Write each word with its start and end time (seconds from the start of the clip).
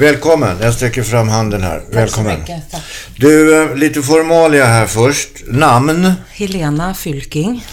Välkommen, 0.00 0.56
jag 0.60 0.74
sträcker 0.74 1.02
fram 1.02 1.28
handen 1.28 1.62
här. 1.62 1.82
Välkommen. 1.92 2.34
så 2.34 2.40
mycket, 2.40 2.70
tack. 2.70 2.82
Du, 3.16 3.62
eh, 3.62 3.74
lite 3.76 4.02
formalia 4.02 4.64
här 4.64 4.86
först. 4.86 5.28
Namn? 5.46 6.12
Helena 6.30 6.94
Fylking. 6.94 7.64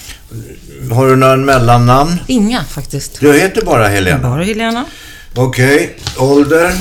Har 0.91 1.07
du 1.07 1.15
några 1.15 1.35
mellannamn? 1.37 2.15
Inga 2.27 2.63
faktiskt. 2.63 3.19
Du 3.19 3.33
heter 3.39 3.61
bara 3.65 3.87
Helena? 3.87 4.29
Bara 4.29 4.43
Helena. 4.43 4.85
Okej. 5.35 5.95
Ålder? 6.17 6.71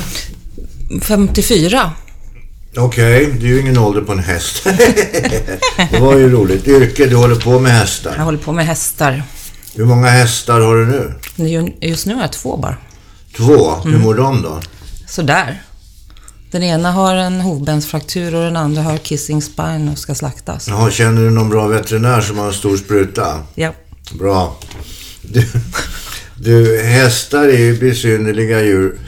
54. 1.03 1.93
Okej, 2.77 3.27
det 3.41 3.47
är 3.47 3.49
ju 3.51 3.61
ingen 3.61 3.79
ålder 3.79 4.03
på 4.03 4.13
en 4.13 4.19
häst. 4.19 4.65
det 5.91 5.99
var 6.01 6.17
ju 6.17 6.31
roligt. 6.31 6.69
Yrke, 6.69 7.07
du 7.07 7.17
håller 7.17 7.35
på 7.37 7.59
med 7.59 7.73
Jag 7.73 7.77
hästar. 7.79 8.17
håller 8.19 8.39
på 8.39 8.53
med 8.53 8.67
hästar. 8.67 9.23
Hur 9.75 9.85
många 9.85 10.09
hästar 10.09 10.61
har 10.61 10.77
du 10.77 10.87
nu? 10.87 11.15
Nu- 11.37 11.73
Just 11.81 12.07
nu 12.07 12.15
har 12.15 12.21
jag 12.23 12.33
två 12.33 12.57
bara. 12.57 12.77
Två. 13.37 13.75
Mm. 13.75 13.93
Hur 13.93 13.99
mår 13.99 14.15
de 14.15 14.43
då? 14.43 14.61
Sådär. 15.17 15.63
Den 16.51 16.63
ena 16.63 16.93
har 16.93 17.15
en 17.15 17.41
hovbensfraktur 17.41 18.35
och 18.35 18.43
den 18.43 18.57
andra 18.57 18.83
har 18.83 18.97
kissing 18.97 19.43
spine 19.43 19.93
och 19.93 19.99
ska 19.99 20.15
slaktas. 20.15 20.69
Jaha, 20.69 20.91
känner 20.91 21.23
du 21.23 21.31
någon 21.31 21.49
bra 21.49 21.67
veterinär 21.67 22.21
som 22.21 22.39
har 22.39 22.47
en 22.47 22.53
stor 22.53 22.77
spruta? 22.77 23.43
Ja. 23.55 23.73
Bra. 24.19 24.57
Du, 25.23 25.47
du 26.39 26.81
hästar 26.83 27.49
är 27.49 27.59
ju 27.59 27.79
besynnerliga 27.79 28.63
djur. 28.63 28.99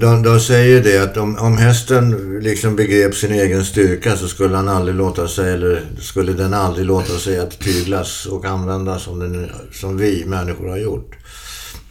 De, 0.00 0.22
de 0.22 0.40
säger 0.40 0.82
det 0.82 0.98
att 0.98 1.16
om, 1.16 1.38
om 1.38 1.58
hästen 1.58 2.38
liksom 2.42 2.76
begrep 2.76 3.14
sin 3.14 3.32
egen 3.32 3.64
styrka 3.64 4.16
så 4.16 4.28
skulle 4.28 4.56
han 4.56 4.68
aldrig 4.68 4.94
låta 4.94 5.28
sig, 5.28 5.52
eller 5.52 5.82
skulle 6.00 6.32
den 6.32 6.54
aldrig 6.54 6.86
låta 6.86 7.18
sig 7.18 7.38
att 7.38 7.58
tyglas 7.58 8.26
och 8.26 8.44
användas 8.44 9.02
som, 9.02 9.18
den, 9.18 9.50
som 9.72 9.96
vi 9.96 10.24
människor 10.26 10.68
har 10.68 10.78
gjort 10.78 11.14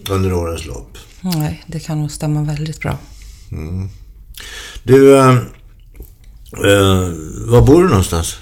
under 0.09 0.33
årens 0.33 0.65
lopp. 0.65 0.97
Nej, 1.21 1.63
det 1.67 1.79
kan 1.79 1.99
nog 1.99 2.11
stämma 2.11 2.43
väldigt 2.43 2.79
bra. 2.79 2.97
Du, 4.83 5.17
eh, 5.17 5.29
eh, 6.53 7.09
var 7.45 7.61
bor 7.65 7.83
du 7.83 7.89
någonstans? 7.89 8.35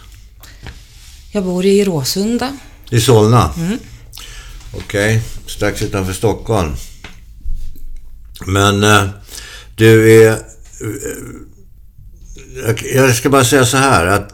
Jag 1.31 1.43
bor 1.43 1.65
i 1.65 1.83
Råsunda. 1.85 2.57
I 2.89 3.01
Solna? 3.01 3.51
Okej, 4.73 5.21
strax 5.47 5.81
utanför 5.81 6.13
Stockholm. 6.13 6.73
Men 8.45 8.83
eh, 8.83 9.09
du 9.75 10.11
är... 10.23 10.31
eh, 10.31 10.37
jag, 12.65 12.83
jag 12.93 13.15
ska 13.15 13.29
bara 13.29 13.45
säga 13.45 13.65
så 13.65 13.77
här 13.77 14.05
att 14.05 14.33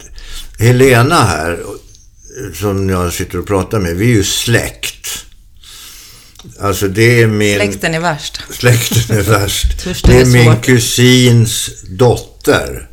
Helena 0.59 1.16
här, 1.16 1.52
eh, 1.52 2.53
som 2.53 2.89
jag 2.89 3.13
sitter 3.13 3.39
och 3.39 3.47
pratar 3.47 3.80
med, 3.80 3.95
vi 3.95 4.05
är 4.05 4.16
ju 4.16 4.23
släkt. 4.23 5.22
Alltså 6.59 6.88
det 6.88 7.22
är 7.22 7.27
min... 7.27 7.55
Släkten 7.55 7.94
är 7.94 7.99
värst. 7.99 8.41
Släkten 8.49 9.17
är 9.17 9.22
värst. 9.22 9.86
Det 10.03 10.17
är 10.17 10.22
är 10.22 10.25
min 10.25 10.61
kusins 10.61 11.69
dotter. 11.89 12.89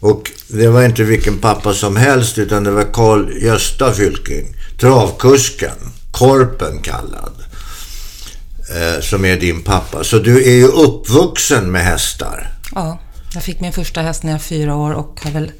Och 0.00 0.30
det 0.48 0.68
var 0.68 0.84
inte 0.84 1.04
vilken 1.04 1.38
pappa 1.38 1.74
som 1.74 1.96
helst 1.96 2.38
utan 2.38 2.64
det 2.64 2.70
var 2.70 2.92
Carl 2.92 3.42
Gösta 3.42 3.92
Fylking. 3.92 4.56
Travkusken. 4.80 5.76
Korpen 6.10 6.78
kallad. 6.82 7.34
Eh, 8.70 9.00
som 9.00 9.24
är 9.24 9.36
din 9.36 9.62
pappa. 9.62 10.04
Så 10.04 10.18
du 10.18 10.44
är 10.44 10.54
ju 10.54 10.66
uppvuxen 10.66 11.70
med 11.70 11.84
hästar. 11.84 12.52
Ja, 12.74 13.00
jag 13.34 13.42
fick 13.42 13.60
min 13.60 13.72
första 13.72 14.02
häst 14.02 14.22
när 14.22 14.30
jag 14.30 14.38
var 14.38 14.42
fyra 14.42 14.74
år 14.74 14.92
och 14.92 15.20
har 15.24 15.30
väl 15.30 15.52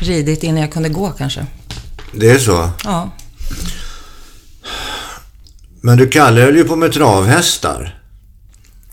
ridit 0.00 0.42
innan 0.42 0.60
jag 0.60 0.72
kunde 0.72 0.88
gå 0.88 1.10
kanske. 1.10 1.46
Det 2.12 2.30
är 2.30 2.38
så. 2.38 2.70
Ja, 2.84 3.10
Men 5.86 5.98
du 5.98 6.08
Kalle 6.08 6.40
höll 6.40 6.56
ju 6.56 6.64
på 6.64 6.76
med 6.76 6.92
travhästar. 6.92 7.98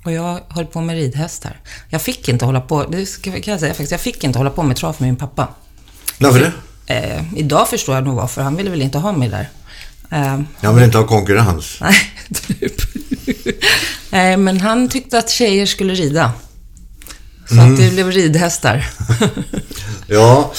och 0.06 0.12
jag 0.12 0.40
höll 0.50 0.66
på 0.66 0.81
med 0.81 0.96
ridhästar. 0.96 1.59
Jag 1.90 2.02
fick 2.02 2.30
inte 2.30 2.46
hålla 2.46 2.62
på, 2.62 2.84
det 2.84 3.22
kan 3.22 3.52
jag 3.52 3.59
säga 3.59 3.74
faktiskt, 3.74 3.92
jag 3.92 4.02
fick 4.02 4.24
inte 4.24 4.40
hålla 4.40 4.50
på 4.50 4.64
med 4.64 4.78
trav 4.78 4.96
med 4.98 5.08
min 5.08 5.16
pappa. 5.16 5.48
Varför 6.20 6.40
det? 6.40 6.52
Eh, 6.94 7.24
idag 7.36 7.70
förstår 7.70 7.96
jag 7.96 8.03
nog 8.03 8.16
varför, 8.16 8.42
han 8.42 8.56
ville 8.56 8.70
väl 8.70 8.82
inte 8.82 8.98
ha 8.98 9.12
mig 9.12 9.30
där. 9.30 9.50
Eh, 10.12 10.42
Jag 10.62 10.74
vill 10.74 10.84
inte 10.84 10.98
ha 10.98 11.08
konkurrens. 11.08 11.78
nej, 11.82 11.96
typ. 12.48 12.76
Nej, 14.09 14.38
men 14.46 14.62
han 14.62 14.90
tyckte 14.90 15.18
att 15.18 15.30
tjejer 15.30 15.66
skulle 15.66 15.94
rida. 15.94 16.32
Så 17.46 17.59
att 17.59 17.78
det 17.78 17.94
blev 17.94 18.12
ridhästar. 18.12 18.86
Ja, 20.08 20.54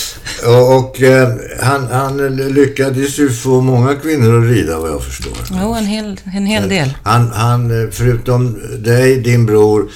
och, 0.47 0.77
och 0.77 1.03
eh, 1.03 1.29
han, 1.61 1.87
han 1.87 2.37
lyckades 2.37 3.19
ju 3.19 3.31
få 3.31 3.61
många 3.61 3.95
kvinnor 3.95 4.39
att 4.45 4.51
rida 4.51 4.79
vad 4.79 4.91
jag 4.91 5.05
förstår. 5.05 5.33
jo, 5.51 5.75
en 5.75 5.87
hel, 5.87 6.21
en 6.25 6.47
hel 6.47 6.69
del. 6.69 6.95
Han, 7.03 7.31
han, 7.33 7.83
eh, 7.85 7.91
förutom 7.91 8.61
dig, 8.79 9.21
din 9.21 9.47
bror, 9.47 9.91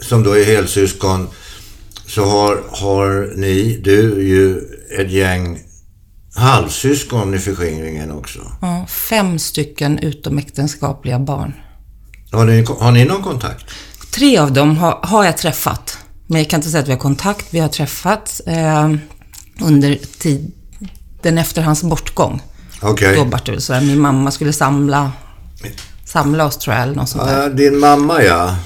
som 0.00 0.22
då 0.22 0.38
är 0.38 0.44
helsyskon, 0.44 1.28
så 2.06 2.24
har, 2.24 2.62
har 2.70 3.32
ni, 3.36 3.80
du, 3.84 4.28
ju 4.28 4.60
ett 4.98 5.10
gäng 5.10 5.58
halvsyskon 6.34 7.34
i 7.34 7.38
förskingringen 7.38 8.12
också. 8.12 8.38
Ja, 8.60 8.86
fem 8.88 9.38
stycken 9.38 9.98
utomäktenskapliga 9.98 11.18
barn. 11.18 11.52
Har 12.32 12.44
ni, 12.44 12.64
har 12.78 12.92
ni 12.92 13.04
någon 13.04 13.22
kontakt? 13.22 13.64
Tre 14.14 14.38
av 14.38 14.52
dem 14.52 14.76
har, 14.76 14.98
har 15.02 15.24
jag 15.24 15.36
träffat. 15.36 15.98
Men 16.26 16.40
jag 16.40 16.50
kan 16.50 16.58
inte 16.58 16.70
säga 16.70 16.82
att 16.82 16.88
vi 16.88 16.92
har 16.92 16.98
kontakt. 16.98 17.46
Vi 17.50 17.58
har 17.58 17.68
träffats 17.68 18.40
eh, 18.40 18.90
under 19.60 19.98
tiden 20.18 21.38
efter 21.38 21.62
hans 21.62 21.82
bortgång. 21.82 22.42
Det 23.46 23.52
väl 23.52 23.62
sådär, 23.62 23.80
min 23.80 24.00
mamma 24.00 24.30
skulle 24.30 24.52
samla, 24.52 25.12
samla 26.04 26.44
oss 26.44 26.56
tror 26.56 26.74
jag, 26.74 26.82
eller 26.82 26.94
något 26.94 27.08
sånt 27.08 27.24
där. 27.24 27.42
Ja, 27.42 27.48
din 27.48 27.78
mamma 27.78 28.22
ja. 28.22 28.56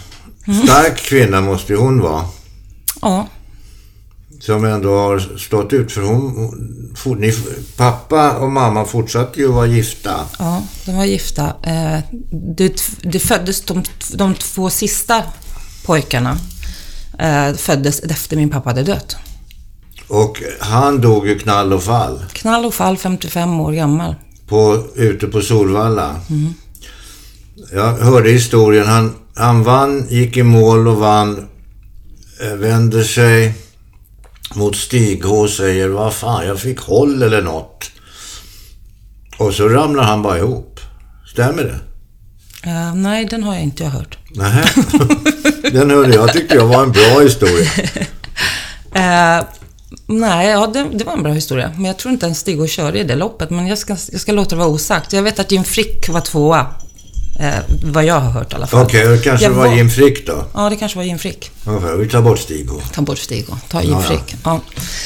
Stark 0.64 0.96
kvinna 0.96 1.40
måste 1.40 1.72
ju 1.72 1.78
hon 1.78 2.00
vara. 2.00 2.24
Ja, 3.02 3.26
Som 4.41 4.64
ändå 4.64 4.98
har 4.98 5.19
stått 5.38 5.72
ut 5.72 5.92
för 5.92 6.00
hon, 6.02 6.52
for, 6.97 7.16
ni, 7.16 7.32
pappa 7.76 8.32
och 8.36 8.52
mamma 8.52 8.84
fortsatte 8.84 9.41
ju 9.41 9.48
att 9.48 9.54
vara 9.54 9.66
gifta. 9.66 10.14
ja, 10.38 10.62
de 10.86 10.97
var 10.97 11.04
gifta. 11.04 11.47
Eh, 11.62 11.98
det, 12.56 12.82
det 13.02 13.19
föddes 13.19 13.60
de, 13.60 13.82
de 14.14 14.34
två 14.34 14.70
sista 14.70 15.22
pojkarna. 15.86 16.36
Eh, 17.19 17.54
föddes 17.54 18.00
efter 18.00 18.36
min 18.36 18.50
pappa 18.50 18.70
hade 18.70 18.82
dött. 18.82 19.16
Och 20.08 20.42
han 20.60 21.00
dog 21.00 21.28
ju 21.28 21.38
knall 21.38 21.72
och 21.72 21.82
fall. 21.82 22.24
Knall 22.32 22.64
och 22.64 22.74
fall, 22.74 22.97
55 22.97 23.60
år 23.60 23.72
gammal. 23.72 24.14
på, 24.48 24.84
ute 24.94 25.26
på 25.26 25.41
Solvalla. 25.41 26.20
Jag 27.72 27.92
hörde 27.97 28.30
historien. 28.30 28.86
Han, 28.86 29.14
han 29.34 29.62
vann, 29.62 30.06
gick 30.08 30.36
i 30.36 30.42
mål 30.42 30.88
och 30.88 30.97
vann. 30.97 31.47
eh, 32.42 32.54
Vänder 32.56 33.03
sig 33.03 33.54
mot 34.54 34.76
Stig 34.76 35.26
och 35.26 35.50
säger 35.50 35.88
vad 35.88 36.14
fan, 36.14 36.46
jag 36.46 36.60
fick 36.60 36.80
håll 36.80 37.22
eller 37.22 37.42
något. 37.42 37.90
Och 39.38 39.54
så 39.54 39.68
ramlar 39.68 40.02
han 40.02 40.22
bara 40.22 40.38
ihop. 40.38 40.80
Stämmer 41.32 41.62
det? 41.62 41.78
Eh, 42.70 42.94
nej, 42.94 43.24
den 43.24 43.42
har 43.42 43.54
jag 43.54 43.62
inte 43.62 43.84
hört. 43.84 44.18
Nej. 44.30 44.64
Den 45.72 45.90
hörde 45.90 46.14
jag 46.14 46.32
tyckte 46.32 46.54
jag 46.54 46.66
var 46.66 46.82
en 46.82 46.92
bra 46.92 47.20
historia. 47.20 47.70
Eh, 48.94 49.44
nej, 50.06 50.48
ja, 50.48 50.66
det, 50.66 50.86
det 50.92 51.04
var 51.04 51.12
en 51.12 51.22
bra 51.22 51.32
historia. 51.32 51.72
Men 51.74 51.84
jag 51.84 51.96
tror 51.96 52.12
inte 52.12 52.26
ens 52.26 52.38
Stig 52.38 52.60
och 52.60 52.68
körde 52.68 52.98
i 52.98 53.04
det 53.04 53.14
loppet. 53.14 53.50
Men 53.50 53.66
jag 53.66 53.78
ska, 53.78 53.96
jag 54.12 54.20
ska 54.20 54.32
låta 54.32 54.50
det 54.50 54.56
vara 54.56 54.68
osagt. 54.68 55.12
Jag 55.12 55.22
vet 55.22 55.38
att 55.38 55.52
Jim 55.52 55.64
Frick 55.64 56.08
var 56.08 56.20
tvåa. 56.20 56.66
Eh, 57.38 57.54
vad 57.84 58.04
jag 58.04 58.21
har 58.21 58.30
hört 58.30 58.53
i 58.53 58.56
alla 58.56 58.66
fall. 58.66 58.84
Okej, 58.84 59.09
det 59.09 59.18
kanske 59.18 59.47
Jag 59.47 59.53
var 59.53 59.74
Jim 59.77 59.91
Frick 59.91 60.27
då. 60.27 60.44
Ja, 60.54 60.71
det 60.71 60.77
kanske 60.77 60.98
var 60.98 61.04
Jim 61.04 61.18
Frick. 61.18 61.50
Ungefär. 61.65 61.97
Vi 61.97 62.09
tar 62.09 62.22
bort 62.22 62.38
Stig. 62.38 62.68
Ta 62.92 63.03
bort 63.03 63.18
Stig 63.18 63.47
ta 63.68 63.83
Jim 63.83 63.92
Ja. 63.92 64.00
Frick. 64.00 64.36
Ja. 64.44 64.60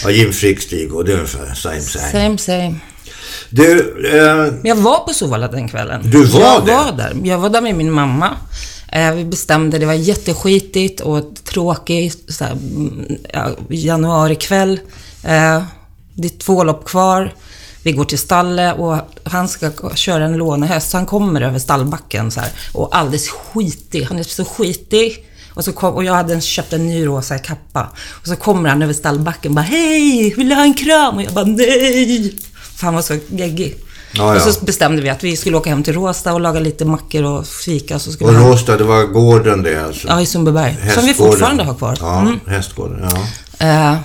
Ja, 0.05 0.11
Jim 0.11 0.33
Frick, 0.33 0.63
Stig. 0.63 0.91
Det 1.07 1.13
är 1.13 1.17
ungefär 1.17 1.55
same 1.55 1.81
same. 1.81 2.11
Same, 2.13 2.39
same. 2.39 2.75
Du, 3.51 3.95
eh, 4.13 4.55
jag 4.63 4.77
var 4.77 4.99
på 4.99 5.15
Sovalla 5.15 5.49
den 5.49 5.69
kvällen. 5.69 6.01
Du 6.05 6.25
var 6.25 6.41
jag 6.41 6.67
det? 6.67 6.73
var 6.73 6.93
där. 6.93 7.17
Jag 7.25 7.39
var 7.39 7.51
där 7.51 7.61
med 7.61 7.75
min 7.75 7.93
mamma. 7.93 8.31
Eh, 8.93 9.13
vi 9.15 9.25
bestämde, 9.25 9.79
det 9.79 9.87
var 9.87 9.93
jätteskitigt 9.93 11.01
och 11.01 11.23
tråkigt. 11.45 12.35
Så 12.35 12.45
här, 12.45 12.53
mm, 12.53 13.17
ja, 13.33 13.51
januarikväll. 13.69 14.81
Eh, 15.25 15.63
det 16.15 16.29
är 16.29 16.39
två 16.39 16.65
lopp 16.65 16.85
kvar. 16.85 17.35
Vi 17.83 17.93
går 17.93 18.05
till 18.05 18.19
stallet 18.19 18.79
och 18.79 18.97
han 19.25 19.49
ska 19.49 19.71
köra 19.95 20.25
en 20.25 20.37
lånehäst. 20.37 20.91
Så 20.91 20.97
han 20.97 21.07
kommer 21.07 21.41
över 21.41 21.59
stallbacken 21.59 22.31
så 22.31 22.41
här, 22.41 22.51
och 22.73 22.97
alldeles 22.97 23.29
skitig. 23.29 24.03
Han 24.03 24.19
är 24.19 24.23
så 24.23 24.45
skitig. 24.45 25.27
Och, 25.55 25.65
så 25.65 25.73
kom, 25.73 25.95
och 25.95 26.05
jag 26.05 26.15
hade 26.15 26.41
köpt 26.41 26.73
en 26.73 26.87
ny 26.87 27.07
rosa 27.07 27.39
kappa. 27.39 27.89
Och 28.11 28.27
så 28.27 28.37
kommer 28.37 28.69
han 28.69 28.83
över 28.83 28.93
stallbacken 28.93 29.51
och 29.51 29.57
bara 29.57 29.63
Hej! 29.63 30.35
Vill 30.37 30.49
du 30.49 30.55
ha 30.55 30.63
en 30.63 30.75
kram? 30.75 31.17
Och 31.17 31.23
jag 31.23 31.33
bara 31.33 31.45
Nej! 31.45 32.37
För 32.77 32.85
han 32.85 32.95
var 32.95 33.03
så 33.03 33.17
geggig. 33.29 33.77
Ja, 34.13 34.35
ja. 34.37 34.47
Och 34.47 34.55
så 34.55 34.65
bestämde 34.65 35.03
vi 35.03 35.09
att 35.11 35.25
vi 35.25 35.37
skulle 35.37 35.57
åka 35.57 35.71
hem 35.71 35.83
till 35.83 35.95
Råsta 35.95 36.35
och 36.35 36.41
laga 36.41 36.61
lite 36.61 36.85
mackor 36.85 37.23
och 37.25 37.47
fika. 37.47 37.99
Så 37.99 38.13
skulle 38.13 38.31
och 38.39 38.47
Råsta, 38.51 38.77
det 38.77 38.85
var 38.85 39.05
gården 39.05 39.63
det 39.63 39.85
alltså? 39.85 40.09
Ja, 40.09 40.21
i 40.21 40.27
Sundbyberg. 40.27 40.77
Som 40.95 41.07
vi 41.07 41.15
fortfarande 41.15 41.65
har 41.65 41.75
kvar. 41.75 41.97
Ja, 42.01 42.21
Mm. 42.21 42.41
hästgården. 42.47 43.09
Ja. 43.59 43.67
Eh, 43.67 43.97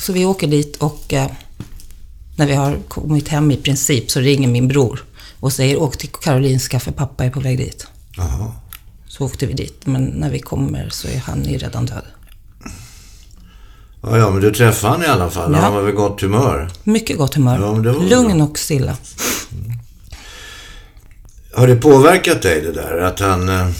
så 0.00 0.12
vi 0.12 0.24
åker 0.24 0.46
dit 0.46 0.76
och 0.76 1.04
eh, 1.08 1.26
när 2.38 2.46
vi 2.46 2.54
har 2.54 2.78
kommit 2.88 3.28
hem 3.28 3.50
i 3.50 3.56
princip 3.56 4.10
så 4.10 4.20
ringer 4.20 4.48
min 4.48 4.68
bror 4.68 5.04
och 5.40 5.52
säger 5.52 5.82
åk 5.82 5.96
till 5.96 6.08
Karolinska 6.08 6.80
för 6.80 6.92
pappa 6.92 7.24
är 7.24 7.30
på 7.30 7.40
väg 7.40 7.58
dit. 7.58 7.86
Jaha. 8.16 8.52
Så 9.06 9.24
åkte 9.24 9.46
vi 9.46 9.52
dit, 9.52 9.86
men 9.86 10.04
när 10.04 10.30
vi 10.30 10.38
kommer 10.38 10.88
så 10.88 11.08
är 11.08 11.18
han 11.18 11.44
ju 11.44 11.58
redan 11.58 11.86
död. 11.86 12.04
Ja, 14.02 14.18
ja, 14.18 14.30
men 14.30 14.40
du 14.42 14.50
träffade 14.50 14.92
han 14.92 15.02
i 15.02 15.06
alla 15.06 15.30
fall. 15.30 15.52
Ja. 15.52 15.58
Han 15.58 15.74
var 15.74 15.82
vid 15.82 15.94
gott 15.94 16.20
humör. 16.20 16.70
Mycket 16.84 17.18
gott 17.18 17.34
humör. 17.34 17.58
Ja, 17.60 17.92
Lugn 17.92 18.40
och 18.40 18.58
stilla. 18.58 18.96
Har 21.54 21.66
det 21.66 21.76
påverkat 21.76 22.42
dig 22.42 22.60
det 22.60 22.72
där? 22.72 22.98
Att 22.98 23.20
han 23.20 23.48
eh, 23.48 23.70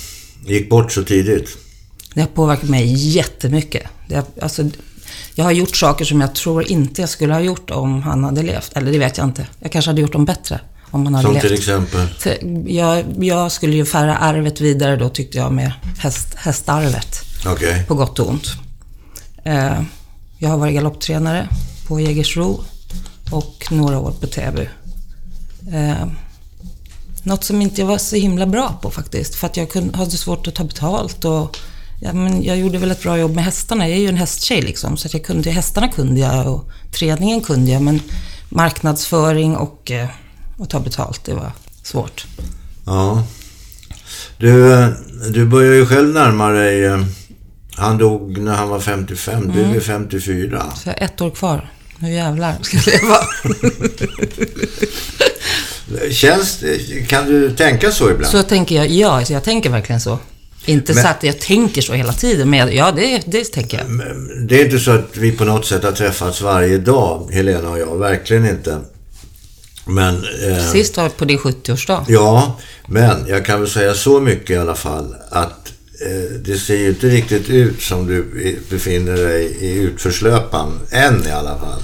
gick 0.47 0.71
bort 0.71 0.93
så 0.93 1.05
tidigt? 1.05 1.59
Det 2.15 2.21
har 2.21 2.29
påverkat 2.29 2.69
mig 2.69 2.93
jättemycket. 2.93 3.83
Det 4.09 4.15
har, 4.15 4.25
alltså, 4.41 4.65
jag 5.35 5.45
har 5.45 5.53
gjort 5.53 5.77
saker 5.77 6.05
som 6.05 6.21
jag 6.21 6.35
tror 6.35 6.71
inte 6.71 7.01
jag 7.01 7.09
skulle 7.11 7.33
ha 7.33 7.41
gjort 7.41 7.71
om 7.71 8.03
han 8.03 8.25
hade 8.25 8.43
levt. 8.43 8.73
Eller 8.77 8.93
det 8.93 8.99
vet 8.99 9.19
jag 9.19 9.27
inte. 9.27 9.47
Jag 9.61 9.73
kanske 9.73 9.91
hade 9.91 10.01
gjort 10.01 10.13
dem 10.13 10.25
bättre 10.25 10.61
om 10.91 11.05
han 11.07 11.15
hade 11.15 11.25
Som 11.25 11.33
levt. 11.35 11.43
till 11.43 11.55
exempel? 11.55 12.09
Jag, 12.67 13.05
jag 13.25 13.53
skulle 13.53 13.77
ju 13.77 13.85
föra 13.85 14.17
arvet 14.17 14.61
vidare 14.61 14.97
då 14.97 15.09
tyckte 15.09 15.39
jag 15.39 15.53
med 15.53 15.73
häst, 15.99 16.35
hästarvet. 16.35 17.21
Okej. 17.47 17.85
På 17.89 17.95
gott 17.95 18.19
och 18.19 18.29
ont. 18.29 18.47
Eh, 19.45 19.83
jag 20.39 20.49
har 20.49 20.57
varit 20.57 20.75
galopptränare 20.75 21.49
på 21.87 22.01
Jägersro 22.01 22.65
och 23.31 23.67
några 23.71 23.99
år 23.99 24.11
på 24.21 24.27
Täby. 24.27 24.69
Eh, 25.73 26.07
något 27.23 27.45
som 27.45 27.63
inte 27.63 27.81
jag 27.81 27.89
var 27.89 27.99
så 27.99 28.17
himla 28.17 28.47
bra 28.47 28.79
på 28.83 28.91
faktiskt. 28.91 29.35
För 29.35 29.47
att 29.47 29.57
jag 29.57 29.71
kunde, 29.71 29.99
hade 29.99 30.11
svårt 30.11 30.47
att 30.47 30.55
ta 30.55 30.65
betalt 30.65 31.25
och 31.25 31.57
ja, 32.01 32.13
men 32.13 32.43
jag 32.43 32.57
gjorde 32.59 32.79
väl 32.79 32.91
ett 32.91 33.03
bra 33.03 33.19
jobb 33.19 33.35
med 33.35 33.45
hästarna. 33.45 33.89
Jag 33.89 33.97
är 33.99 34.01
ju 34.03 34.09
en 34.09 34.17
hästtjej 34.17 34.63
liksom. 34.63 34.97
Så 34.97 35.07
att 35.07 35.13
jag 35.15 35.25
kunde, 35.25 35.51
hästarna 35.51 35.89
kunde 35.89 36.21
jag 36.21 36.47
och 36.55 36.69
träningen 36.93 37.41
kunde 37.41 37.71
jag. 37.71 37.83
Men 37.83 38.01
marknadsföring 38.49 39.57
och, 39.57 39.91
eh, 39.91 40.09
och 40.59 40.71
ta 40.71 40.81
betalt, 40.81 41.25
det 41.25 41.35
var 41.35 41.53
svårt. 41.83 42.27
Ja. 42.87 43.25
Du, 44.39 44.87
du 45.33 45.47
börjar 45.47 45.73
ju 45.75 45.87
själv 45.87 46.09
närma 46.15 46.49
dig... 46.49 46.85
eh, 46.85 47.05
Han 47.77 47.99
dog 47.99 48.39
när 48.39 48.55
han 48.55 48.69
var 48.69 48.81
55. 48.81 49.53
Du 49.55 49.61
är 49.77 49.81
54. 49.81 50.73
Så 50.77 50.89
jag 50.89 50.95
har 50.95 51.01
ett 51.05 51.21
år 51.21 51.31
kvar. 51.31 51.71
Nu 51.99 52.13
jävlar 52.15 52.57
ska 52.63 52.77
jag 52.77 52.87
leva. 52.87 53.19
Känns 56.11 56.65
Kan 57.09 57.27
du 57.27 57.51
tänka 57.57 57.91
så 57.91 58.11
ibland? 58.11 58.31
Så 58.33 58.43
tänker 58.43 58.75
jag, 58.77 58.89
ja, 58.89 59.25
så 59.25 59.33
jag 59.33 59.45
tänker 59.45 59.71
verkligen 59.71 60.01
så. 60.01 60.19
Inte 60.65 60.95
Men- 60.95 61.03
så 61.03 61.09
att 61.09 61.23
jag 61.23 61.39
tänker 61.41 61.83
så 61.83 61.93
hela 61.93 62.13
tiden, 62.13 62.51
men 62.51 62.77
ja, 62.77 62.93
det, 62.93 63.23
det 63.27 63.45
tänker 63.45 63.79
jag. 63.79 63.87
Det 64.49 64.61
är 64.61 64.65
inte 64.65 64.79
så 64.79 64.91
att 64.91 65.17
vi 65.17 65.33
på 65.33 65.45
något 65.45 65.67
sätt 65.67 65.85
har 65.85 65.93
träffats 65.93 66.41
varje 66.41 66.79
dag, 66.79 67.31
Helena 67.33 67.71
och 67.71 67.79
jag. 67.79 67.99
Verkligen 67.99 68.47
inte. 68.49 68.79
Men... 69.87 70.15
Eh, 70.49 70.73
Sist 70.73 70.97
var 70.97 71.09
på 71.09 71.25
din 71.25 71.39
70-årsdag. 71.39 72.05
Ja, 72.09 72.59
men 72.87 73.27
jag 73.29 73.45
kan 73.45 73.61
väl 73.61 73.71
säga 73.71 73.95
så 73.95 74.21
mycket 74.21 74.51
i 74.51 74.57
alla 74.57 74.75
fall 74.75 75.15
att 75.31 75.73
eh, 76.07 76.33
det 76.45 76.59
ser 76.59 76.77
ju 76.77 76.89
inte 76.89 77.07
riktigt 77.09 77.49
ut 77.51 77.83
som 77.83 78.07
du 78.07 78.25
befinner 78.71 79.17
dig 79.17 79.45
i 79.61 79.73
utförslöpan. 79.79 80.81
Än 80.91 81.27
i 81.27 81.31
alla 81.31 81.59
fall. 81.59 81.81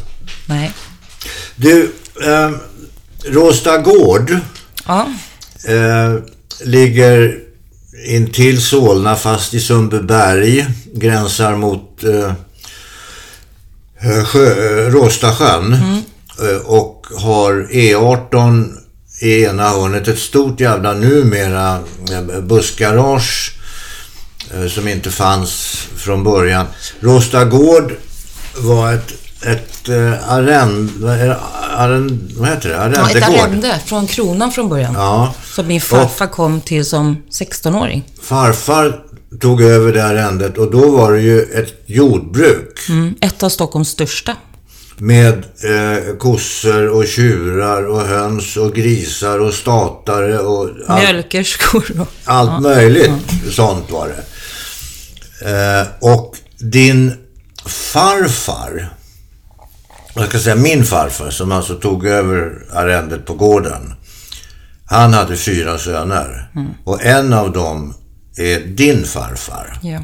Nej. 0.48 0.72
Du, 1.56 1.92
eh, 2.24 2.50
Råsta 3.26 3.78
gård 3.78 4.36
Ja, 4.86 5.08
eh, 5.68 6.14
ligger 6.64 7.38
intill 8.02 8.61
Solna 8.62 9.17
fast 9.17 9.55
i 9.55 9.61
Sundbyberg. 9.61 10.67
Gränsar 10.94 11.56
mot 11.56 12.05
eh, 12.05 12.32
eh, 14.00 14.25
sjö, 14.25 14.46
eh, 14.46 14.91
Råstasjön. 14.91 15.73
Eh, 16.41 16.56
och 16.64 17.06
har 17.17 17.69
E18 17.73 18.73
i 19.20 19.44
ena 19.44 19.69
hörnet. 19.69 20.08
Ett 20.08 20.19
stort 20.19 20.61
jävla 20.61 20.93
numera 20.93 21.79
bussgarage 22.43 23.52
eh, 24.55 24.67
som 24.69 24.88
inte 24.88 25.11
fanns 25.11 25.76
från 25.96 26.25
början. 26.25 26.67
Råsta 27.00 27.44
gård 27.44 27.93
var 28.56 28.93
ett, 28.93 29.12
ett 29.43 29.88
eh? 29.88 30.32
Arrend... 31.74 32.32
Vad 32.36 32.48
heter 32.48 32.68
det? 32.68 32.74
ja 32.74 32.86
ett 32.86 32.98
Arrendegård. 32.98 33.38
arrende 33.48 33.78
från 33.86 34.06
kronan 34.06 34.52
från 34.52 34.68
början. 34.68 34.94
Ja. 34.94 35.34
Som 35.54 35.66
min 35.66 35.80
farfar 35.80 36.26
kom 36.26 36.60
till 36.60 36.84
som 36.84 37.22
16-åring. 37.30 38.04
Farfar 38.22 39.00
tog 39.40 39.62
över 39.62 39.92
det 39.92 40.04
arrendet 40.04 40.58
och 40.58 40.70
då 40.70 40.90
var 40.96 41.12
det 41.12 41.20
ju 41.20 41.42
ett 41.42 41.74
jordbruk 41.86 42.78
Mm, 42.88 43.14
ett 43.20 43.42
av 43.42 43.48
Stockholms 43.48 43.88
största. 43.88 44.36
med 44.98 45.34
eh, 45.34 46.16
kossor 46.18 46.88
och 46.88 47.06
tjurar 47.06 47.86
och 47.86 48.00
höns 48.00 48.56
och 48.56 48.74
grisar 48.74 49.38
och 49.40 49.54
statare 49.54 50.38
och 50.38 50.68
allt, 50.88 51.02
Mjölkerskor 51.02 51.84
och... 52.00 52.08
allt 52.24 52.62
möjligt 52.62 53.10
sånt 53.50 53.90
var 53.90 54.08
det. 54.08 54.24
Eh, 55.50 55.86
och 56.00 56.36
din 56.58 57.12
farfar, 57.66 58.88
jag 60.14 60.28
ska 60.28 60.38
säga 60.38 60.56
min 60.56 60.84
farfar 60.84 61.31
som 61.31 61.52
alltså 61.52 61.75
tog 61.75 62.06
över 62.06 62.66
arrendet 62.72 63.26
på 63.26 63.34
gården. 63.34 63.94
Han 64.87 65.14
hade 65.14 65.37
fyra 65.37 65.78
söner 65.78 66.50
och 66.84 67.05
en 67.05 67.32
av 67.32 67.52
dem 67.52 67.94
är 68.37 68.61
din 68.61 69.05
farfar. 69.05 69.78
Ja. 69.82 70.00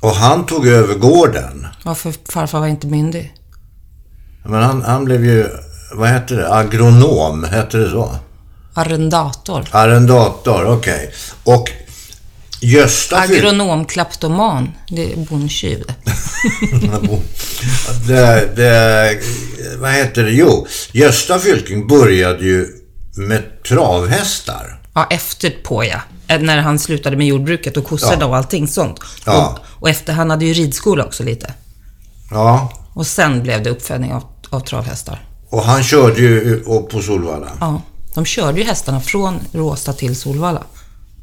Och 0.00 0.14
han 0.14 0.46
tog 0.46 0.66
över 0.66 0.94
gården. 0.94 1.66
Varför 1.84 2.14
farfar 2.32 2.60
var 2.60 2.66
inte 2.66 2.86
myndig? 2.86 3.34
Men 4.44 4.62
han, 4.62 4.82
han 4.82 5.04
blev 5.04 5.24
ju, 5.24 5.48
vad 5.92 6.08
hette 6.08 6.34
det, 6.34 6.54
agronom, 6.54 7.44
hette 7.44 7.78
det 7.78 7.90
så? 7.90 8.16
Arrendator. 8.74 9.64
Arrendator, 9.70 10.64
okej. 10.66 11.12
Och 11.44 11.70
Gösta 12.64 13.22
Fylking, 13.22 13.38
Agronom, 13.48 13.84
kleptoman. 13.84 14.70
Det 14.88 15.12
är 15.12 15.16
bondtjuv 15.16 15.84
det. 18.06 18.48
det, 18.56 19.18
vad 19.80 19.90
heter 19.92 20.22
det, 20.24 20.30
jo, 20.30 20.66
Gösta 20.92 21.38
Fylking 21.38 21.86
började 21.86 22.44
ju 22.44 22.66
med 23.16 23.62
travhästar. 23.68 24.78
Ja, 24.94 25.06
efter 25.10 25.50
på 25.50 25.84
ja. 25.84 26.00
När 26.38 26.58
han 26.58 26.78
slutade 26.78 27.16
med 27.16 27.26
jordbruket 27.26 27.76
och 27.76 27.84
kossorna 27.84 28.16
Ja. 28.20 28.26
och 28.26 28.36
allting 28.36 28.68
sånt. 28.68 29.00
Ja. 29.26 29.58
Och, 29.76 29.82
och 29.82 29.88
efter, 29.90 30.12
han 30.12 30.30
hade 30.30 30.44
ju 30.44 30.52
ridskola 30.52 31.04
också 31.04 31.22
lite. 31.24 31.54
Ja, 32.30 32.72
Och 32.94 33.06
sen 33.06 33.42
blev 33.42 33.62
det 33.62 33.70
uppfödning 33.70 34.12
av, 34.12 34.22
av 34.50 34.60
travhästar. 34.60 35.26
och 35.48 35.62
han 35.64 35.82
körde 35.82 36.20
ju 36.20 36.60
upp 36.66 36.90
på 36.90 37.02
Solvalla. 37.02 37.48
Ja. 37.60 37.82
De 38.14 38.24
körde 38.24 38.58
ju 38.60 38.66
hästarna 38.66 39.00
från 39.00 39.38
Råsta 39.52 39.92
till 39.92 40.16
Solvalla. 40.16 40.62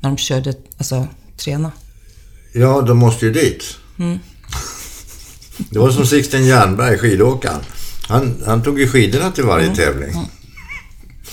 När 0.01 0.09
de 0.09 0.17
körde, 0.17 0.53
alltså, 0.77 1.07
träna. 1.39 1.71
Ja, 2.53 2.81
de 2.81 2.97
måste 2.97 3.25
ju 3.25 3.31
dit. 3.31 3.63
Det 5.69 5.79
var 5.79 5.91
som 5.91 6.05
Sixten 6.05 6.45
Jernberg, 6.45 6.97
skidåkaren. 6.97 7.59
Han, 8.07 8.43
han 8.45 8.63
tog 8.63 8.79
ju 8.79 8.87
skidorna 8.87 9.31
till 9.31 9.43
varje 9.43 9.75
tävling. 9.75 10.29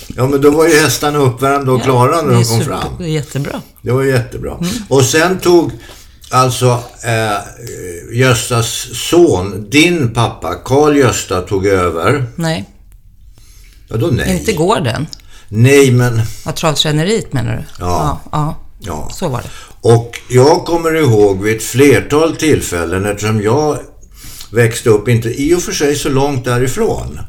Ja, 0.08 0.26
men 0.26 0.40
då 0.40 0.50
var 0.50 0.68
ju 0.68 0.80
hästarna 0.80 1.18
uppvärmda 1.18 1.72
och 1.72 1.82
klara 1.82 2.22
när 2.22 2.34
de 2.34 2.44
kom 2.44 2.60
fram. 2.60 2.88
Det 2.98 3.04
är 3.04 3.08
jättebra. 3.08 3.62
Det 3.82 3.90
var 3.92 4.02
jättebra. 4.02 4.58
Och 4.88 5.04
sen 5.04 5.38
tog 5.38 5.72
alltså 6.30 6.82
eh, 7.04 8.16
Göstas 8.18 8.86
son, 8.92 9.70
din 9.70 10.14
pappa, 10.14 10.54
Karl 10.54 10.96
Gösta, 10.96 11.40
tog 11.42 11.66
över. 11.66 12.26
Nej, 12.36 12.64
Ja, 13.88 13.96
då 13.96 14.06
nej. 14.06 14.38
inte 14.38 14.52
gården. 14.52 15.06
Nej, 15.48 15.90
men... 15.90 16.22
Ja, 16.44 16.52
travträneriet 16.52 17.32
menar 17.32 17.56
du? 17.56 17.64
Ja. 17.78 18.20
ja. 18.24 18.30
Ja, 18.32 18.56
Ja. 18.80 19.10
så 19.12 19.28
var 19.28 19.42
det. 19.42 19.48
Och 19.88 20.20
jag 20.28 20.64
kommer 20.64 20.94
ihåg 20.94 21.42
vid 21.42 21.56
ett 21.56 21.62
flertal 21.62 22.36
tillfällen 22.36 23.06
eftersom 23.06 23.42
jag 23.42 23.78
växte 24.52 24.90
upp, 24.90 25.08
inte 25.08 25.28
i 25.28 25.54
och 25.54 25.62
för 25.62 25.72
sig 25.72 25.96
så 25.96 26.08
långt 26.08 26.44
därifrån, 26.44 27.20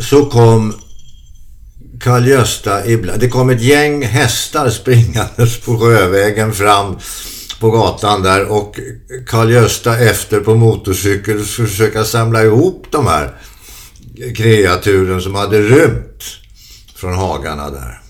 så 0.00 0.24
kom 0.24 0.74
Karl-Gösta 2.00 2.86
ibland. 2.86 3.20
Det 3.20 3.28
kom 3.28 3.50
ett 3.50 3.62
gäng 3.62 4.02
hästar 4.02 4.70
springandes 4.70 5.60
på 5.60 5.78
Sjövägen 5.78 6.52
fram 6.52 6.98
på 7.60 7.70
gatan 7.70 8.22
där 8.22 8.44
och 8.44 8.80
Karl-Gösta 9.26 9.98
efter 9.98 10.40
på 10.40 10.54
motorcykel 10.54 11.46
skulle 11.46 11.68
försöka 11.68 12.04
samla 12.04 12.42
ihop 12.42 12.86
de 12.90 13.06
här 13.06 13.36
kreaturen 14.36 15.20
som 15.20 15.34
hade 15.34 15.60
rymt 15.60 16.24
från 16.94 17.14
hagarna 17.14 17.70
där. 17.70 18.01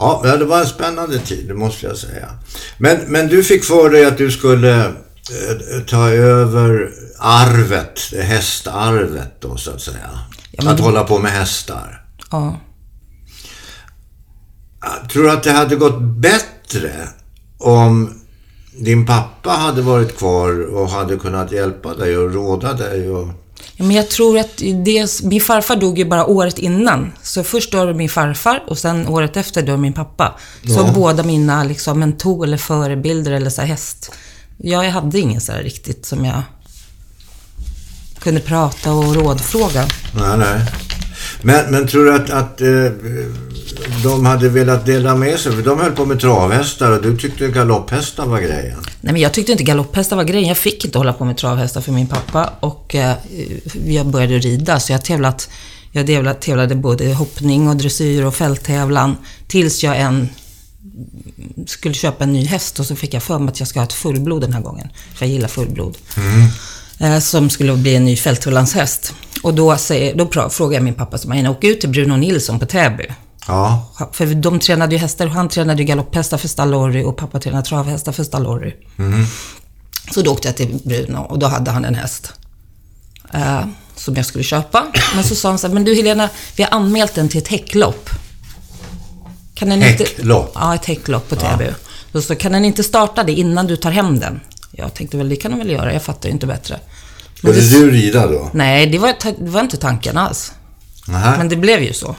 Ja, 0.00 0.36
det 0.38 0.44
var 0.44 0.60
en 0.60 0.66
spännande 0.66 1.18
tid, 1.18 1.48
det 1.48 1.54
måste 1.54 1.86
jag 1.86 1.96
säga. 1.96 2.28
Men, 2.78 2.98
men 3.06 3.28
du 3.28 3.44
fick 3.44 3.64
för 3.64 3.90
dig 3.90 4.04
att 4.04 4.18
du 4.18 4.30
skulle 4.30 4.84
eh, 4.84 5.82
ta 5.86 6.10
över 6.10 6.92
arvet, 7.18 8.00
hästarvet 8.22 9.40
då 9.40 9.56
så 9.56 9.70
att 9.70 9.80
säga. 9.80 10.10
Ja, 10.50 10.64
men 10.64 10.74
att 10.74 10.80
hålla 10.80 11.04
på 11.04 11.18
med 11.18 11.32
hästar. 11.32 12.04
Ja. 12.30 12.60
Jag 14.80 15.10
tror 15.10 15.30
att 15.30 15.42
det 15.42 15.52
hade 15.52 15.76
gått 15.76 16.00
bättre 16.00 17.08
om 17.58 18.20
din 18.78 19.06
pappa 19.06 19.50
hade 19.50 19.82
varit 19.82 20.18
kvar 20.18 20.74
och 20.74 20.90
hade 20.90 21.16
kunnat 21.16 21.52
hjälpa 21.52 21.94
dig 21.94 22.18
och 22.18 22.34
råda 22.34 22.72
dig 22.72 23.10
och... 23.10 23.28
Men 23.80 23.90
jag 23.96 24.08
tror 24.10 24.38
att 24.38 24.56
det, 24.84 25.22
min 25.22 25.40
farfar 25.40 25.76
dog 25.76 25.98
ju 25.98 26.04
bara 26.04 26.26
året 26.26 26.58
innan. 26.58 27.12
Så 27.22 27.44
först 27.44 27.72
dör 27.72 27.94
min 27.94 28.08
farfar 28.08 28.62
och 28.66 28.78
sen 28.78 29.06
året 29.08 29.36
efter 29.36 29.62
dör 29.62 29.76
min 29.76 29.92
pappa. 29.92 30.34
Så 30.66 30.72
Ja. 30.86 30.92
båda 30.94 31.22
mina 31.22 31.64
liksom, 31.64 32.00
mentor 32.00 32.44
eller 32.44 32.56
förebilder 32.56 33.32
eller 33.32 33.50
så 33.50 33.60
här 33.60 33.68
häst. 33.68 34.12
Ja, 34.56 34.84
jag 34.84 34.90
hade 34.92 35.18
ingen 35.18 35.40
så 35.40 35.52
här 35.52 35.62
riktigt 35.62 36.06
som 36.06 36.24
jag 36.24 36.42
kunde 38.18 38.40
prata 38.40 38.92
och 38.92 39.14
rådfråga. 39.14 39.86
Nej, 40.16 40.38
nej. 40.38 40.60
Men, 41.42 41.70
men 41.70 41.88
tror 41.88 42.04
du 42.04 42.14
att, 42.14 42.30
att 42.30 42.60
eh, 42.60 42.68
de 44.02 44.26
hade 44.26 44.48
velat 44.48 44.86
dela 44.86 45.16
med 45.16 45.38
sig? 45.38 45.52
För 45.52 45.62
de 45.62 45.80
höll 45.80 45.92
på 45.92 46.06
med 46.06 46.20
travhästar 46.20 46.90
och 46.90 47.02
du 47.02 47.16
tyckte 47.16 47.48
galopphästar 47.48 48.26
var 48.26 48.40
grejen. 48.40 48.78
Nej, 49.00 49.12
men 49.12 49.22
jag 49.22 49.32
tyckte 49.32 49.52
inte 49.52 49.64
galopphästar 49.64 50.16
var 50.16 50.24
grejen. 50.24 50.48
Jag 50.48 50.56
fick 50.56 50.84
inte 50.84 50.98
hålla 50.98 51.12
på 51.12 51.24
med 51.24 51.36
travhästar 51.36 51.80
för 51.80 51.92
min 51.92 52.06
pappa 52.06 52.52
och 52.60 52.94
eh, 52.94 53.14
jag 53.86 54.06
började 54.06 54.38
rida. 54.38 54.80
Så 54.80 54.92
jag 54.92 55.04
tävlat, 55.04 55.50
jag 55.92 56.06
tävlade, 56.06 56.40
tävlade 56.40 56.74
både 56.74 57.14
hoppning 57.14 57.68
och 57.68 57.76
dressyr 57.76 58.24
och 58.24 58.34
fälttävlan. 58.34 59.16
Tills 59.46 59.82
jag 59.82 60.00
en 60.00 60.28
skulle 61.66 61.94
köpa 61.94 62.24
en 62.24 62.32
ny 62.32 62.44
häst 62.44 62.80
och 62.80 62.86
så 62.86 62.96
fick 62.96 63.14
jag 63.14 63.22
för 63.22 63.38
mig 63.38 63.48
att 63.48 63.60
jag 63.60 63.68
ska 63.68 63.80
ha 63.80 63.84
ett 63.84 63.92
fullblod 63.92 64.40
den 64.40 64.52
här 64.52 64.60
gången. 64.60 64.88
För 65.14 65.26
jag 65.26 65.32
gillar 65.32 65.48
fullblod. 65.48 65.96
Eh, 67.00 67.18
som 67.18 67.50
skulle 67.50 67.76
bli 67.76 67.94
en 67.94 68.04
ny 68.04 68.16
fälttävlanshäst. 68.16 69.14
Och 69.42 69.54
då, 69.54 69.76
säger, 69.76 70.14
då 70.14 70.50
frågade 70.50 70.74
jag 70.74 70.84
min 70.84 70.94
pappa, 70.94 71.18
som 71.18 71.36
jag 71.36 71.50
åka 71.50 71.66
ut 71.66 71.80
till 71.80 71.88
Bruno 71.88 72.16
Nilsson 72.16 72.58
på 72.58 72.66
Täby. 72.66 73.06
Ja, 73.50 74.08
För 74.12 74.26
de 74.34 74.58
tränade 74.58 74.94
ju 74.94 74.98
hästar 75.00 75.26
och 75.26 75.32
han 75.32 75.48
tränade 75.48 75.82
ju 75.82 75.84
galopphästar 75.86 76.38
för 76.38 76.48
Stallorry 76.48 77.02
och 77.04 77.16
pappa 77.16 77.40
tränade 77.40 77.62
travhästar 77.66 78.12
för 78.12 78.24
Stallorry. 78.24 78.72
Så 80.14 80.22
då 80.22 80.32
åkte 80.32 80.48
jag 80.48 80.56
till 80.56 80.78
Bruno 80.84 81.16
och 81.18 81.38
då 81.38 81.46
hade 81.46 81.70
han 81.70 81.84
en 81.84 81.94
häst. 81.94 82.32
Eh, 83.34 83.64
som 83.96 84.14
jag 84.16 84.26
skulle 84.26 84.44
köpa. 84.44 84.86
Men 85.14 85.24
så 85.24 85.34
sa 85.34 85.48
han 85.48 85.58
så 85.58 85.66
här, 85.66 85.74
men 85.74 85.84
du 85.84 85.94
Helena, 85.94 86.28
vi 86.56 86.62
har 86.62 86.70
anmält 86.70 87.14
den 87.14 87.28
till 87.28 87.38
ett 87.38 87.48
häcklopp. 87.48 88.10
Kan 89.54 89.68
den 89.68 89.82
inte... 89.82 90.04
Häcklopp? 90.04 90.50
Ja, 90.54 90.74
ett 90.74 90.84
häcklopp 90.84 91.28
på 91.28 91.36
Täby. 91.36 91.66
Då 92.12 92.22
så, 92.22 92.34
kan 92.34 92.52
den 92.52 92.64
inte 92.64 92.84
starta 92.84 93.24
det 93.24 93.32
innan 93.32 93.66
du 93.66 93.76
tar 93.76 93.90
hem 93.90 94.18
den? 94.18 94.40
Jag 94.72 94.94
tänkte 94.94 95.16
väl, 95.16 95.28
det 95.28 95.36
kan 95.36 95.50
den 95.50 95.58
väl 95.58 95.70
göra, 95.70 95.92
jag 95.92 96.02
fattar 96.02 96.28
ju 96.28 96.32
inte 96.32 96.46
bättre. 96.46 96.80
Men 97.42 97.52
det- 97.52 97.70
du 97.70 97.90
rida 97.90 98.26
då? 98.26 98.50
Nej, 98.52 98.86
det 98.86 98.98
var, 98.98 99.14
det 99.44 99.50
var 99.50 99.60
inte 99.60 99.76
tanken 99.76 100.16
alls. 100.18 100.52
Nähä. 101.08 101.38
Men 101.38 101.48
det 101.48 101.56
blev 101.56 101.82
ju 101.82 101.92
så. 101.92 102.16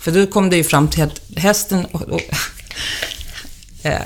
För 0.00 0.10
då 0.10 0.26
kom 0.26 0.50
det 0.50 0.56
ju 0.56 0.64
fram 0.64 0.88
till 0.88 1.02
att 1.02 1.20
hästen... 1.36 1.84
Och, 1.84 2.02
och, 2.02 2.20
eh, 3.82 4.00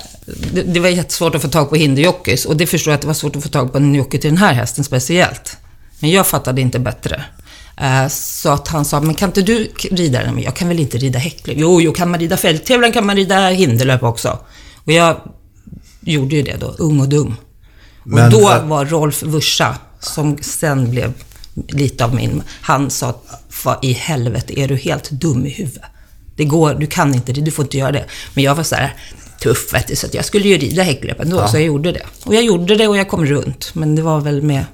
det, 0.52 0.62
det 0.62 0.80
var 0.80 0.88
jättesvårt 0.88 1.34
att 1.34 1.42
få 1.42 1.48
tag 1.48 1.70
på 1.70 1.76
hinderjockeys 1.76 2.44
och 2.44 2.56
det 2.56 2.66
förstår 2.66 2.90
jag 2.90 2.94
att 2.94 3.00
det 3.00 3.06
var 3.06 3.14
svårt 3.14 3.36
att 3.36 3.42
få 3.42 3.48
tag 3.48 3.72
på 3.72 3.78
en 3.78 3.94
jockey 3.94 4.18
till 4.18 4.30
den 4.30 4.38
här 4.38 4.52
hästen 4.52 4.84
speciellt. 4.84 5.56
Men 6.00 6.10
jag 6.10 6.26
fattade 6.26 6.60
inte 6.60 6.78
bättre. 6.78 7.24
Eh, 7.76 8.08
Så 8.08 8.50
att 8.50 8.68
han 8.68 8.84
sa, 8.84 9.00
men 9.00 9.14
kan 9.14 9.28
inte 9.28 9.42
du 9.42 9.68
rida 9.90 10.22
den? 10.22 10.34
Men 10.34 10.44
jag 10.44 10.56
kan 10.56 10.68
väl 10.68 10.78
inte 10.80 10.98
rida 10.98 11.18
häcklöp? 11.18 11.56
Jo, 11.58 11.80
jo, 11.80 11.92
kan 11.92 12.10
man 12.10 12.20
rida 12.20 12.36
fälttävlan 12.36 12.92
kan 12.92 13.06
man 13.06 13.16
rida 13.16 13.48
hinderlöp 13.48 14.02
också. 14.02 14.38
Och 14.84 14.92
jag 14.92 15.20
gjorde 16.00 16.36
ju 16.36 16.42
det 16.42 16.56
då, 16.56 16.66
ung 16.66 17.00
och 17.00 17.08
dum. 17.08 17.36
Och 18.02 18.08
Men, 18.08 18.30
då 18.30 18.50
äh, 18.50 18.66
var 18.66 18.84
Rolf 18.84 19.22
Wursa, 19.22 19.76
som 20.00 20.38
sen 20.40 20.90
blev 20.90 21.12
lite 21.68 22.04
av 22.04 22.14
min, 22.14 22.42
han 22.60 22.90
sa 22.90 23.08
att, 23.08 23.43
vad 23.64 23.84
i 23.84 23.92
helvete, 23.92 24.60
är 24.60 24.68
du 24.68 24.76
helt 24.76 25.10
dum 25.10 25.46
i 25.46 25.50
huvudet? 25.50 25.82
Det 26.36 26.44
går, 26.44 26.74
du 26.74 26.86
kan 26.86 27.14
inte 27.14 27.32
det, 27.32 27.40
du 27.40 27.50
får 27.50 27.64
inte 27.64 27.78
göra 27.78 27.92
det. 27.92 28.04
Men 28.34 28.44
jag 28.44 28.54
var 28.54 28.62
så 28.62 28.74
här 28.74 28.94
tuff, 29.40 29.74
vet 29.74 29.86
du, 29.88 29.96
så 29.96 30.06
jag 30.12 30.24
skulle 30.24 30.48
ju 30.48 30.58
rida 30.58 30.82
häcklöp 30.82 31.20
ändå, 31.20 31.48
så 31.48 31.56
jag 31.56 31.64
gjorde 31.64 31.92
det. 31.92 32.02
Och 32.24 32.34
jag 32.34 32.44
gjorde 32.44 32.76
det 32.76 32.88
och 32.88 32.96
jag 32.96 33.08
kom 33.08 33.26
runt, 33.26 33.74
men 33.74 33.94
det 33.94 34.02
var 34.02 34.20
väl 34.20 34.42
med, 34.42 34.64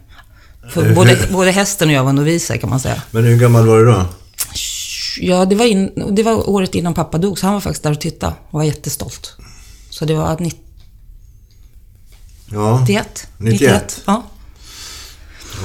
för 0.72 0.94
både, 0.94 1.18
både 1.30 1.50
hästen 1.50 1.88
och 1.88 1.94
jag 1.94 2.04
var 2.04 2.12
noviser 2.12 2.56
kan 2.56 2.70
man 2.70 2.80
säga. 2.80 3.02
Men 3.10 3.24
hur 3.24 3.36
gammal 3.36 3.66
var 3.66 3.78
du 3.78 3.84
då? 3.84 4.06
Ja, 5.20 5.44
det 5.44 5.54
var, 5.54 5.66
in, 5.66 5.90
det 6.10 6.22
var 6.22 6.50
året 6.50 6.74
innan 6.74 6.94
pappa 6.94 7.18
dog, 7.18 7.38
så 7.38 7.46
han 7.46 7.54
var 7.54 7.60
faktiskt 7.60 7.82
där 7.82 7.90
och 7.90 8.00
tittade 8.00 8.32
och 8.50 8.58
var 8.58 8.64
jättestolt. 8.64 9.36
Så 9.90 10.04
det 10.04 10.14
var 10.14 10.36
91, 10.40 10.56
Ja, 12.52 12.80
91. 12.80 13.28
91. 13.38 14.02
Ja. 14.06 14.22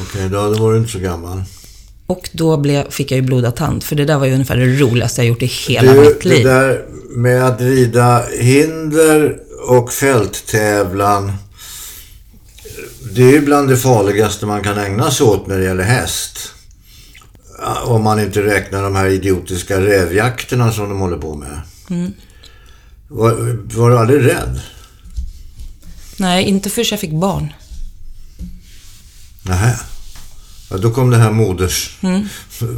okej, 0.01 0.29
då 0.29 0.53
var 0.53 0.71
du 0.71 0.77
inte 0.77 0.91
så 0.91 0.99
gammal. 0.99 1.43
Och 2.07 2.29
då 2.33 2.57
blev, 2.57 2.89
fick 2.89 3.11
jag 3.11 3.15
ju 3.15 3.21
blodad 3.21 3.55
tand, 3.55 3.83
för 3.83 3.95
det 3.95 4.05
där 4.05 4.17
var 4.17 4.25
ju 4.25 4.33
ungefär 4.33 4.57
det 4.57 4.65
roligaste 4.79 5.21
jag 5.21 5.27
gjort 5.27 5.41
i 5.41 5.45
hela 5.45 5.93
Du, 5.93 5.99
mitt 6.01 6.21
det 6.21 6.29
liv. 6.29 6.43
där 6.45 6.85
med 7.09 7.43
att 7.47 7.61
rida 7.61 8.25
hinder 8.39 9.37
och 9.67 9.91
fälttävlan. 9.93 11.31
Det 13.15 13.21
är 13.23 13.31
ju 13.31 13.41
bland 13.41 13.69
det 13.69 13.77
farligaste 13.77 14.45
man 14.45 14.63
kan 14.63 14.77
ägna 14.77 15.11
sig 15.11 15.25
åt 15.25 15.47
när 15.47 15.57
det 15.57 15.63
gäller 15.65 15.83
häst. 15.83 16.39
Ja, 17.59 17.81
Om 17.83 18.03
man 18.03 18.19
inte 18.19 18.41
räknar 18.41 18.83
de 18.83 18.95
här 18.95 19.05
idiotiska 19.07 19.81
rävjakterna 19.81 20.71
som 20.71 20.89
de 20.89 20.99
håller 20.99 21.17
på 21.17 21.35
med. 21.35 21.61
Mm. 21.89 22.13
Var, 23.07 23.57
var 23.77 23.89
du 23.89 23.97
aldrig 23.97 24.25
rädd? 24.25 24.61
Nej, 26.17 26.43
inte 26.43 26.69
förrän 26.69 26.85
jag 26.91 26.99
fick 26.99 27.11
barn. 27.11 27.53
Nähä. 29.43 29.79
Ja, 30.75 30.81
då 30.81 30.91
kom 30.91 31.09
det 31.09 31.17
här 31.17 31.31
moders... 31.31 31.97
Mm. 32.01 32.27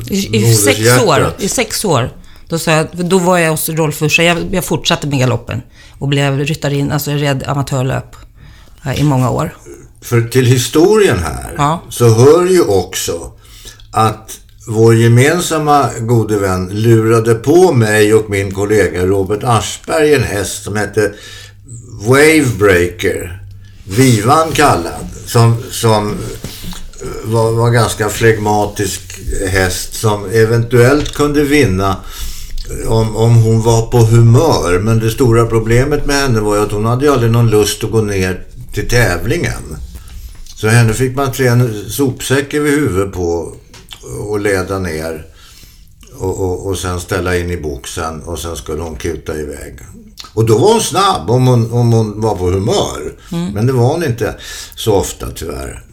I, 0.10 0.38
i 0.38 0.54
sex 0.54 0.80
år, 1.04 1.34
I 1.40 1.50
sex 1.50 1.86
år. 1.86 2.10
Då, 2.50 2.60
sa 2.60 2.72
jag, 2.72 2.88
då 2.94 3.18
var 3.20 3.38
jag 3.38 3.52
hos 3.52 3.70
Rolf 3.70 3.96
Fursa. 3.96 4.24
Jag, 4.24 4.38
jag 4.52 4.66
fortsatte 4.66 5.08
med 5.08 5.20
galoppen 5.20 5.62
och 6.00 6.08
blev 6.08 6.40
ryttarin, 6.40 6.92
alltså 6.92 7.12
red 7.12 7.44
amatörlöp 7.48 8.16
i 8.98 9.04
många 9.04 9.30
år. 9.30 9.58
För 10.02 10.22
till 10.22 10.46
historien 10.46 11.18
här 11.20 11.54
Ja. 11.58 11.82
så 11.90 12.10
hör 12.10 12.46
ju 12.46 12.62
också 12.62 13.32
att 13.92 14.40
vår 14.68 14.96
gemensamma 14.96 15.90
gode 16.00 16.38
vän 16.38 16.70
lurade 16.74 17.36
på 17.36 17.72
mig 17.72 18.14
och 18.14 18.30
min 18.30 18.52
kollega 18.52 19.06
Robert 19.06 19.44
Aschberg 19.44 20.14
en 20.14 20.24
häst 20.24 20.64
som 20.64 20.76
hette 20.76 21.14
Wavebreaker. 22.08 23.44
Vivan 23.84 24.52
kallad. 24.52 25.08
Som, 25.26 25.56
som 25.72 26.16
var, 27.24 27.52
var 27.52 27.72
ganska 27.72 28.10
flegmatisk 28.10 29.02
häst 29.50 29.94
som 29.94 30.26
eventuellt 30.26 31.14
kunde 31.14 31.44
vinna 31.44 31.96
om, 32.88 33.16
om 33.16 33.36
hon 33.36 33.62
var 33.62 33.82
på 33.82 33.98
humör. 33.98 34.80
Men 34.80 35.00
det 35.00 35.12
stora 35.12 35.46
problemet 35.46 36.06
med 36.06 36.16
henne 36.16 36.40
var 36.40 36.56
ju 36.56 36.62
att 36.62 36.72
hon 36.72 36.86
hade 36.86 37.06
ju 37.06 37.12
aldrig 37.12 37.32
någon 37.32 37.50
lust 37.50 37.84
att 37.84 37.92
gå 37.92 38.02
ner 38.02 38.44
till 38.74 38.90
tävlingen. 38.90 39.78
Så 40.56 40.68
henne 40.68 40.94
fick 40.94 41.16
man 41.16 41.32
trä 41.32 41.48
en 41.48 41.90
sopsäck 41.90 42.54
över 42.54 42.70
huvudet 42.70 43.14
på 43.14 43.56
och 44.20 44.40
leda 44.40 44.80
ner. 44.80 45.26
Och, 46.20 46.40
och, 46.40 46.68
och 46.68 46.78
sen 46.78 47.00
ställa 47.00 47.38
in 47.38 47.52
i 47.52 47.58
boxen 47.58 48.22
och 48.22 48.40
sen 48.40 48.56
skulle 48.56 48.82
hon 48.82 48.96
kuta 48.96 49.36
iväg. 49.38 49.80
Och 50.34 50.46
då 50.46 50.58
var 50.58 50.72
hon 50.74 50.82
snabb 50.82 51.30
om 51.30 51.48
hon, 51.48 51.72
om 51.72 51.94
hon 51.94 52.22
var 52.22 52.36
på 52.36 52.46
humör. 52.46 53.14
Men 53.54 53.68
det 53.68 53.74
var 53.74 53.88
hon 53.88 54.04
inte 54.04 54.36
så 54.76 54.94
ofta 54.94 55.28
tyvärr. 55.36 55.87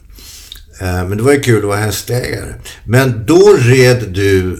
Eh, 0.79 1.07
Men 1.07 1.17
det 1.17 1.23
var 1.23 1.31
ju 1.33 1.39
kul 1.41 1.57
att 1.57 1.67
vara 1.67 1.77
hästägare. 1.77 2.53
Men 2.83 3.25
då 3.25 3.55
red 3.59 4.05
du 4.11 4.57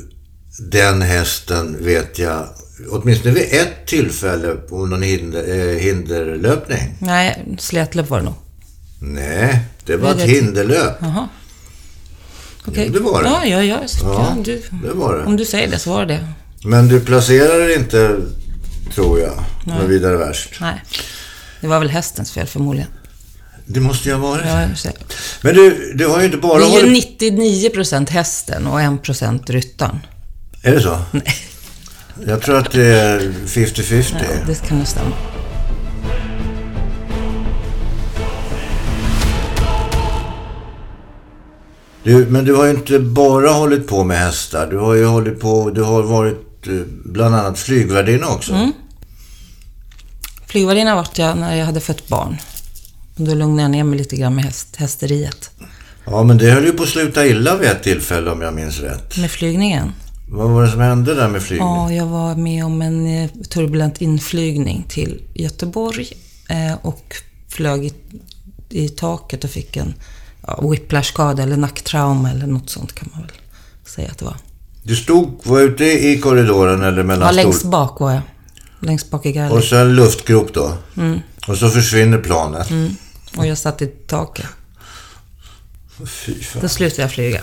den 0.71 1.01
hästen, 1.01 1.77
vet 1.79 2.19
jag, 2.19 2.47
åtminstone 2.91 3.33
vid 3.33 3.43
ett 3.53 3.85
tillfälle 3.87 4.51
på 4.55 4.85
någon 4.85 5.01
hinder, 5.01 5.43
eh, 5.59 5.77
hinderlöpning. 5.79 6.95
Nej, 6.99 7.45
slätlöp 7.59 8.09
var 8.09 8.19
det 8.19 8.25
nog. 8.25 8.33
Nej, 8.99 9.59
det 9.85 9.97
var 9.97 10.11
ett 10.11 10.21
hinderlöp. 10.21 10.97
Jaha. 11.01 11.29
Okej. 12.67 12.85
Jo, 12.87 12.93
det 12.93 12.99
var 12.99 13.23
det. 13.23 13.29
Ja, 13.29 13.45
ja, 13.45 13.63
ja. 13.63 13.79
Ja, 14.03 14.35
du, 14.45 14.61
det 14.83 14.93
var 14.93 15.17
det. 15.17 15.23
Om 15.25 15.37
du 15.37 15.45
säger 15.45 15.67
det 15.71 15.79
så 15.79 15.89
var 15.89 16.05
det 16.05 16.13
det. 16.13 16.27
Men 16.67 16.87
du 16.87 16.99
placerade 16.99 17.75
inte, 17.75 18.15
tror 18.93 19.19
jag, 19.19 19.43
något 19.65 19.89
vidare 19.89 20.17
värst. 20.17 20.57
Nej. 20.61 20.83
Det 21.61 21.67
var 21.67 21.79
väl 21.79 21.89
hästens 21.89 22.31
fel 22.31 22.47
förmodligen. 22.47 22.89
Det 23.65 23.79
måste 23.79 24.09
ju 24.09 24.15
ha 24.15 24.29
varit. 24.29 24.45
Ja. 24.45 24.91
Men 25.41 25.55
du, 25.55 25.93
du 25.95 26.07
har 26.07 26.19
ju 26.19 26.25
inte 26.25 26.37
bara 26.37 26.59
Det 26.59 26.65
är 26.65 26.69
ju 26.69 26.81
hållit... 26.81 27.21
99% 27.21 28.09
hästen 28.09 28.67
och 28.67 28.79
1% 28.79 29.51
ryttaren. 29.51 29.99
Är 30.61 30.71
det 30.71 30.81
så? 30.81 30.99
Nej. 31.11 31.35
Jag 32.27 32.41
tror 32.41 32.57
att 32.57 32.71
det 32.71 32.85
är 32.85 33.19
50-50. 33.19 34.15
Ja, 34.19 34.25
det 34.47 34.67
kan 34.67 34.77
nog 34.77 34.87
stämma. 34.87 35.11
Du, 42.03 42.25
men 42.25 42.45
du 42.45 42.55
har 42.55 42.65
ju 42.65 42.71
inte 42.71 42.99
bara 42.99 43.49
hållit 43.49 43.87
på 43.87 44.03
med 44.03 44.17
hästar. 44.17 44.67
Du 44.67 44.77
har 44.77 44.93
ju 44.93 45.05
hållit 45.05 45.39
på... 45.39 45.69
Du 45.69 45.83
har 45.83 46.03
varit 46.03 46.67
eh, 46.67 46.73
bland 47.05 47.35
annat 47.35 47.59
flygvärdinna 47.59 48.27
också. 48.27 48.53
Mm. 48.53 48.71
Flygvärdinna 50.47 50.95
vart 50.95 51.17
jag 51.17 51.37
när 51.37 51.55
jag 51.55 51.65
hade 51.65 51.79
fött 51.79 52.07
barn. 52.07 52.37
Och 53.17 53.21
Då 53.25 53.33
lugnade 53.33 53.61
jag 53.61 53.71
ner 53.71 53.83
mig 53.83 53.97
lite 53.99 54.15
grann 54.15 54.35
med 54.35 54.43
häst, 54.43 54.75
hästeriet. 54.75 55.49
Ja, 56.05 56.23
men 56.23 56.37
det 56.37 56.51
höll 56.51 56.65
ju 56.65 56.71
på 56.71 56.83
att 56.83 56.89
sluta 56.89 57.25
illa 57.27 57.55
vid 57.55 57.69
ett 57.69 57.83
tillfälle 57.83 58.31
om 58.31 58.41
jag 58.41 58.53
minns 58.53 58.79
rätt. 58.79 59.17
Med 59.17 59.31
flygningen. 59.31 59.91
Vad 60.29 60.49
var 60.49 60.63
det 60.63 60.71
som 60.71 60.79
hände 60.79 61.15
där 61.15 61.29
med 61.29 61.41
flygning? 61.43 61.67
Ja, 61.67 61.91
jag 61.91 62.05
var 62.05 62.35
med 62.35 62.65
om 62.65 62.81
en 62.81 63.07
eh, 63.23 63.29
turbulent 63.49 64.01
inflygning 64.01 64.85
till 64.89 65.21
Göteborg 65.33 66.07
eh, 66.49 66.73
och 66.81 67.15
flög 67.49 67.85
i, 67.85 67.93
i 68.69 68.89
taket 68.89 69.43
och 69.43 69.49
fick 69.49 69.77
en 69.77 69.93
ja, 70.47 70.69
whiplash-skada 70.71 71.43
eller 71.43 71.57
nacktrauma 71.57 72.31
eller 72.31 72.47
något 72.47 72.69
sånt 72.69 72.95
kan 72.95 73.09
man 73.13 73.21
väl 73.21 73.31
säga 73.85 74.11
att 74.11 74.17
det 74.17 74.25
var. 74.25 74.35
Du 74.83 74.95
stod, 74.95 75.39
var 75.43 75.59
ute 75.61 75.83
i 75.85 76.19
korridoren 76.19 76.81
eller 76.83 77.03
mellan 77.03 77.25
Ja, 77.27 77.31
längst 77.31 77.63
bak 77.65 77.99
var 77.99 78.11
jag. 78.11 78.21
Längst 78.79 79.09
bak 79.11 79.25
i 79.25 79.29
Och 79.29 79.33
gallet. 79.33 79.65
så 79.65 79.75
en 79.75 79.95
luftgrop 79.95 80.53
då. 80.53 80.73
Och 81.47 81.57
så 81.57 81.69
försvinner 81.69 82.17
planet. 82.17 82.67
Och 83.37 83.47
jag 83.47 83.57
satt 83.57 83.81
i 83.81 83.87
taket. 83.87 84.45
Fy 86.05 86.43
fan. 86.43 86.61
Då 86.61 86.69
slutade 86.69 87.01
jag 87.01 87.11
flyga. 87.11 87.41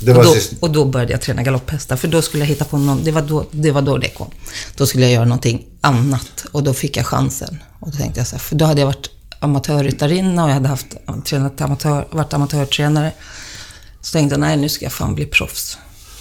Och, 0.00 0.24
då, 0.24 0.34
och 0.60 0.70
då 0.70 0.84
började 0.84 1.12
jag 1.12 1.20
träna 1.20 1.42
galopphästar, 1.42 1.96
för 1.96 2.08
då 2.08 2.22
skulle 2.22 2.42
jag 2.42 2.48
hitta 2.48 2.64
på 2.64 2.78
någon, 2.78 3.04
det 3.04 3.12
var, 3.12 3.22
då, 3.22 3.46
det 3.50 3.70
var 3.70 3.82
då 3.82 3.98
det 3.98 4.08
kom. 4.08 4.30
Då 4.76 4.86
skulle 4.86 5.04
jag 5.04 5.12
göra 5.12 5.24
någonting 5.24 5.66
annat 5.80 6.46
och 6.52 6.62
då 6.62 6.74
fick 6.74 6.96
jag 6.96 7.06
chansen. 7.06 7.58
Och 7.80 7.90
då 7.90 7.98
tänkte 7.98 8.20
jag 8.20 8.26
så 8.26 8.36
här, 8.36 8.40
för 8.40 8.56
då 8.56 8.64
hade 8.64 8.80
jag 8.80 8.86
varit 8.86 9.10
amatörryttarinna 9.38 10.44
och 10.44 10.50
jag 10.50 10.54
hade 10.54 10.68
haft, 10.68 10.86
tränat 11.24 11.60
amatör, 11.60 12.08
varit 12.10 12.32
amatörtränare. 12.32 13.12
Så 14.00 14.12
tänkte 14.12 14.34
jag, 14.34 14.40
nej 14.40 14.56
nu 14.56 14.68
ska 14.68 14.84
jag 14.84 14.92
fan 14.92 15.14
bli 15.14 15.26
proffs. 15.26 15.78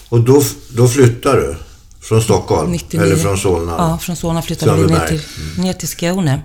Och 0.10 0.20
då, 0.20 0.44
då 0.70 0.88
flyttar 0.88 1.38
du? 1.38 1.56
Från 2.00 2.22
Stockholm? 2.22 2.72
99. 2.72 3.06
Eller 3.06 3.16
från 3.16 3.38
Solna? 3.38 3.72
Ja, 3.72 3.98
från 3.98 4.16
Solna 4.16 4.42
flyttade 4.42 4.82
vi 4.82 4.88
ner 4.88 5.08
till, 5.08 5.22
ner 5.58 5.74
till 5.74 5.88
Skåne. 5.88 6.42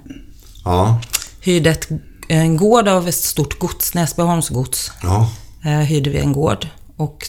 Ja. 0.64 1.00
Hyrde 1.40 1.70
ett, 1.70 1.88
en 2.28 2.56
gård 2.56 2.88
av 2.88 3.08
ett 3.08 3.14
stort 3.14 3.58
gods, 3.58 3.94
Näsbyholms 3.94 4.48
gods. 4.48 4.92
Ja. 5.02 5.30
eh, 5.64 5.70
hyrde 5.70 6.10
vi 6.10 6.18
en 6.18 6.32
gård. 6.32 6.66
Och 6.96 7.28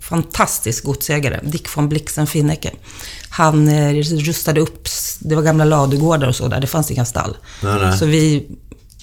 fantastisk 0.00 0.84
godsägare, 0.84 1.40
Dick 1.42 1.76
von 1.76 1.88
Blixen 1.88 2.26
Finnecke. 2.26 2.70
Han 3.28 3.68
eh, 3.68 3.94
rustade 4.02 4.60
upp, 4.60 4.88
det 5.20 5.34
var 5.34 5.42
gamla 5.42 5.64
ladugårdar 5.64 6.28
och 6.28 6.36
så 6.36 6.48
där, 6.48 6.60
det 6.60 6.66
fanns 6.66 6.90
inga 6.90 7.04
stall. 7.04 7.36
Nej, 7.62 7.74
nej. 7.80 7.98
Så 7.98 8.06
vi, 8.06 8.46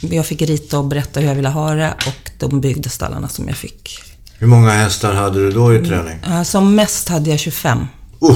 jag 0.02 0.26
fick 0.26 0.42
rita 0.42 0.78
och 0.80 0.86
berätta 0.86 1.20
hur 1.20 1.28
jag 1.28 1.36
ville 1.36 1.50
ha 1.50 1.74
det 1.74 1.94
och 2.08 2.32
de 2.40 2.62
byggde 2.62 2.90
stallarna 2.90 3.28
som 3.28 3.48
jag 3.48 3.58
fick. 3.58 4.00
Hur 4.38 4.48
många 4.48 4.72
hästar 4.72 5.14
hade 5.14 5.40
du 5.40 5.52
då 5.52 5.76
i 5.76 5.86
träning? 5.86 6.20
Eh, 6.28 6.44
Som 6.44 6.76
mest 6.76 7.10
hade 7.10 7.30
jag 7.30 7.40
25. 7.40 7.88
Uh, 8.24 8.36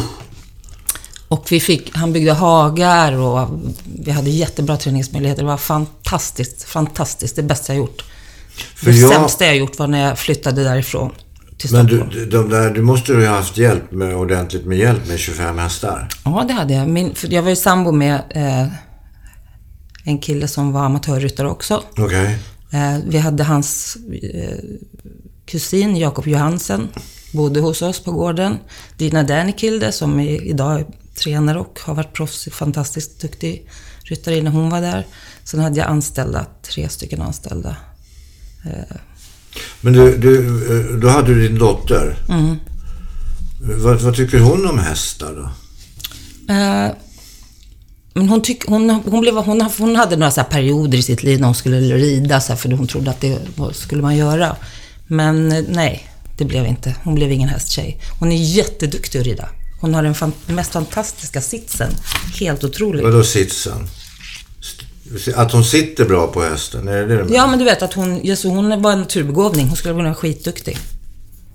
Och 1.28 1.52
vi 1.52 1.60
fick, 1.60 1.96
han 1.96 2.14
byggde 2.14 2.34
hagar 2.34 3.14
och 3.14 3.50
vi 4.00 4.12
hade 4.12 4.30
jättebra 4.30 4.78
träningsmöjligheter. 4.78 5.42
Det 5.42 5.48
var 5.48 5.58
fantastiskt, 5.58 6.64
fantastiskt. 6.64 7.36
Det 7.36 7.44
bästa 7.44 7.74
jag 7.74 7.78
gjort. 7.78 8.04
För 8.76 8.86
det 8.92 8.98
jag- 8.98 9.12
sämsta 9.14 9.46
jag 9.46 9.58
gjort 9.58 9.80
var 9.80 9.88
när 9.88 10.08
jag 10.08 10.20
flyttade 10.20 10.64
därifrån 10.64 11.12
till 11.58 11.72
men 11.72 11.88
Stockholm. 11.88 12.10
du, 12.14 12.26
de 12.26 12.50
där, 12.50 12.70
du 12.70 12.82
måste 12.82 13.12
ju 13.12 13.26
ha 13.26 13.36
haft 13.36 13.58
hjälp 13.58 13.92
med, 13.92 14.16
ordentligt 14.16 14.66
med 14.66 14.78
hjälp 14.78 15.08
med 15.08 15.20
25 15.20 15.58
hästar. 15.58 16.10
Ja, 16.26 16.46
det 16.48 16.54
hade 16.54 16.74
jag. 16.74 16.88
Min, 16.90 17.16
för 17.16 17.34
jag 17.34 17.42
var 17.42 17.50
ju 17.50 17.56
sambo 17.56 17.92
med 17.92 18.22
eh, 18.30 18.68
en 20.04 20.18
kille 20.18 20.48
som 20.48 20.72
var 20.72 20.82
amatörryttare 20.86 21.48
också. 21.48 21.84
Okej. 21.98 22.38
Eh, 22.72 22.98
vi 23.08 23.18
hade 23.18 23.44
hans 23.44 23.98
eh, 24.34 24.58
kusin 25.46 25.98
Jakob 25.98 26.28
Johansen, 26.28 26.88
bodde 27.34 27.60
hos 27.60 27.82
oss 27.82 28.00
på 28.00 28.12
gården. 28.12 28.58
Dina 28.98 29.24
Dernikilde 29.24 29.92
som 29.92 30.20
är, 30.20 30.44
idag 30.44 30.84
tränare 31.16 31.60
och 31.60 31.80
har 31.84 31.96
varit 31.96 32.14
proffs, 32.14 32.48
fantastiskt 32.52 33.22
duktig 33.22 33.70
ryttare 34.04 34.42
när 34.42 34.52
hon 34.52 34.70
var 34.70 34.82
där. 34.82 35.06
Sen 35.44 35.60
hade 35.60 35.80
jag 35.80 35.88
anställda, 35.88 36.46
tre 36.62 36.90
stycken 36.90 37.22
anställda. 37.22 37.76
Men 39.82 39.94
du, 39.94 40.18
du, 40.18 40.38
eh, 40.80 40.96
då 40.96 41.08
hade 41.08 41.34
du 41.34 41.48
din 41.48 41.60
dotter. 41.60 42.18
Mm. 42.30 42.56
Vad, 43.62 44.02
vad 44.02 44.16
tycker 44.16 44.40
hon 44.40 44.70
om 44.70 44.80
hästar 44.80 45.34
då? 45.36 45.44
Eh, 46.54 46.92
men 48.14 48.30
hon, 48.30 48.42
tyck, 48.42 48.66
hon, 48.68 48.90
hon, 48.90 49.22
blev, 49.22 49.36
hon, 49.36 49.70
hon 49.78 49.96
hade 49.96 50.16
några 50.16 50.32
så 50.32 50.44
perioder 50.44 50.98
i 50.98 51.02
sitt 51.02 51.24
liv 51.24 51.40
när 51.40 51.48
hon 51.48 51.56
skulle 51.56 51.80
rida, 51.80 52.42
så 52.42 52.52
här, 52.52 52.58
för 52.58 52.72
hon 52.72 52.88
trodde 52.88 53.12
att 53.12 53.22
det 53.22 53.40
skulle 53.74 54.02
man 54.02 54.18
göra. 54.18 54.56
Men 55.08 55.52
eh, 55.52 55.64
nej, 55.70 56.10
det 56.38 56.46
blev 56.46 56.66
inte. 56.66 56.96
Hon 57.04 57.16
blev 57.16 57.32
ingen 57.32 57.50
hästtjej. 57.50 58.02
Hon 58.20 58.32
är 58.32 58.36
jätteduktig 58.36 59.20
att 59.20 59.26
rida. 59.26 59.50
Hon 59.86 59.94
har 59.96 60.04
den 60.04 60.16
fan, 60.16 60.32
mest 60.46 60.72
fantastiska 60.72 61.42
sitsen. 61.42 61.90
Helt 62.40 62.64
otrolig. 62.64 63.04
Vadå 63.04 63.24
sitsen? 63.24 63.88
Att 65.36 65.52
hon 65.52 65.66
sitter 65.66 66.06
bra 66.06 66.28
på 66.28 66.44
hästen? 66.44 66.88
Är 66.88 66.94
det 66.94 67.02
det 67.02 67.08
du 67.18 67.24
menar? 67.24 67.36
Ja, 67.36 67.48
men 67.48 67.60
du 67.60 67.66
vet 67.66 67.82
att 67.82 67.94
hon, 67.94 68.18
Jesus, 68.24 68.52
hon 68.52 68.82
var 68.82 68.92
en 68.92 69.00
naturbegåvning. 69.00 69.68
Hon 69.68 69.78
skulle 69.78 69.94
vara 69.94 70.16
skitduktig. 70.16 70.78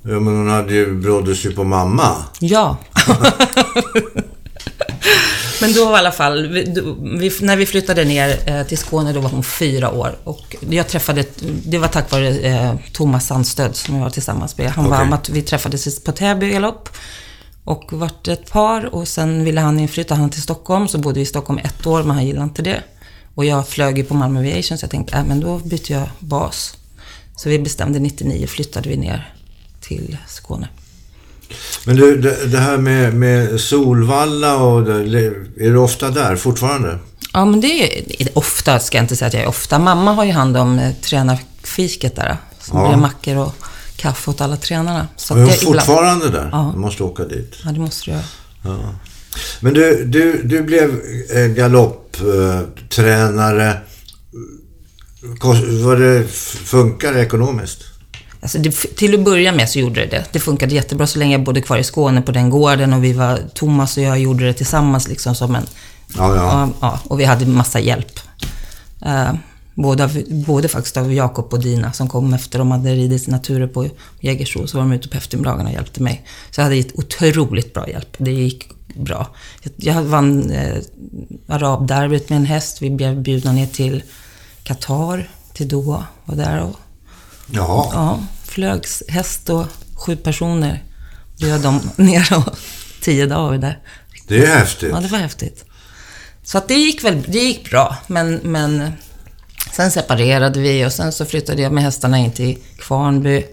Ja, 0.02 0.08
men 0.20 0.26
hon 0.36 0.48
hade 0.48 0.74
ju, 0.74 0.94
bråddes 0.94 1.44
ju 1.46 1.52
på 1.52 1.64
mamma. 1.64 2.16
Ja. 2.40 2.76
Men 5.60 5.72
då 5.72 5.80
i 5.80 5.84
alla 5.94 6.12
fall, 6.12 6.46
vi, 6.46 6.64
då- 6.64 6.96
vi, 7.18 7.32
när 7.40 7.56
vi 7.56 7.66
flyttade 7.66 8.04
ner 8.04 8.38
eh, 8.46 8.62
till 8.66 8.78
Skåne, 8.78 9.12
då 9.12 9.20
var 9.20 9.30
hon 9.30 9.44
fyra 9.44 9.90
år. 9.90 10.16
Och 10.24 10.56
jag 10.70 10.88
träffade, 10.88 11.24
det 11.64 11.78
var 11.78 11.88
tack 11.88 12.10
vare 12.10 12.28
eh, 12.28 12.74
Thomas 12.92 13.26
Sandstöd 13.26 13.76
som 13.76 13.94
jag 13.94 14.02
var 14.02 14.10
tillsammans 14.10 14.58
med. 14.58 14.70
Han 14.70 14.84
var 14.90 14.96
Okej. 14.96 15.06
amat- 15.12 15.30
vi 15.32 15.42
träffades 15.42 16.00
på 16.04 16.12
Täby 16.12 16.48
galopp 16.50 16.88
och 17.64 17.84
vart 17.92 18.28
ett 18.28 18.50
par 18.50 18.94
och 18.94 19.08
sen 19.08 19.44
ville 19.44 19.60
han 19.60 19.78
inflytta 19.80 20.14
han 20.14 20.30
till 20.30 20.42
Stockholm, 20.42 20.88
så 20.88 20.98
bodde 20.98 21.14
vi 21.14 21.20
i 21.20 21.26
Stockholm 21.26 21.58
ett 21.64 21.86
år, 21.86 22.02
men 22.02 22.10
han 22.16 22.26
gillade 22.26 22.44
inte 22.44 22.62
det. 22.62 22.82
Och 23.34 23.44
jag 23.44 23.68
flög 23.68 23.98
ju 23.98 24.04
på 24.04 24.14
Malmö 24.14 24.40
Aviation, 24.40 24.78
så 24.78 24.84
jag 24.84 24.90
tänkte, 24.90 25.16
äh, 25.16 25.24
men 25.24 25.40
då 25.40 25.58
byter 25.58 25.92
jag 25.92 26.08
bas. 26.18 26.76
Så 27.36 27.48
vi 27.48 27.58
bestämde 27.58 27.98
99, 27.98 28.46
flyttade 28.46 28.88
vi 28.88 28.96
ner 28.96 29.34
till 29.80 30.16
Skåne. 30.28 30.68
Men 31.86 31.96
du, 31.96 32.20
det, 32.20 32.46
det 32.46 32.58
här 32.58 32.76
med, 32.78 33.14
med 33.14 33.60
Solvalla 33.60 34.56
och 34.56 34.84
det, 34.84 35.26
är 35.26 35.70
du 35.70 35.76
ofta 35.76 36.10
där 36.10 36.36
fortfarande? 36.36 36.98
Ja, 37.32 37.44
men 37.44 37.60
det 37.60 37.98
är, 38.22 38.28
ofta, 38.38 38.78
ska 38.78 38.98
jag 38.98 39.04
inte 39.04 39.16
säga 39.16 39.26
att 39.26 39.34
jag 39.34 39.42
är 39.42 39.48
ofta. 39.48 39.78
Mamma 39.78 40.12
har 40.12 40.24
ju 40.24 40.32
hand 40.32 40.56
om 40.56 40.78
eh, 40.78 40.92
tränarfiket 40.94 42.16
där. 42.16 42.36
Som 42.60 42.78
Ja. 42.78 42.88
blir 42.88 42.96
mackor 42.96 43.36
och 43.36 43.54
kaffe 44.00 44.30
åt 44.30 44.40
alla 44.40 44.56
tränarna. 44.56 45.08
Så 45.16 45.34
Är 45.34 45.38
jag 45.38 45.48
ibland- 45.48 45.62
fortfarande 45.82 46.28
där? 46.30 46.48
Ja. 46.52 46.70
Du 46.74 46.80
måste 46.80 47.02
åka 47.02 47.24
dit. 47.24 47.54
Ja, 47.64 47.70
det 47.72 47.80
måste 47.80 48.10
du 48.10 48.10
göra. 48.10 48.22
Ja. 48.64 48.78
Men 49.60 49.74
du, 49.74 50.04
du, 50.04 50.42
du 50.42 50.62
blev 50.62 51.00
eh, 51.34 51.46
galopptränare. 51.46 53.76
Var 55.84 55.96
det, 55.96 56.28
funkar 56.64 57.12
det 57.12 57.20
ekonomiskt? 57.20 57.78
Alltså 58.42 58.58
det, 58.58 58.70
till 58.70 59.14
att 59.14 59.20
börja 59.24 59.52
med 59.52 59.68
så 59.70 59.78
gjorde 59.78 60.00
det 60.00 60.06
det. 60.06 60.24
Det 60.32 60.40
funkade 60.40 60.74
jättebra 60.74 61.06
så 61.06 61.18
länge 61.18 61.32
jag 61.34 61.44
bodde 61.44 61.60
kvar 61.60 61.78
i 61.78 61.84
Skåne 61.84 62.22
på 62.22 62.32
den 62.32 62.50
gården 62.50 62.92
och 62.92 63.04
vi 63.04 63.12
var, 63.12 63.38
Thomas 63.54 63.96
och 63.96 64.02
jag 64.02 64.18
gjorde 64.20 64.46
det 64.46 64.52
tillsammans 64.52 65.08
liksom 65.08 65.34
som 65.34 65.54
en... 65.54 65.66
Ja, 66.16 66.36
ja. 66.36 66.42
Ja, 66.42 66.68
ja, 66.80 67.00
och 67.04 67.20
vi 67.20 67.24
hade 67.24 67.46
massa 67.46 67.80
hjälp. 67.80 68.20
Eh, 69.06 69.32
både, 69.74 70.04
av, 70.04 70.22
både 70.28 70.68
faktiskt 70.68 70.96
av 70.96 71.12
Jakob 71.12 71.52
och 71.52 71.60
Dina 71.60 71.92
som 71.92 72.08
kom 72.08 72.34
efter 72.34 72.58
de 72.58 72.70
hade 72.70 72.94
ridit 72.94 73.22
sina 73.22 73.38
turer 73.38 73.66
på 73.66 73.88
Jägersro. 74.20 74.66
Så 74.66 74.76
var 74.76 74.84
de 74.84 74.92
ute 74.92 75.08
på 75.08 75.16
eftermiddagarna 75.16 75.68
och 75.68 75.74
hjälpte 75.74 76.02
mig. 76.02 76.26
Så 76.50 76.60
jag 76.60 76.64
hade 76.64 76.76
ett 76.76 76.98
otroligt 76.98 77.74
bra 77.74 77.88
hjälp. 77.88 78.16
Det 78.18 78.32
gick 78.32 78.68
bra. 78.94 79.26
Jag, 79.62 79.72
jag 79.76 80.02
vann 80.02 80.50
eh, 80.50 80.78
arabderbyt 81.48 82.28
med 82.28 82.36
en 82.36 82.46
häst. 82.46 82.82
Vi 82.82 82.90
blev 82.90 83.22
bjudna 83.22 83.52
ner 83.52 83.66
till 83.66 84.02
Qatar, 84.62 85.30
till 85.52 85.68
Doha. 85.68 86.06
Var 86.24 86.36
där 86.36 86.60
och 86.60 86.76
Jaha. 87.46 87.86
Ja, 87.92 88.20
flög 88.44 88.82
häst 89.08 89.50
och 89.50 89.66
sju 89.94 90.16
personer. 90.16 90.84
Bjöd 91.38 91.60
de 91.60 91.90
ner 92.04 92.36
och 92.36 92.56
tio 93.00 93.26
dagar 93.26 93.58
där. 93.58 93.78
Det 94.28 94.44
är 94.44 94.58
häftigt. 94.58 94.90
Ja, 94.92 95.00
det 95.00 95.08
var 95.08 95.18
häftigt. 95.18 95.64
Så 96.42 96.58
att 96.58 96.68
det 96.68 96.74
gick 96.74 97.04
väl, 97.04 97.22
det 97.28 97.38
gick 97.38 97.70
bra, 97.70 97.96
men, 98.06 98.40
men 98.42 98.92
sen 99.72 99.90
separerade 99.90 100.60
vi 100.60 100.86
och 100.86 100.92
sen 100.92 101.12
så 101.12 101.24
flyttade 101.24 101.62
jag 101.62 101.72
med 101.72 101.84
hästarna 101.84 102.18
in 102.18 102.32
till 102.32 102.58
Kvarnby 102.78 103.44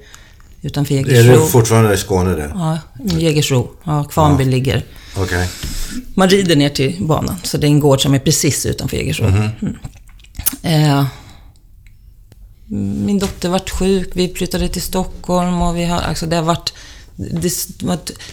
utanför 0.62 0.96
Är 0.96 1.04
det 1.04 1.12
Jägersro. 1.12 1.46
fortfarande 1.48 1.94
i 1.94 1.98
Skåne 1.98 2.36
det? 2.36 2.52
Ja, 2.54 2.80
Jägersro. 3.04 3.72
Ja, 3.84 4.04
Kvarnby 4.04 4.46
ligger. 4.46 4.86
Okej. 5.18 5.50
Man 6.14 6.30
rider 6.30 6.56
ner 6.56 6.70
till 6.70 6.96
banan, 7.00 7.36
så 7.44 7.58
det 7.58 7.68
är 7.68 7.70
en 7.70 7.80
gård 7.80 8.02
som 8.02 8.14
är 8.14 8.20
precis 8.20 8.66
utanför 8.66 8.98
Jägersro. 8.98 9.26
Mm. 9.26 9.50
Eh, 10.64 11.06
min 13.06 13.20
dotter 13.20 13.50
vart 13.50 13.70
sjuk, 13.70 14.10
vi 14.14 14.34
flyttade 14.34 14.68
till 14.70 14.82
Stockholm 14.82 15.62
och 15.62 15.78
vi 15.78 15.86
har, 15.86 16.00
alltså 16.02 16.26
det 16.26 16.36
har 16.36 16.44
varit... 16.44 16.74
Det, 17.16 17.52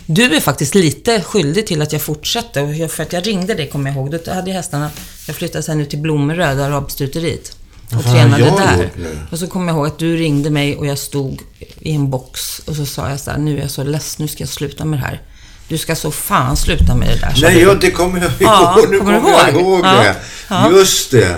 du 0.07 0.37
är 0.37 0.41
faktiskt 0.41 0.75
lite 0.75 1.21
skyldig 1.21 1.67
till 1.67 1.83
att 1.83 1.93
jag 1.93 2.03
fortsatte, 2.03 2.89
för 2.89 3.03
att 3.03 3.13
jag 3.13 3.27
ringde 3.27 3.55
dig, 3.55 3.69
kommer 3.69 3.91
jag 3.91 3.97
ihåg. 3.97 4.11
Då 4.11 4.33
hade 4.33 4.51
jag 4.51 4.57
hästarna, 4.57 4.91
jag 5.27 5.37
flyttade 5.37 5.63
sen 5.63 5.81
ut 5.81 5.91
till 5.91 5.99
Blommeröd, 5.99 6.61
arabstuteriet. 6.61 7.54
Och 7.97 8.05
tränade 8.05 8.45
jag 8.45 8.57
där. 8.57 8.91
Och 9.31 9.39
så 9.39 9.47
kommer 9.47 9.67
jag 9.67 9.77
ihåg 9.77 9.87
att 9.87 9.99
du 9.99 10.17
ringde 10.17 10.51
mig 10.51 10.77
och 10.77 10.87
jag 10.87 10.99
stod 10.99 11.41
i 11.79 11.93
en 11.95 12.11
box 12.11 12.59
och 12.59 12.77
så 12.77 12.87
sa 12.87 13.11
jag 13.11 13.21
så 13.21 13.31
här, 13.31 13.39
nu 13.39 13.57
är 13.59 13.63
jag 13.63 13.71
så 13.71 13.85
less, 13.85 14.19
nu 14.19 14.29
ska 14.29 14.43
jag 14.43 14.49
sluta 14.49 14.85
med 14.85 14.99
det 14.99 15.05
här. 15.05 15.23
Du 15.69 15.79
ska 15.79 15.97
så 15.97 16.11
fan 16.11 16.57
sluta 16.57 16.95
med 16.95 17.09
det 17.09 17.21
där. 17.21 17.39
Nej, 17.43 17.55
du. 17.55 17.61
ja, 17.61 17.75
det 17.81 17.91
kommer 17.91 18.21
jag 18.21 18.31
ihåg. 18.31 18.37
Ja, 18.41 18.79
nu 18.91 18.99
kommer 18.99 19.21
kommer 19.21 19.39
jag 19.39 19.61
ihåg? 19.61 19.83
det. 19.83 20.17
ja. 20.49 20.71
Just 20.71 21.11
det. 21.11 21.37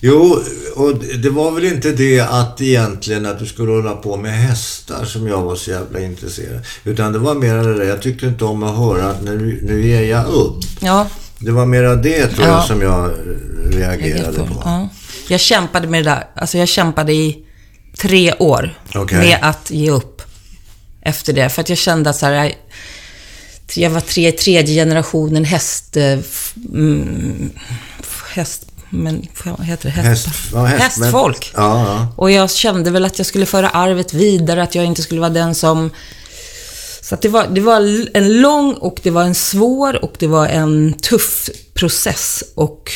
Jo, 0.00 0.42
och 0.74 0.94
det 1.22 1.30
var 1.30 1.50
väl 1.50 1.64
inte 1.64 1.92
det 1.92 2.20
att 2.20 2.60
egentligen 2.60 3.26
att 3.26 3.38
du 3.38 3.46
skulle 3.46 3.72
hålla 3.72 3.92
på 3.92 4.16
med 4.16 4.32
hästar 4.32 5.04
som 5.04 5.26
jag 5.26 5.42
var 5.42 5.56
så 5.56 5.70
jävla 5.70 6.00
intresserad. 6.00 6.60
Utan 6.84 7.12
det 7.12 7.18
var 7.18 7.34
mer 7.34 7.54
det 7.54 7.74
där, 7.74 7.84
jag 7.84 8.02
tyckte 8.02 8.26
inte 8.26 8.44
om 8.44 8.62
att 8.62 8.76
höra 8.76 9.10
att 9.10 9.22
nu, 9.22 9.60
nu 9.62 9.86
ger 9.86 10.02
jag 10.02 10.26
upp. 10.26 10.58
Ja, 10.80 11.08
Det 11.38 11.50
var 11.52 11.66
mera 11.66 11.96
det 11.96 12.26
tror 12.26 12.46
jag 12.46 12.56
Ja. 12.56 12.62
som 12.62 12.82
jag 12.82 13.10
reagerade 13.72 14.38
på. 14.38 14.62
Ja. 14.64 14.88
Jag 15.28 15.40
kämpade 15.40 15.86
med 15.88 16.04
det 16.04 16.10
där. 16.10 16.26
Alltså 16.34 16.58
jag 16.58 16.68
kämpade 16.68 17.12
i 17.12 17.44
tre 17.98 18.32
år 18.38 18.78
Okej. 18.94 19.18
med 19.18 19.38
att 19.42 19.70
ge 19.70 19.90
upp 19.90 20.22
efter 21.00 21.32
det. 21.32 21.48
För 21.48 21.60
att 21.60 21.68
jag 21.68 21.78
kände 21.78 22.10
att 22.10 22.16
så 22.16 22.26
här, 22.26 22.52
jag, 23.74 23.90
var 23.90 24.00
tre, 24.00 24.32
tredje 24.32 24.74
generationen 24.74 25.44
häst... 25.44 25.96
eh, 25.96 26.18
Mm, 26.72 27.50
häst... 28.34 28.62
Men 28.90 29.26
heter 29.62 29.84
det? 29.84 29.90
Häst, 29.90 30.28
ja, 30.52 30.64
häst, 30.64 30.98
men- 30.98 31.04
Hästfolk. 31.06 31.52
Ja, 31.56 31.86
ja. 31.86 32.08
Och 32.16 32.30
jag 32.30 32.50
kände 32.50 32.90
väl 32.90 33.04
att 33.04 33.18
jag 33.18 33.26
skulle 33.26 33.46
föra 33.46 33.68
arvet 33.68 34.14
vidare, 34.14 34.62
att 34.62 34.74
jag 34.74 34.84
inte 34.84 35.02
skulle 35.02 35.20
vara 35.20 35.30
den 35.30 35.54
som... 35.54 35.90
Så 37.08 37.16
det 37.22 37.28
var, 37.28 37.46
det 37.46 37.60
var 37.60 38.06
en 38.16 38.40
lång 38.40 38.74
och 38.74 39.00
det 39.02 39.10
var 39.10 39.22
en 39.22 39.34
svår 39.34 40.04
och 40.04 40.14
det 40.18 40.26
var 40.26 40.46
en 40.46 40.92
tuff 40.92 41.50
process. 41.74 42.44
Och 42.54 42.90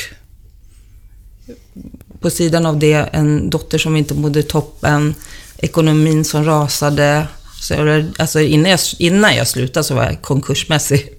på 2.20 2.30
sidan 2.30 2.66
av 2.66 2.78
det 2.78 2.92
en 3.12 3.50
dotter 3.50 3.78
som 3.78 3.96
inte 3.96 4.14
mådde 4.14 4.42
toppen, 4.42 5.14
ekonomin 5.58 6.24
som 6.24 6.44
rasade. 6.44 7.26
Så 7.60 7.74
jag, 7.74 8.04
alltså 8.18 8.40
innan 8.40 8.70
jag, 8.70 8.80
innan 8.98 9.36
jag 9.36 9.48
slutade 9.48 9.84
så 9.84 9.94
var 9.94 10.04
jag 10.04 10.22
konkursmässig. 10.22 11.12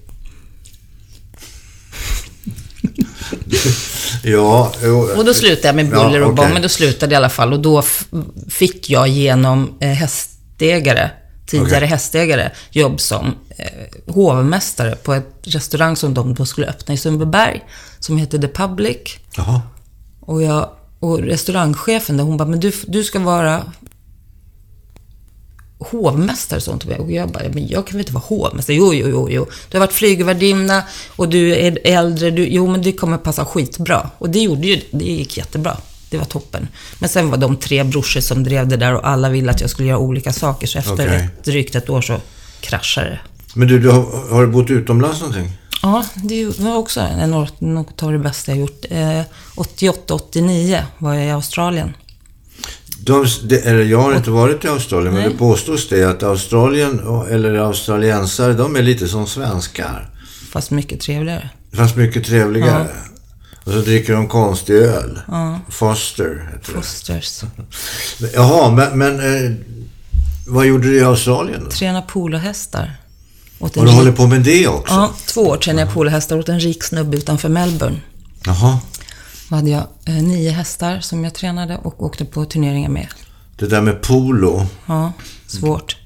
Ja, 4.24 4.72
Och 5.16 5.24
då 5.24 5.34
slutade 5.34 5.68
jag 5.68 5.74
med 5.76 5.88
buller 5.90 6.20
Ja, 6.20 6.26
och 6.26 6.34
bång, 6.34 6.44
okej. 6.44 6.52
men 6.52 6.62
då 6.62 6.68
slutade 6.68 7.12
jag 7.12 7.12
i 7.12 7.16
alla 7.16 7.28
fall. 7.28 7.52
Och 7.52 7.60
då 7.60 7.82
fick 8.48 8.90
jag 8.90 9.08
genom 9.08 9.74
eh, 9.80 9.88
hästägare, 9.88 11.10
tidigare 11.52 11.76
Okej. 11.76 11.88
hästägare, 11.88 12.50
jobb 12.70 13.00
som 13.00 13.34
eh, 13.56 14.14
hovmästare 14.14 14.96
på 14.96 15.14
ett 15.14 15.34
restaurang 15.42 15.96
som 15.96 16.14
de 16.14 16.34
då 16.34 16.44
skulle 16.46 16.66
öppna 16.66 16.94
i 16.94 16.96
Sundbyberg, 16.96 17.64
som 17.98 18.16
heter 18.18 18.38
The 18.38 18.48
Public. 18.48 19.16
Jaha. 19.36 19.62
Och, 20.20 20.42
jag, 20.42 20.70
och 21.00 21.18
restaurangchefen 21.18 22.16
där, 22.16 22.24
hon 22.24 22.36
bara, 22.36 22.48
men 22.48 22.60
du, 22.60 22.72
du 22.86 23.04
ska 23.04 23.18
vara 23.18 23.72
hovmästare 25.78 26.56
och 26.56 26.62
sånt. 26.62 26.84
Och 26.84 27.12
jag 27.12 27.28
bara, 27.28 27.44
men 27.48 27.68
jag 27.68 27.86
kan 27.86 27.92
väl 27.92 28.00
inte 28.00 28.12
vara 28.12 28.24
hovmästare? 28.26 28.76
Jo, 28.76 28.94
jo, 28.94 29.08
jo, 29.08 29.28
jo. 29.30 29.46
Du 29.70 29.76
har 29.76 29.86
varit 29.86 29.94
flygvärdinna 29.94 30.82
och 31.16 31.28
du 31.28 31.56
är 31.56 31.78
äldre. 31.84 32.30
Du, 32.30 32.46
jo, 32.46 32.66
men 32.66 32.82
det 32.82 32.92
kommer 32.92 33.18
passa 33.18 33.44
skitbra. 33.44 34.10
Och 34.18 34.30
det 34.30 34.38
gjorde 34.38 34.66
ju, 34.66 34.80
det 34.90 35.04
gick 35.04 35.36
jättebra. 35.36 35.76
Det 36.12 36.18
var 36.18 36.24
toppen. 36.24 36.68
Men 36.98 37.08
sen 37.08 37.30
var 37.30 37.36
de 37.38 37.56
tre 37.56 37.84
brorsor 37.84 38.20
som 38.20 38.44
drev 38.44 38.68
det 38.68 38.76
där 38.76 38.94
och 38.94 39.08
alla 39.08 39.28
ville 39.28 39.50
att 39.50 39.60
jag 39.60 39.70
skulle 39.70 39.88
göra 39.88 39.98
olika 39.98 40.32
saker. 40.32 40.66
Så 40.66 40.78
efter 40.78 40.92
Okej. 40.92 41.06
ett, 41.38 41.44
drygt 41.44 41.74
ett 41.74 41.90
år 41.90 42.00
så 42.02 42.16
kraschade 42.60 43.08
det. 43.10 43.20
Men 43.54 43.68
du, 43.68 43.78
du 43.78 43.88
har, 43.90 44.28
har 44.30 44.46
du 44.46 44.52
bott 44.52 44.70
utomlands 44.70 45.20
någonting? 45.20 45.52
Ja, 45.82 46.04
det 46.14 46.58
var 46.58 46.76
också 46.76 47.00
en, 47.00 47.34
år- 47.34 47.48
något 47.58 48.02
av 48.02 48.12
det 48.12 48.18
bästa 48.18 48.52
jag 48.52 48.58
gjort. 48.60 48.84
Eh, 48.90 49.22
88-89 49.56 50.82
var 50.98 51.14
jag 51.14 51.26
i 51.26 51.30
Australien. 51.30 51.96
De, 53.00 53.26
det, 53.44 53.56
eller 53.66 53.84
jag 53.84 54.00
har 54.02 54.14
inte 54.16 54.30
varit 54.30 54.64
i 54.64 54.68
Australien, 54.68 55.14
men 55.14 55.22
Nej. 55.22 55.32
det 55.32 55.38
påstås 55.38 55.88
det 55.88 56.04
att 56.04 56.22
Australien, 56.22 57.00
eller 57.30 57.54
australiensare, 57.54 58.52
de 58.52 58.76
är 58.76 58.82
lite 58.82 59.08
som 59.08 59.26
svenskar. 59.26 60.10
Fast 60.52 60.70
mycket 60.70 61.00
trevligare. 61.00 61.50
Fast 61.72 61.96
mycket 61.96 62.24
trevligare. 62.26 62.86
Och 63.64 63.72
så 63.72 63.78
dricker 63.80 64.12
de 64.12 64.28
konstig 64.28 64.74
öl. 64.74 65.20
Foster 65.68 66.48
heter 66.52 66.72
det. 66.72 66.78
Fosters. 66.82 67.42
Jaha, 68.34 68.70
men, 68.70 68.98
men 68.98 69.20
eh, 69.44 69.50
vad 70.46 70.66
gjorde 70.66 70.88
du 70.88 70.96
i 70.98 71.02
Australien 71.04 71.64
då? 71.64 71.70
Träna 71.70 72.02
polohästar. 72.02 72.96
Har 73.60 73.68
du 73.74 73.80
rik- 73.80 73.90
hållit 73.94 74.16
på 74.16 74.26
med 74.26 74.40
det 74.42 74.68
också? 74.68 74.94
Ja, 74.94 75.12
två 75.26 75.40
år 75.40 75.56
tränade 75.56 75.86
jag 75.86 75.94
polohästar 75.94 76.38
åt 76.38 76.48
en 76.48 76.60
rik 76.60 76.82
snubbe 76.84 77.16
utanför 77.16 77.48
Melbourne. 77.48 78.00
Jaha. 78.46 78.78
Då 79.48 79.56
hade 79.56 79.70
jag 79.70 79.86
eh, 80.04 80.14
nio 80.14 80.50
hästar 80.50 81.00
som 81.00 81.24
jag 81.24 81.34
tränade 81.34 81.76
och 81.82 82.02
åkte 82.02 82.24
på 82.24 82.44
turneringar 82.44 82.88
med. 82.88 83.06
Det 83.56 83.66
där 83.66 83.80
med 83.80 84.02
polo, 84.02 84.66
Ja, 84.86 85.12
svårt. 85.46 85.96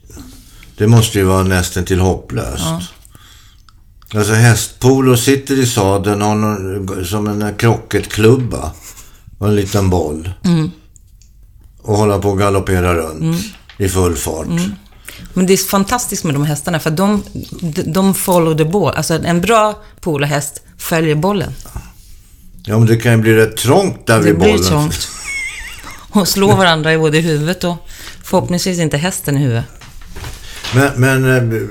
det 0.76 0.86
måste 0.86 1.18
ju 1.18 1.24
vara 1.24 1.42
nästan 1.42 1.84
till 1.84 2.00
hopplöst. 2.00 2.64
Alltså 4.14 4.32
hästpolo 4.32 5.16
sitter 5.16 5.58
i 5.58 5.66
sadeln 5.66 6.22
har 6.22 6.34
någon, 6.34 7.04
som 7.06 7.26
en 7.26 7.54
krocketklubba 7.54 8.72
och 9.38 9.48
en 9.48 9.56
liten 9.56 9.90
boll. 9.90 10.30
Och 11.82 11.96
hålla 11.96 12.18
på 12.18 12.30
och 12.30 12.38
galoppera 12.38 12.94
runt 12.94 13.44
i 13.78 13.88
full 13.88 14.16
fart. 14.16 14.46
Men 15.34 15.46
det 15.46 15.52
är 15.52 15.56
fantastiskt 15.56 16.24
med 16.24 16.34
de 16.34 16.44
hästarna 16.44 16.78
för 16.80 16.90
de, 16.90 17.22
de, 17.86 18.14
follow 18.14 18.56
the 18.58 18.64
ball. 18.64 18.94
Alltså 18.94 19.14
en 19.14 19.40
bra 19.40 19.82
polohäst 20.00 20.62
följer 20.78 21.14
bollen. 21.14 21.52
Ja, 22.64 22.78
men 22.78 22.86
det 22.86 22.96
kan 22.96 23.12
ju 23.12 23.18
bli 23.18 23.34
rätt 23.34 23.56
trångt 23.56 24.06
där 24.06 24.18
Det 24.18 24.24
vid 24.24 24.38
blir 24.38 24.48
bollen. 24.52 24.64
trångt. 24.64 25.08
Och 26.10 26.28
slå 26.28 26.56
varandra 26.56 26.92
i 26.92 26.98
både 26.98 27.18
huvudet 27.18 27.64
och 27.64 27.76
förhoppningsvis 28.24 28.78
inte 28.78 28.96
hästen 28.96 29.36
i 29.36 29.40
huvudet. 29.40 29.64
Men, 30.74 30.92
men 30.96 31.24
eh, 31.24 31.62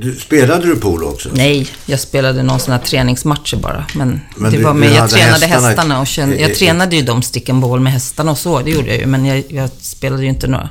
du, 0.00 0.14
spelade 0.14 0.66
du 0.66 0.76
polo 0.76 1.06
också? 1.08 1.28
Nej, 1.32 1.68
jag 1.86 2.00
spelade 2.00 2.42
någon 2.42 2.60
sån 2.60 2.72
här 2.72 2.80
träningsmatcher 2.80 3.56
bara. 3.56 3.86
Men, 3.94 4.20
Men 4.36 4.50
det 4.50 4.56
du- 4.58 4.64
var 4.64 4.74
med, 4.74 4.92
jag 4.92 5.10
tränade 5.10 5.46
hästarna- 5.46 5.68
hästarna, 5.68 6.00
och 6.00 6.06
kände, 6.06 6.36
jag 6.40 6.54
tränade 6.54 6.96
ju 6.96 7.02
dem 7.02 7.22
stick 7.22 7.48
and 7.48 7.62
ball 7.62 7.80
med 7.80 7.92
hästarna 7.92 8.30
och 8.30 8.38
så, 8.38 8.60
det 8.60 8.70
gjorde 8.70 8.88
jag 8.88 8.98
ju. 8.98 9.06
Men 9.06 9.24
jag, 9.26 9.44
jag 9.48 9.70
spelade 9.80 10.22
ju 10.22 10.28
inte 10.28 10.46
några 10.46 10.68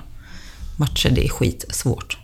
matcher, 0.78 1.10
det 1.10 1.26
är 1.26 1.30
skitsvårt. 1.30 2.18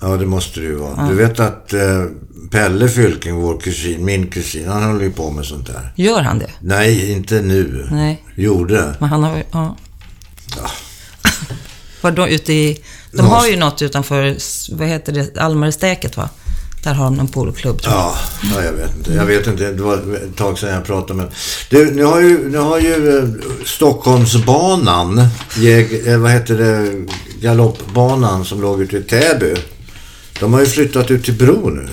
Ja, 0.00 0.08
det 0.16 0.26
måste 0.26 0.60
det 0.60 0.66
ju 0.66 0.74
vara. 0.74 1.08
Du 1.08 1.14
vet 1.14 1.40
att 1.40 1.72
eh, 1.72 2.04
Pelle 2.50 2.88
Fylking, 2.88 3.34
vår 3.34 3.60
kusin, 3.60 4.04
min 4.04 4.26
kusin, 4.26 4.68
han 4.68 4.82
håller 4.82 5.04
ju 5.04 5.12
på 5.12 5.30
med 5.30 5.44
sånt 5.44 5.66
där. 5.66 5.92
Gör 5.96 6.20
han 6.22 6.38
det? 6.38 6.50
Nej, 6.60 7.12
inte 7.12 7.40
nu. 7.42 7.88
Nej. 7.90 8.24
Gjorde. 8.36 8.94
Men 8.98 9.08
han 9.08 9.22
har 9.22 9.36
ju, 9.36 9.42
ja. 9.52 9.76
Var 12.00 12.26
ute 12.26 12.52
i, 12.52 12.78
de 13.12 13.26
har 13.26 13.46
ju 13.46 13.56
något 13.56 13.82
utanför, 13.82 14.36
vad 14.76 14.88
heter 14.88 15.12
det, 15.12 15.38
Almarestäket 15.40 16.16
va? 16.16 16.28
Där 16.82 16.94
har 16.94 17.04
de 17.04 17.20
en 17.20 17.28
poloklubb 17.28 17.82
tror 17.82 17.94
jag. 17.94 18.04
Ja, 18.04 18.16
ja, 18.54 18.64
jag 18.64 18.72
vet 18.72 18.96
inte. 18.96 19.12
Jag 19.12 19.26
vet 19.26 19.46
inte. 19.46 19.72
Det 19.72 19.82
var 19.82 19.94
ett 19.94 20.36
tag 20.36 20.58
sedan 20.58 20.70
jag 20.70 20.84
pratade 20.84 21.14
med 21.14 21.32
du, 21.70 21.94
nu 21.94 22.04
har 22.04 22.20
ju, 22.20 22.48
nu 22.48 22.58
har 22.58 22.78
ju 22.78 23.18
eh, 23.18 23.24
Stockholmsbanan, 23.66 25.28
jäg, 25.56 26.08
eh, 26.08 26.18
vad 26.18 26.30
heter 26.30 26.58
det, 26.58 27.06
galoppbanan 27.40 28.44
som 28.44 28.60
låg 28.60 28.82
ute 28.82 28.96
i 28.96 29.02
Täby. 29.02 29.54
De 30.40 30.52
har 30.52 30.60
ju 30.60 30.66
flyttat 30.66 31.10
ut 31.10 31.24
till 31.24 31.34
Bro 31.34 31.70
nu. 31.70 31.88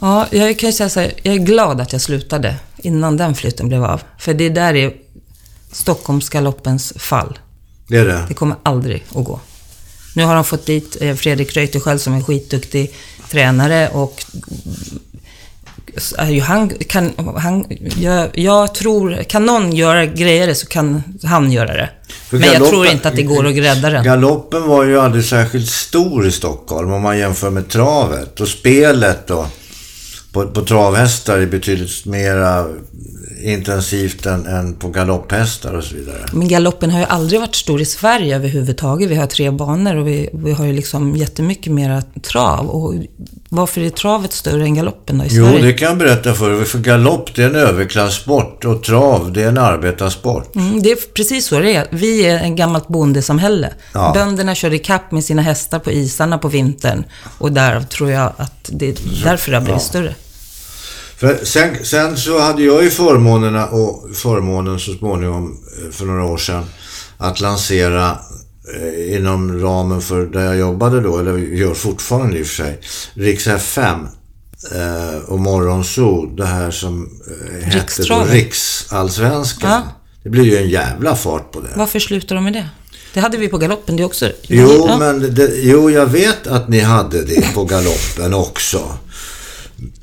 Ja, 0.00 0.26
jag 0.30 0.58
kan 0.58 0.68
ju 0.68 0.72
säga 0.72 0.88
så 0.88 1.00
här, 1.00 1.12
jag 1.22 1.34
är 1.34 1.38
glad 1.38 1.80
att 1.80 1.92
jag 1.92 2.00
slutade 2.00 2.54
innan 2.76 3.16
den 3.16 3.34
flytten 3.34 3.68
blev 3.68 3.84
av. 3.84 4.02
För 4.18 4.34
det 4.34 4.48
där 4.48 4.74
är 4.74 4.92
Stockholmsgaloppens 5.72 6.92
fall. 6.96 7.38
Det 7.88 7.96
är 7.96 8.04
det. 8.04 8.24
Det 8.28 8.34
kommer 8.34 8.56
aldrig 8.62 9.04
att 9.14 9.24
gå. 9.24 9.40
Nu 10.14 10.24
har 10.24 10.34
de 10.34 10.44
fått 10.44 10.66
dit 10.66 10.96
eh, 11.00 11.14
Fredrik 11.14 11.56
Reuterskiöld 11.56 12.00
som 12.00 12.14
är 12.14 12.22
skitduktig 12.22 12.94
tränare 13.30 13.88
och 13.88 14.24
eh, 16.18 16.42
han 16.42 16.68
kan, 16.68 17.12
han, 17.36 17.64
jag, 17.96 18.28
jag 18.38 18.74
tror, 18.74 19.22
kan 19.28 19.46
någon 19.46 19.72
göra 19.76 20.06
grejer 20.06 20.54
så 20.54 20.66
kan 20.66 21.02
han 21.24 21.52
göra 21.52 21.74
det. 21.74 21.90
För 22.28 22.36
Men 22.38 22.46
jag 22.48 22.54
galoppen- 22.56 22.70
tror 22.70 22.86
inte 22.86 23.08
att 23.08 23.16
det 23.16 23.22
går 23.22 23.46
att 23.46 23.54
grädda 23.54 23.90
den. 23.90 24.04
Galoppen 24.04 24.62
var 24.62 24.84
ju 24.84 25.00
aldrig 25.00 25.24
särskilt 25.24 25.70
stor 25.70 26.26
i 26.26 26.32
Stockholm 26.32 26.92
om 26.92 27.02
man 27.02 27.18
jämför 27.18 27.50
med 27.50 27.68
travet. 27.68 28.40
Och 28.40 28.48
spelet 28.48 29.26
då 29.26 29.46
på, 30.32 30.46
på 30.48 30.64
travhästar 30.64 31.38
är 31.38 31.46
betydligt 31.46 32.04
mera 32.06 32.66
intensivt 33.42 34.26
än, 34.26 34.46
än 34.46 34.74
på 34.74 34.88
galopphästar 34.88 35.72
och 35.72 35.84
så 35.84 35.94
vidare. 35.94 36.18
Men 36.32 36.48
galoppen 36.48 36.90
har 36.90 36.98
ju 36.98 37.04
aldrig 37.06 37.40
varit 37.40 37.54
stor 37.54 37.80
i 37.80 37.84
Sverige 37.84 38.36
överhuvudtaget. 38.36 39.10
Vi 39.10 39.14
har 39.14 39.26
tre 39.26 39.50
banor 39.50 39.96
och 39.96 40.08
vi, 40.08 40.30
vi 40.32 40.52
har 40.52 40.64
ju 40.66 40.72
liksom 40.72 41.16
jättemycket 41.16 41.72
mera 41.72 42.02
trav. 42.22 42.66
Och 42.68 42.94
varför 43.48 43.80
är 43.80 43.90
travet 43.90 44.32
större 44.32 44.62
än 44.64 44.74
galoppen 44.74 45.18
då 45.18 45.24
i 45.24 45.28
Jo, 45.30 45.44
Sverige? 45.46 45.62
det 45.66 45.72
kan 45.72 45.88
jag 45.88 45.98
berätta 45.98 46.34
för 46.34 46.50
dig. 46.50 46.64
För 46.64 46.78
galopp, 46.78 47.34
det 47.34 47.42
är 47.42 47.46
en 47.46 47.54
överklassport 47.56 48.64
och 48.64 48.82
trav, 48.82 49.32
det 49.32 49.42
är 49.42 49.48
en 49.48 49.58
arbetarsport. 49.58 50.56
Mm, 50.56 50.82
det 50.82 50.90
är 50.90 50.96
precis 51.14 51.46
så 51.46 51.58
det 51.58 51.74
är. 51.74 51.86
Vi 51.90 52.26
är 52.26 52.38
en 52.38 52.56
gammalt 52.56 52.88
bondesamhälle. 52.88 53.72
Ja. 53.94 54.10
Bönderna 54.14 54.54
kör 54.54 54.74
i 54.74 54.78
kapp 54.78 55.12
med 55.12 55.24
sina 55.24 55.42
hästar 55.42 55.78
på 55.78 55.90
isarna 55.92 56.38
på 56.38 56.48
vintern. 56.48 57.04
Och 57.38 57.52
därav 57.52 57.82
tror 57.82 58.10
jag 58.10 58.32
att 58.36 58.70
det 58.72 58.88
är 58.88 58.94
därför 59.24 59.50
det 59.50 59.56
har 59.56 59.64
blivit 59.64 59.82
Ja. 59.82 59.88
större. 59.88 60.14
För 61.18 61.44
sen, 61.44 61.84
sen 61.84 62.16
så 62.16 62.38
hade 62.40 62.62
jag 62.62 62.84
ju 62.84 62.90
förmånerna 62.90 63.66
och 63.66 64.08
förmånen 64.16 64.78
så 64.80 64.92
småningom 64.94 65.58
eh, 65.84 65.90
för 65.90 66.04
några 66.04 66.24
år 66.24 66.36
sedan 66.38 66.64
att 67.18 67.40
lansera 67.40 68.18
eh, 68.80 69.16
inom 69.16 69.60
ramen 69.62 70.00
för 70.00 70.26
där 70.26 70.44
jag 70.44 70.56
jobbade 70.56 71.00
då, 71.00 71.18
eller 71.18 71.38
gör 71.38 71.74
fortfarande 71.74 72.38
i 72.38 72.42
och 72.42 72.46
för 72.46 72.54
sig, 72.54 72.80
Riks 73.14 73.46
FM 73.46 74.08
eh, 74.74 75.18
och 75.26 75.38
Morgonzoo, 75.40 76.26
det 76.36 76.46
här 76.46 76.70
som 76.70 77.20
eh, 77.60 77.64
hette 77.68 78.02
då. 78.02 78.24
Riksallsvenskan. 78.30 79.70
Ja. 79.70 79.82
Det 80.22 80.30
blir 80.30 80.44
ju 80.44 80.56
en 80.56 80.68
jävla 80.68 81.16
fart 81.16 81.52
på 81.52 81.60
det. 81.60 81.68
Varför 81.76 81.98
slutar 81.98 82.34
de 82.34 82.44
med 82.44 82.52
det? 82.52 82.68
Det 83.14 83.20
hade 83.20 83.36
vi 83.36 83.48
på 83.48 83.58
galoppen 83.58 83.96
det 83.96 84.04
också. 84.04 84.30
Jo, 84.42 84.84
Ja. 84.88 84.98
men 84.98 85.34
det, 85.34 85.50
jo, 85.56 85.90
jag 85.90 86.06
vet 86.06 86.46
att 86.46 86.68
ni 86.68 86.80
hade 86.80 87.22
det 87.24 87.54
på 87.54 87.64
galoppen 87.64 88.34
också. 88.34 88.92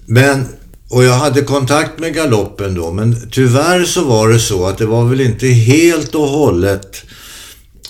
Men, 0.06 0.48
och 0.94 1.04
jag 1.04 1.14
hade 1.14 1.42
kontakt 1.42 2.00
med 2.00 2.14
galoppen 2.14 2.76
då, 2.76 2.92
men 2.92 3.30
tyvärr 3.32 3.84
så 3.84 4.04
var 4.04 4.30
det 4.30 4.40
så 4.40 4.66
att 4.66 4.78
det 4.78 4.86
var 4.86 5.06
väl 5.06 5.22
inte 5.22 5.48
helt 5.48 6.16
och 6.16 6.28
hållet 6.28 7.04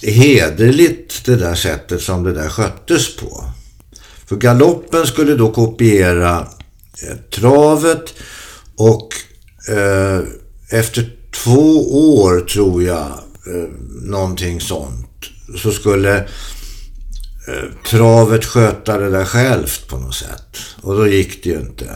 hederligt 0.01 1.25
det 1.25 1.35
där 1.35 1.55
sättet 1.55 2.01
som 2.01 2.23
det 2.23 2.33
där 2.33 2.49
sköttes 2.49 3.15
på. 3.15 3.43
För 4.25 4.35
galoppen 4.35 5.07
skulle 5.07 5.35
då 5.35 5.51
kopiera 5.51 6.47
eh, 7.03 7.17
travet 7.39 8.13
och 8.75 9.09
eh, 9.69 10.19
efter 10.79 11.17
två 11.43 11.95
år 12.21 12.39
tror 12.39 12.83
jag, 12.83 13.07
eh, 13.47 13.69
någonting 14.01 14.61
sånt, 14.61 15.29
så 15.57 15.71
skulle 15.71 16.17
eh, 16.17 17.89
travet 17.89 18.45
sköta 18.45 18.97
det 18.97 19.09
där 19.09 19.25
självt 19.25 19.87
på 19.87 19.97
något 19.97 20.15
sätt. 20.15 20.57
Och 20.81 20.95
då 20.95 21.07
gick 21.07 21.43
det 21.43 21.49
ju 21.49 21.59
inte. 21.59 21.89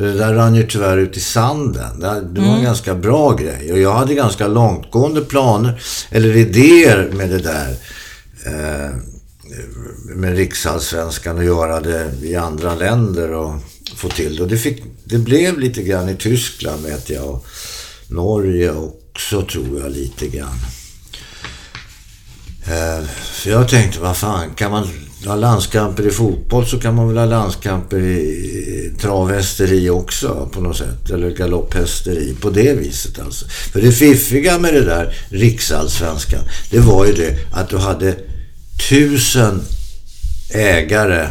Så 0.00 0.06
det 0.06 0.12
där 0.12 0.34
rann 0.34 0.54
ju 0.54 0.66
tyvärr 0.66 0.96
ut 0.96 1.16
i 1.16 1.20
sanden. 1.20 2.00
Det, 2.00 2.40
var 2.40 2.56
en 2.56 2.62
ganska 2.62 2.94
bra 2.94 3.32
grej. 3.32 3.72
Och 3.72 3.78
jag 3.78 3.94
hade 3.94 4.14
ganska 4.14 4.48
långtgående 4.48 5.20
planer, 5.20 5.82
eller 6.10 6.36
idéer 6.36 7.10
med 7.12 7.30
det 7.30 7.38
där. 7.38 7.76
Eh, 8.46 8.90
med 10.16 10.36
riksallsvenskan 10.36 11.38
och 11.38 11.44
göra 11.44 11.80
det 11.80 12.12
i 12.22 12.36
andra 12.36 12.74
länder 12.74 13.32
och 13.32 13.54
få 13.96 14.08
till 14.08 14.36
det. 14.36 14.42
Och 14.42 14.48
det, 14.48 14.58
fick, 14.58 14.82
det 15.04 15.18
blev 15.18 15.58
lite 15.58 15.82
grann 15.82 16.08
i 16.08 16.16
Tyskland 16.16 16.82
vet 16.82 17.10
jag. 17.10 17.28
Och 17.28 17.46
Norge 18.08 18.72
också 18.72 19.42
tror 19.42 19.80
jag 19.80 19.90
lite 19.92 20.28
grann. 20.28 20.58
Eh, 22.64 23.06
för 23.32 23.50
jag 23.50 23.68
tänkte, 23.68 24.00
vad 24.00 24.16
fan, 24.16 24.54
kan 24.54 24.70
man 24.70 24.88
ha 25.26 25.36
landskamper 25.36 26.06
i 26.06 26.10
fotboll 26.10 26.66
så 26.66 26.78
kan 26.78 26.94
man 26.94 27.08
väl 27.08 27.16
ha 27.16 27.24
landskamper 27.24 27.98
i 27.98 28.92
travhästeri 29.00 29.90
också 29.90 30.48
på 30.52 30.60
något 30.60 30.76
sätt. 30.76 31.10
Eller 31.10 31.30
galopphästeri 31.30 32.34
på 32.40 32.50
det 32.50 32.72
viset 32.72 33.18
alltså. 33.18 33.46
För 33.48 33.80
det 33.80 33.92
fiffiga 33.92 34.58
med 34.58 34.74
det 34.74 34.84
där 34.84 35.14
riksallsvenskan, 35.28 36.40
det 36.70 36.78
var 36.78 37.06
ju 37.06 37.12
det 37.12 37.36
att 37.52 37.68
du 37.68 37.78
hade 37.78 38.16
tusen 38.88 39.62
ägare 40.54 41.26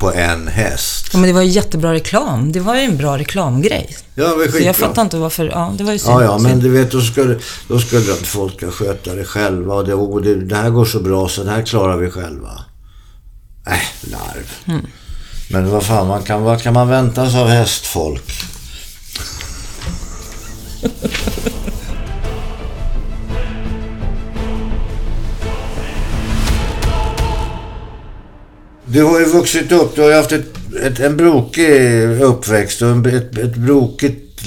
på 0.00 0.12
en 0.12 0.48
häst. 0.48 1.10
Ja, 1.12 1.18
men 1.18 1.28
det 1.28 1.34
var 1.34 1.42
ju 1.42 1.48
jättebra 1.48 1.92
reklam. 1.92 2.52
Det 2.52 2.60
var 2.60 2.76
ju 2.76 2.80
en 2.80 2.96
bra 2.96 3.18
reklamgrej. 3.18 3.96
Ja, 4.14 4.28
det 4.28 4.36
var 4.36 4.46
Så 4.46 4.58
jag 4.58 4.76
fattar 4.76 5.02
inte 5.02 5.16
varför... 5.16 5.46
Ja, 5.46 5.74
det 5.78 5.84
var 5.84 5.92
ju 5.92 5.98
synd. 5.98 6.12
Ja, 6.12 6.22
ja, 6.22 6.38
men 6.38 6.60
du 6.60 6.68
vet, 6.68 6.90
då 6.90 7.00
skulle, 7.00 7.38
då 7.68 7.78
skulle 7.78 8.12
att 8.12 8.26
folk 8.26 8.56
ska 8.56 8.70
sköta 8.70 9.14
det 9.14 9.24
själva. 9.24 9.74
Och 9.74 9.86
det, 9.86 9.94
och 9.94 10.22
det, 10.22 10.34
det 10.34 10.56
här 10.56 10.70
går 10.70 10.84
så 10.84 11.00
bra 11.00 11.28
så 11.28 11.44
det 11.44 11.50
här 11.50 11.62
klarar 11.62 11.96
vi 11.96 12.10
själva. 12.10 12.64
Äh, 13.66 14.10
larv. 14.10 14.52
Mm. 14.66 14.86
Men 15.50 15.70
vad 15.70 15.86
fan, 15.86 16.08
man 16.08 16.22
kan, 16.22 16.42
vad 16.42 16.62
kan 16.62 16.74
man 16.74 16.88
vänta 16.88 17.30
sig 17.30 17.40
av 17.40 17.48
hästfolk? 17.48 18.32
Du 28.84 29.02
har 29.02 29.20
ju 29.20 29.24
vuxit 29.24 29.72
upp, 29.72 29.96
du 29.96 30.02
har 30.02 30.08
ju 30.08 30.14
haft 30.14 30.32
ett, 30.32 30.74
ett, 30.82 31.00
en 31.00 31.16
brokig 31.16 32.02
uppväxt 32.20 32.82
och 32.82 32.88
en, 32.88 33.06
ett, 33.06 33.38
ett 33.38 33.56
brokigt, 33.56 34.42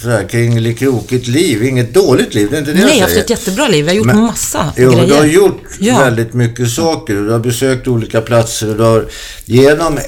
sådär, 0.00 0.28
kringelikrokigt 0.28 1.26
liv. 1.26 1.62
Inget 1.64 1.94
dåligt 1.94 2.34
liv, 2.34 2.48
det 2.50 2.56
är 2.56 2.60
inte 2.60 2.72
det 2.72 2.78
Nej, 2.78 2.82
jag 2.84 2.88
har 2.90 2.94
jag 2.96 3.00
haft 3.00 3.12
säger. 3.12 3.24
ett 3.24 3.30
jättebra 3.30 3.68
liv. 3.68 3.84
Jag 3.84 3.92
har 3.92 3.96
gjort 3.96 4.06
Men- 4.06 4.16
massa 4.16 4.72
Jo, 4.76 4.90
grejer. 4.92 5.06
du 5.06 5.14
har 5.14 5.24
gjort 5.24 5.62
Ja. 5.80 5.98
väldigt 5.98 6.34
mycket 6.34 6.70
saker. 6.70 7.14
Du 7.14 7.30
har 7.30 7.38
besökt 7.38 7.88
olika 7.88 8.20
platser 8.20 8.70
och 8.70 8.76
du 8.76 8.82
har 8.82 9.06
genom 9.44 9.98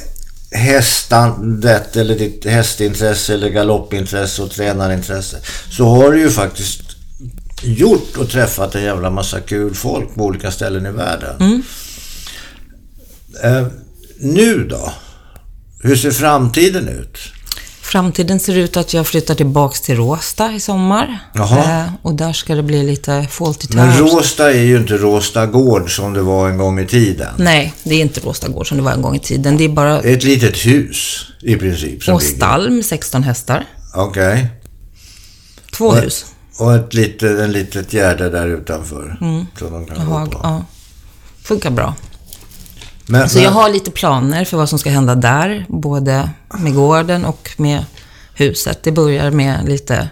hästandet 0.50 1.96
eller 1.96 2.18
ditt 2.18 2.44
hästintresse 2.44 3.34
eller 3.34 3.48
galoppintresse 3.48 4.42
och 4.42 4.50
tränarintresse 4.50 5.36
så 5.70 5.84
har 5.84 6.12
du 6.12 6.20
ju 6.20 6.30
faktiskt 6.30 6.80
gjort 7.62 8.16
och 8.16 8.30
träffat 8.30 8.74
en 8.74 8.82
jävla 8.84 9.10
massa 9.10 9.40
kul 9.40 9.74
folk 9.74 10.14
på 10.14 10.24
olika 10.24 10.50
ställen 10.50 10.86
i 10.86 10.90
världen. 10.90 11.36
Mm. 11.40 11.62
Eh, 13.42 13.66
nu 14.18 14.64
då? 14.64 14.92
Hur 15.82 15.96
ser 15.96 16.10
framtiden 16.10 16.88
ut? 16.88 17.18
Framtiden 17.90 18.40
ser 18.40 18.56
ut 18.56 18.76
att 18.76 18.94
jag 18.94 19.06
flyttar 19.06 19.34
tillbaks 19.34 19.80
till 19.80 19.96
Råsta 19.96 20.52
i 20.52 20.60
sommar. 20.60 21.18
Eh, 21.34 21.82
och 22.02 22.14
där 22.14 22.32
ska 22.32 22.54
det 22.54 22.62
bli 22.62 22.82
lite 22.82 23.26
Fawlty 23.30 23.68
Men. 23.76 23.98
Råsta 23.98 24.52
är 24.52 24.60
ju 24.62 24.76
inte 24.76 24.96
Råsta 24.96 25.46
gård 25.46 25.96
som 25.96 26.12
det 26.12 26.22
var 26.22 26.48
en 26.48 26.58
gång 26.58 26.80
i 26.80 26.86
tiden. 26.86 27.28
Nej, 27.38 27.74
det 27.84 27.94
är 27.94 28.00
inte 28.00 28.20
Råsta 28.20 28.48
gård 28.48 28.68
som 28.68 28.76
det 28.76 28.82
var 28.84 28.92
en 28.92 29.02
gång 29.02 29.16
i 29.16 29.18
tiden. 29.18 29.56
Det 29.56 29.64
är 29.64 29.68
bara 29.68 30.00
Ett 30.00 30.24
litet 30.24 30.56
hus 30.66 31.26
i 31.42 31.56
princip. 31.56 32.02
som 32.02 32.14
och 32.14 32.20
ligger. 32.22 32.36
stall 32.36 32.70
med 32.70 32.84
16 32.84 33.22
hästar. 33.22 33.64
Okej. 33.94 34.48
Två 35.76 35.86
Och- 35.86 35.96
hus. 35.96 36.24
Och 36.58 36.74
ett 36.74 36.94
litet, 36.94 37.38
en 37.40 37.52
litet 37.52 37.92
gärde 37.92 38.30
där 38.30 38.46
utanför. 38.48 39.16
Som 39.58 39.72
de 39.72 39.86
kan 39.86 40.06
gå 40.06 40.12
Jaha, 40.12 40.26
på. 40.26 40.40
ja. 40.42 40.64
Funkar 41.42 41.70
bra. 41.70 41.94
Men, 43.06 43.28
Så 43.28 43.36
men, 43.36 43.44
jag 43.44 43.50
har 43.50 43.68
lite 43.68 43.90
planer 43.90 44.44
för 44.44 44.56
vad 44.56 44.68
som 44.68 44.78
ska 44.78 44.90
hända 44.90 45.14
där, 45.14 45.66
både 45.68 46.30
med 46.58 46.74
gården 46.74 47.24
och 47.24 47.50
med 47.56 47.84
huset. 48.34 48.78
Det 48.82 48.92
börjar 48.92 49.30
med 49.30 49.68
lite 49.68 50.08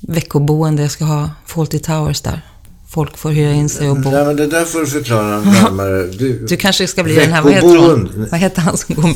veckoboende. 0.00 0.82
Jag 0.82 0.90
ska 0.90 1.04
ha 1.04 1.30
Fawlty 1.46 1.78
Towers 1.78 2.20
där. 2.20 2.40
Folk 2.88 3.18
får 3.18 3.30
hyra 3.30 3.52
in 3.52 3.68
sig 3.68 3.90
och 3.90 3.96
bo. 3.96 4.10
Nej, 4.10 4.24
men 4.24 4.36
det 4.36 4.46
där 4.46 4.64
får 4.64 4.80
du 4.80 4.86
förklara 4.86 5.40
närmare. 5.40 6.06
Du, 6.18 6.46
Du 6.48 6.56
kanske 6.56 6.86
ska 6.86 7.02
bli 7.02 7.14
den 7.14 7.32
här, 7.32 7.42
vad 7.42 7.52
heter 7.52 7.78
han? 7.88 8.26
Vad 8.30 8.40
heter 8.40 8.60
han 8.62 8.76
som 8.76 8.94
går 8.94 9.02
med 9.02 9.14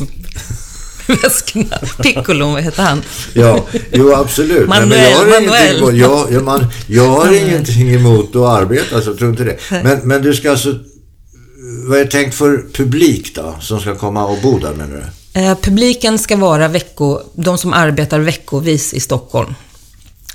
väskorna? 1.23 1.79
Piccolo, 2.03 2.53
vad 2.53 2.63
heter 2.63 2.83
han? 2.83 3.03
Ja, 3.33 3.67
jo 3.93 4.15
absolut. 4.15 4.69
Nej, 4.69 4.81
men 4.81 4.89
Manuel, 4.89 5.11
jag 5.11 5.19
har 5.19 5.41
Manuel. 5.41 5.77
emot, 5.77 5.95
jag, 5.95 6.33
jag, 6.33 6.45
man, 6.45 6.67
jag 6.87 7.09
har 7.09 7.33
ingenting 7.33 7.91
emot 7.95 8.37
att 8.37 8.43
arbeta, 8.43 9.01
så 9.01 9.15
tror 9.15 9.31
inte 9.31 9.45
det. 9.45 9.57
Men, 9.71 9.99
men 10.05 10.23
du 10.23 10.35
ska 10.35 10.51
alltså... 10.51 10.75
Vad 11.89 11.99
är 11.99 12.05
tänkt 12.05 12.35
för 12.35 12.65
publik 12.75 13.35
då, 13.35 13.55
som 13.61 13.81
ska 13.81 13.95
komma 13.95 14.25
och 14.27 14.39
bo 14.43 14.59
där 14.59 14.73
menar 14.75 15.11
du? 15.35 15.41
Eh, 15.41 15.55
publiken 15.63 16.19
ska 16.19 16.37
vara 16.37 16.69
vecko, 16.69 17.19
de 17.35 17.59
som 17.59 17.73
arbetar 17.73 18.19
veckovis 18.19 18.95
i 18.95 19.01
Stockholm. 19.01 19.55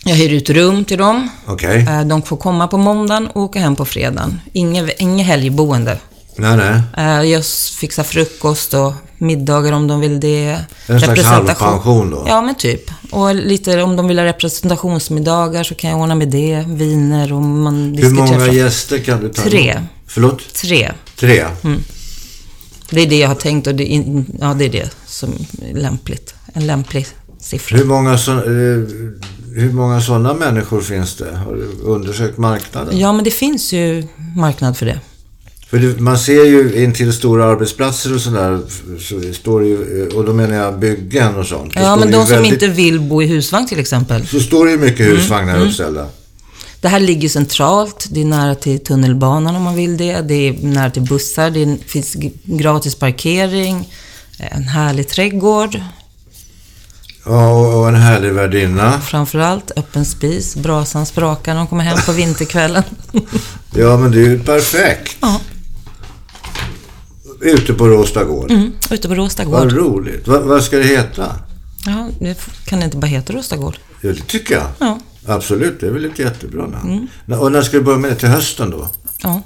Jag 0.03 0.15
hyr 0.15 0.33
ut 0.33 0.49
rum 0.49 0.85
till 0.85 0.97
dem. 0.97 1.29
Okej? 1.47 1.87
Eh, 1.89 2.01
de 2.05 2.21
får 2.21 2.37
komma 2.37 2.67
på 2.67 2.77
måndagen 2.77 3.27
och 3.27 3.41
åka 3.41 3.59
hem 3.59 3.75
på 3.75 3.85
fredagen. 3.85 4.41
Inge, 4.53 4.91
inget 4.97 5.25
helgboende. 5.27 5.97
Nej, 6.35 6.57
nej. 6.57 6.81
Eh, 6.97 7.23
jag 7.31 7.45
fixar 7.79 8.03
frukost 8.03 8.73
och 8.73 8.93
middagar 9.17 9.71
om 9.71 9.87
de 9.87 9.99
vill 9.99 10.19
det. 10.19 10.57
En 10.87 11.01
slags 11.01 11.23
halvpension 11.23 12.09
då? 12.11 12.25
Ja, 12.27 12.41
men 12.41 12.55
typ. 12.55 12.91
Och 13.11 13.35
lite 13.35 13.81
om 13.81 13.95
de 13.95 14.07
vill 14.07 14.17
ha 14.19 14.25
representationsmiddagar 14.25 15.63
så 15.63 15.75
kan 15.75 15.89
jag 15.89 15.99
ordna 15.99 16.15
med 16.15 16.27
det. 16.27 16.63
Viner 16.67 17.33
och 17.33 17.41
man 17.41 17.95
Hur 17.97 18.09
många 18.09 18.27
träffa- 18.27 18.53
gäster 18.53 18.97
kan 18.99 19.21
du 19.21 19.29
ta 19.29 19.41
Tre. 19.41 19.81
Förlåt? 20.09 20.53
Tre. 20.53 20.91
Tre? 21.15 21.45
Det 22.89 23.01
är 23.01 23.09
det 23.09 23.17
jag 23.19 23.27
har 23.27 23.35
tänkt 23.35 23.67
och 23.67 23.75
det 23.75 23.83
in, 23.85 24.25
ja, 24.41 24.53
det, 24.53 24.65
är 24.65 24.69
det 24.69 24.89
som 25.05 25.33
är 25.69 25.73
lämpligt. 25.73 26.33
En 26.53 26.67
lämplig 26.67 27.07
siffra. 27.39 27.77
Hur 27.77 27.85
många, 27.85 28.17
så, 28.17 28.31
eh, 28.31 28.39
hur 29.55 29.71
många 29.73 30.01
sådana 30.01 30.33
människor 30.33 30.81
finns 30.81 31.15
det? 31.15 31.35
Har 31.37 31.53
du 31.55 31.67
undersökt 31.83 32.37
marknaden? 32.37 32.99
Ja, 32.99 33.13
men 33.13 33.23
det 33.23 33.31
finns 33.31 33.73
ju 33.73 34.07
marknad 34.37 34.77
för 34.77 34.85
det. 34.85 34.99
För 35.69 35.77
det, 35.79 35.99
man 35.99 36.19
ser 36.19 36.45
ju 36.45 36.83
in 36.83 36.93
till 36.93 37.13
stora 37.13 37.45
arbetsplatser 37.45 38.15
och 38.15 38.21
sådär, 38.21 38.59
så 38.99 39.33
står 39.33 39.61
det 39.61 39.67
ju, 39.67 40.07
och 40.07 40.25
då 40.25 40.33
menar 40.33 40.55
jag 40.55 40.79
byggen 40.79 41.35
och 41.35 41.45
sånt. 41.45 41.73
Ja, 41.75 41.95
men 41.95 42.11
de 42.11 42.25
som 42.25 42.35
väldigt- 42.35 42.53
inte 42.53 42.67
vill 42.67 42.99
bo 42.99 43.21
i 43.21 43.27
husvagn 43.27 43.67
till 43.67 43.79
exempel. 43.79 44.27
Så 44.27 44.39
står 44.39 44.65
det 44.65 44.71
ju 44.71 44.77
mycket 44.77 44.99
Mm, 45.05 45.17
husvagnar 45.17 45.59
uppställda. 45.65 46.07
Det 46.81 46.87
här 46.87 46.99
ligger 46.99 47.29
centralt. 47.29 48.07
Det 48.11 48.21
är 48.21 48.25
nära 48.25 48.55
till 48.55 48.79
tunnelbanan 48.83 49.55
om 49.55 49.63
man 49.63 49.75
vill 49.75 49.97
det. 49.97 50.21
Det 50.21 50.33
är 50.49 50.53
nära 50.53 50.89
till 50.91 51.01
bussar. 51.01 51.49
Det 51.49 51.77
finns 51.85 52.15
gratis 52.43 52.95
parkering. 52.95 53.93
En 54.37 54.63
härlig 54.63 55.07
trädgård. 55.09 55.81
Ja, 57.25 57.51
och, 57.75 57.87
en 57.87 57.95
härlig 57.95 58.33
värdinna. 58.33 59.01
Framförallt 59.01 59.71
öppen 59.75 60.05
spis. 60.05 60.55
Brasan 60.55 61.05
sprakar 61.05 61.53
när 61.53 61.59
de 61.59 61.67
kommer 61.67 61.83
hem 61.83 61.97
på 62.05 62.11
vinterkvällen. 62.11 62.83
Ja, 63.75 63.97
men 63.97 64.11
det 64.11 64.17
är 64.21 64.29
ju 64.29 64.39
perfekt. 64.43 65.17
ja, 65.21 65.39
Ute 67.41 67.73
på 67.73 67.87
Råsta 67.87 68.23
gård. 68.23 68.51
mm, 68.51 68.71
ute 68.91 69.07
på 69.07 69.15
Råsta 69.15 69.45
Vad 69.45 69.61
gård. 69.61 69.71
roligt. 69.79 70.27
Va, 70.27 70.39
vad 70.39 70.63
ska 70.63 70.77
det 70.77 70.83
heta? 70.83 71.35
Ja, 71.85 72.07
det 72.19 72.37
kan 72.65 72.79
det 72.79 72.85
inte 72.85 72.97
bara 72.97 73.07
heta 73.07 73.33
Råsta 73.33 73.57
gård? 73.57 73.77
Ja, 74.01 74.09
det 74.09 74.27
tycker 74.27 74.53
jag. 74.55 74.65
Ja. 74.79 74.99
Absolut, 75.25 75.79
det 75.79 75.87
är 75.87 75.91
väl 75.91 76.05
ett 76.05 76.19
jättebra 76.19 76.67
namn. 76.67 77.07
Mm. 77.27 77.39
Och 77.39 77.51
när 77.51 77.61
ska 77.61 77.77
du 77.77 77.83
börja 77.83 77.97
med 77.97 78.11
det? 78.11 78.15
Till 78.15 78.29
hösten 78.29 78.69
då? 78.69 78.87
Ja, 79.23 79.41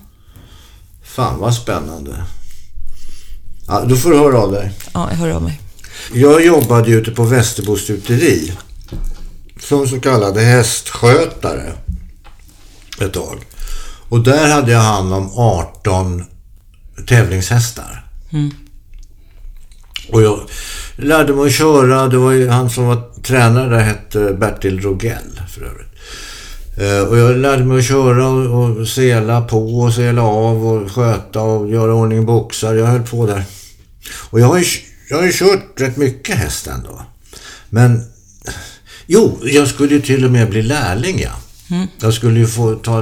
Fan 1.03 1.39
vad 1.39 1.55
spännande. 1.55 2.23
Ja, 3.67 3.83
då 3.87 3.95
får 3.95 4.09
du 4.09 4.17
höra 4.17 4.37
av 4.39 4.51
dig. 4.51 4.71
ja 4.93 5.07
jag 5.11 5.17
hör 5.17 5.29
av 5.29 5.41
mig. 5.41 5.59
Jag 6.13 6.45
jobbade 6.45 6.89
ju 6.89 6.99
ute 6.99 7.11
på 7.11 7.23
Västerbo 7.23 7.77
stuteri 7.77 8.53
som 9.59 9.87
så 9.87 9.99
kallade 9.99 10.41
hästskötare 10.41 11.73
ett 13.01 13.13
tag. 13.13 13.45
Och 14.09 14.19
där 14.23 14.51
hade 14.51 14.71
jag 14.71 14.79
hand 14.79 15.13
om 15.13 15.31
18 15.37 16.23
tävlingshästar. 17.07 18.05
Och 20.11 20.21
jag 20.21 20.39
lärde 20.95 21.33
mig 21.33 21.45
att 21.45 21.53
köra. 21.53 22.07
Det 22.07 22.17
var 22.17 22.31
ju 22.31 22.49
han 22.49 22.69
som 22.69 22.85
var 22.85 23.12
tränare 23.23 23.69
där 23.69 23.83
hette 23.83 24.33
Bertil 24.33 24.81
Rogell 24.81 25.41
för 25.49 25.61
övrigt. 25.61 25.93
Eh, 26.77 27.09
och 27.09 27.17
jag 27.17 27.37
lärde 27.37 27.65
mig 27.65 27.79
att 27.79 27.85
köra 27.85 28.27
och, 28.27 28.87
sela 28.87 29.41
på 29.41 29.79
och 29.79 29.93
sela 29.93 30.21
av 30.21 30.67
och 30.67 30.91
sköta 30.91 31.41
och 31.41 31.69
göra 31.69 31.93
ordning 31.93 32.25
boxar. 32.25 32.73
Jag 32.73 32.85
höll 32.85 33.03
på 33.03 33.25
där. 33.25 33.43
Och 34.29 34.39
jag 34.39 34.47
har 34.47 34.57
ju, 34.57 34.65
jag 35.09 35.17
har 35.17 35.25
ju 35.25 35.31
kört 35.31 35.81
rätt 35.81 35.97
mycket 35.97 36.35
häst 36.35 36.67
ändå. 36.67 37.01
Men 37.69 38.03
jo, 39.05 39.39
jag 39.43 39.67
skulle 39.67 39.93
ju 39.93 40.01
till 40.01 40.25
och 40.25 40.31
med 40.31 40.49
bli 40.49 40.61
lärling 40.61 41.19
ja. 41.19 41.31
Jag 42.01 42.13
skulle 42.13 42.39
ju 42.39 42.47
få 42.47 42.75
ta 42.75 43.01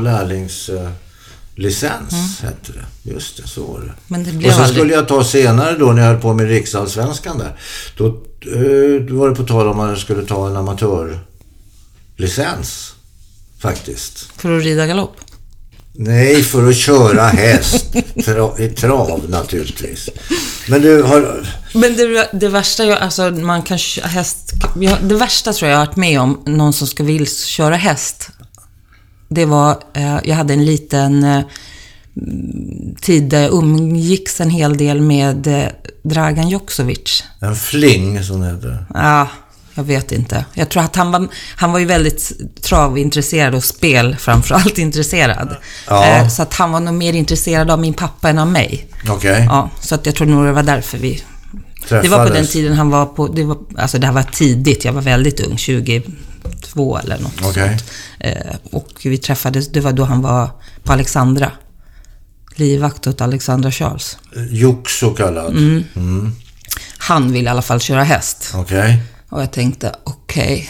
lärlingslicens, 1.56 2.42
hette 2.42 2.72
det. 2.72 2.86
Just 3.12 3.38
det, 3.38 3.48
så 3.48 3.64
var 3.66 3.80
det. 3.80 3.92
Men 4.08 4.24
det 4.24 4.30
och 4.30 4.36
blev 4.36 4.52
så 4.52 4.58
aldrig... 4.62 4.78
skulle 4.78 4.94
jag 4.94 5.08
ta 5.08 5.24
senare 5.24 5.78
då 5.78 5.86
när 5.92 6.02
jag 6.02 6.10
höll 6.12 6.22
på 6.22 6.34
med 6.34 6.48
riksallsvenskan 6.48 7.38
där. 7.38 7.60
Då, 7.98 8.06
eh, 8.08 8.14
då 9.10 9.16
var 9.16 9.30
det 9.30 9.36
på 9.36 9.44
tal 9.44 9.68
om 9.68 9.80
att 9.80 9.90
jag 9.90 9.98
skulle 9.98 10.26
ta 10.26 10.48
en 10.50 10.58
amatörlicens. 10.58 12.94
Faktiskt. 13.60 14.30
För 14.38 14.58
att 14.58 14.64
rida 14.64 14.88
galopp? 14.88 15.16
Nej, 15.94 16.44
för 16.44 16.70
att 16.70 16.76
köra 16.78 17.24
häst. 17.28 17.86
Tra, 18.26 18.60
I 18.60 18.70
trav 18.70 19.30
naturligtvis. 19.30 20.10
Men 20.68 20.82
du 20.82 21.04
har... 21.04 21.48
Men 21.74 21.96
det, 21.96 22.30
det 22.34 22.50
värsta 22.50 22.86
jag, 22.86 23.00
alltså 23.00 23.32
man 23.32 23.62
kan 23.64 23.78
köra 23.78 24.08
häst, 24.08 24.52
jag- 24.80 24.98
det 25.04 25.16
värsta 25.16 25.54
tror 25.54 25.70
jag 25.70 25.76
jag 25.76 25.80
har 25.80 25.86
varit 25.86 25.96
med 25.96 26.22
om, 26.22 26.44
någon 26.46 26.74
som 26.74 26.88
ska 26.88 27.04
vill 27.04 27.28
köra 27.46 27.76
häst. 27.76 28.30
Det 29.34 29.46
var, 29.46 29.78
eh, 29.94 30.18
jag 30.24 30.36
hade 30.36 30.54
en 30.54 30.66
liten 30.66 31.24
eh, 31.24 31.42
tid 33.02 33.24
där 33.24 33.42
jag 33.42 33.54
umgicks 33.54 34.42
en 34.42 34.50
hel 34.50 34.78
del 34.78 35.02
med 35.02 35.48
eh, 35.48 35.68
Dragan 36.04 36.50
Joksovic. 36.50 37.24
En 37.40 37.56
fling, 37.56 38.24
som 38.24 38.42
det 38.42 38.48
heter. 38.48 38.86
Ja, 38.94 39.28
jag 39.74 39.84
vet 39.84 40.12
inte. 40.12 40.46
Jag 40.54 40.70
tror 40.70 40.84
att 40.84 40.96
han 40.96 41.12
var, 41.12 41.28
han 41.56 41.72
var 41.72 41.80
ju 41.80 41.86
väldigt 41.86 42.32
travintresserad 42.62 43.56
och 43.56 43.64
spel 43.64 44.16
framförallt 44.16 44.78
intresserad. 44.78 45.56
Ja. 45.88 46.30
Så 46.30 46.42
att 46.42 46.54
han 46.54 46.72
var 46.72 46.80
nog 46.80 46.94
mer 46.94 47.14
intresserad 47.14 47.72
av 47.72 47.80
min 47.80 47.94
pappa 47.94 48.30
än 48.30 48.40
av 48.40 48.48
mig. 48.48 48.88
Okej. 49.10 49.46
Ja, 49.50 49.70
så 49.82 49.96
att 49.96 50.06
jag 50.06 50.16
tror 50.16 50.28
nog 50.28 50.46
det 50.46 50.52
var 50.52 50.64
därför 50.64 50.98
vi... 50.98 51.24
Träffades. 51.82 52.04
Det 52.04 52.18
var 52.18 52.28
på 52.28 52.34
den 52.34 52.48
tiden 52.48 52.74
han 52.74 52.90
var 52.90 53.06
på... 53.06 53.28
Det 53.28 53.44
var, 53.44 53.58
alltså 53.78 53.98
det 53.98 54.08
här 54.08 54.14
var 54.14 54.24
tidigt, 54.24 54.86
jag 54.86 54.94
var 54.94 55.02
väldigt 55.02 55.40
ung, 55.40 55.58
22 56.44 56.98
eller 56.98 57.20
något 57.20 57.42
Okej. 57.42 57.70
sånt. 57.70 57.92
Eh, 58.20 58.56
och 58.72 58.92
vi 59.04 59.18
träffades, 59.18 59.68
det 59.68 59.80
var 59.80 59.92
då 59.94 60.04
han 60.04 60.22
var 60.22 60.50
på 60.84 60.94
Alexandra. 60.94 61.52
Livvakt 62.56 63.08
åt 63.08 63.22
Alexandra 63.22 63.72
Charles. 63.72 64.18
Jox 64.50 65.00
så 65.00 65.10
kallad. 65.10 65.52
Mm. 65.52 66.36
Han 66.98 67.32
ville 67.32 67.50
i 67.50 67.52
alla 67.52 67.62
fall 67.62 67.80
köra 67.80 68.04
häst. 68.04 68.52
Okej. 68.56 69.04
Och 69.30 69.42
jag 69.42 69.52
tänkte, 69.52 69.96
okej. 70.04 70.70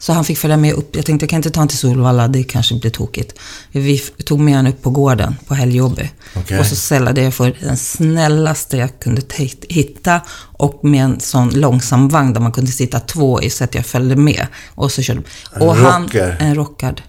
Så 0.00 0.12
han 0.12 0.24
fick 0.24 0.38
följa 0.38 0.56
med 0.56 0.74
upp. 0.74 0.96
Jag 0.96 1.06
tänkte, 1.06 1.24
jag 1.24 1.30
kan 1.30 1.36
inte 1.36 1.50
ta 1.50 1.60
honom 1.60 1.68
till 1.68 1.78
Solvalla, 1.78 2.28
det 2.28 2.42
kanske 2.42 2.74
blir 2.74 2.90
tokigt. 2.90 3.38
Vi 3.72 3.98
tog 3.98 4.40
med 4.40 4.56
honom 4.56 4.72
upp 4.72 4.82
på 4.82 4.90
gården 4.90 5.36
på 5.46 5.54
Helgjobbet. 5.54 6.10
Okej. 6.36 6.58
Och 6.58 6.66
så 6.66 6.76
sällade 6.76 7.22
jag 7.22 7.34
för 7.34 7.56
den 7.60 7.76
snällaste 7.76 8.76
jag 8.76 9.00
kunde 9.00 9.22
hitta. 9.68 10.20
Och 10.56 10.84
med 10.84 11.04
en 11.04 11.20
sån 11.20 11.50
långsam 11.50 12.08
vagn 12.08 12.32
där 12.32 12.40
man 12.40 12.52
kunde 12.52 12.70
sitta 12.70 13.00
två 13.00 13.42
i 13.42 13.50
så 13.50 13.64
att 13.64 13.74
jag 13.74 13.86
följde 13.86 14.16
med. 14.16 14.46
Och 14.74 14.92
så 14.92 15.02
körde 15.02 15.22
En 15.54 15.62
och 15.62 15.76
han, 15.76 16.02
rocker. 16.02 16.36
En 16.40 16.54
rockad. 16.54 17.02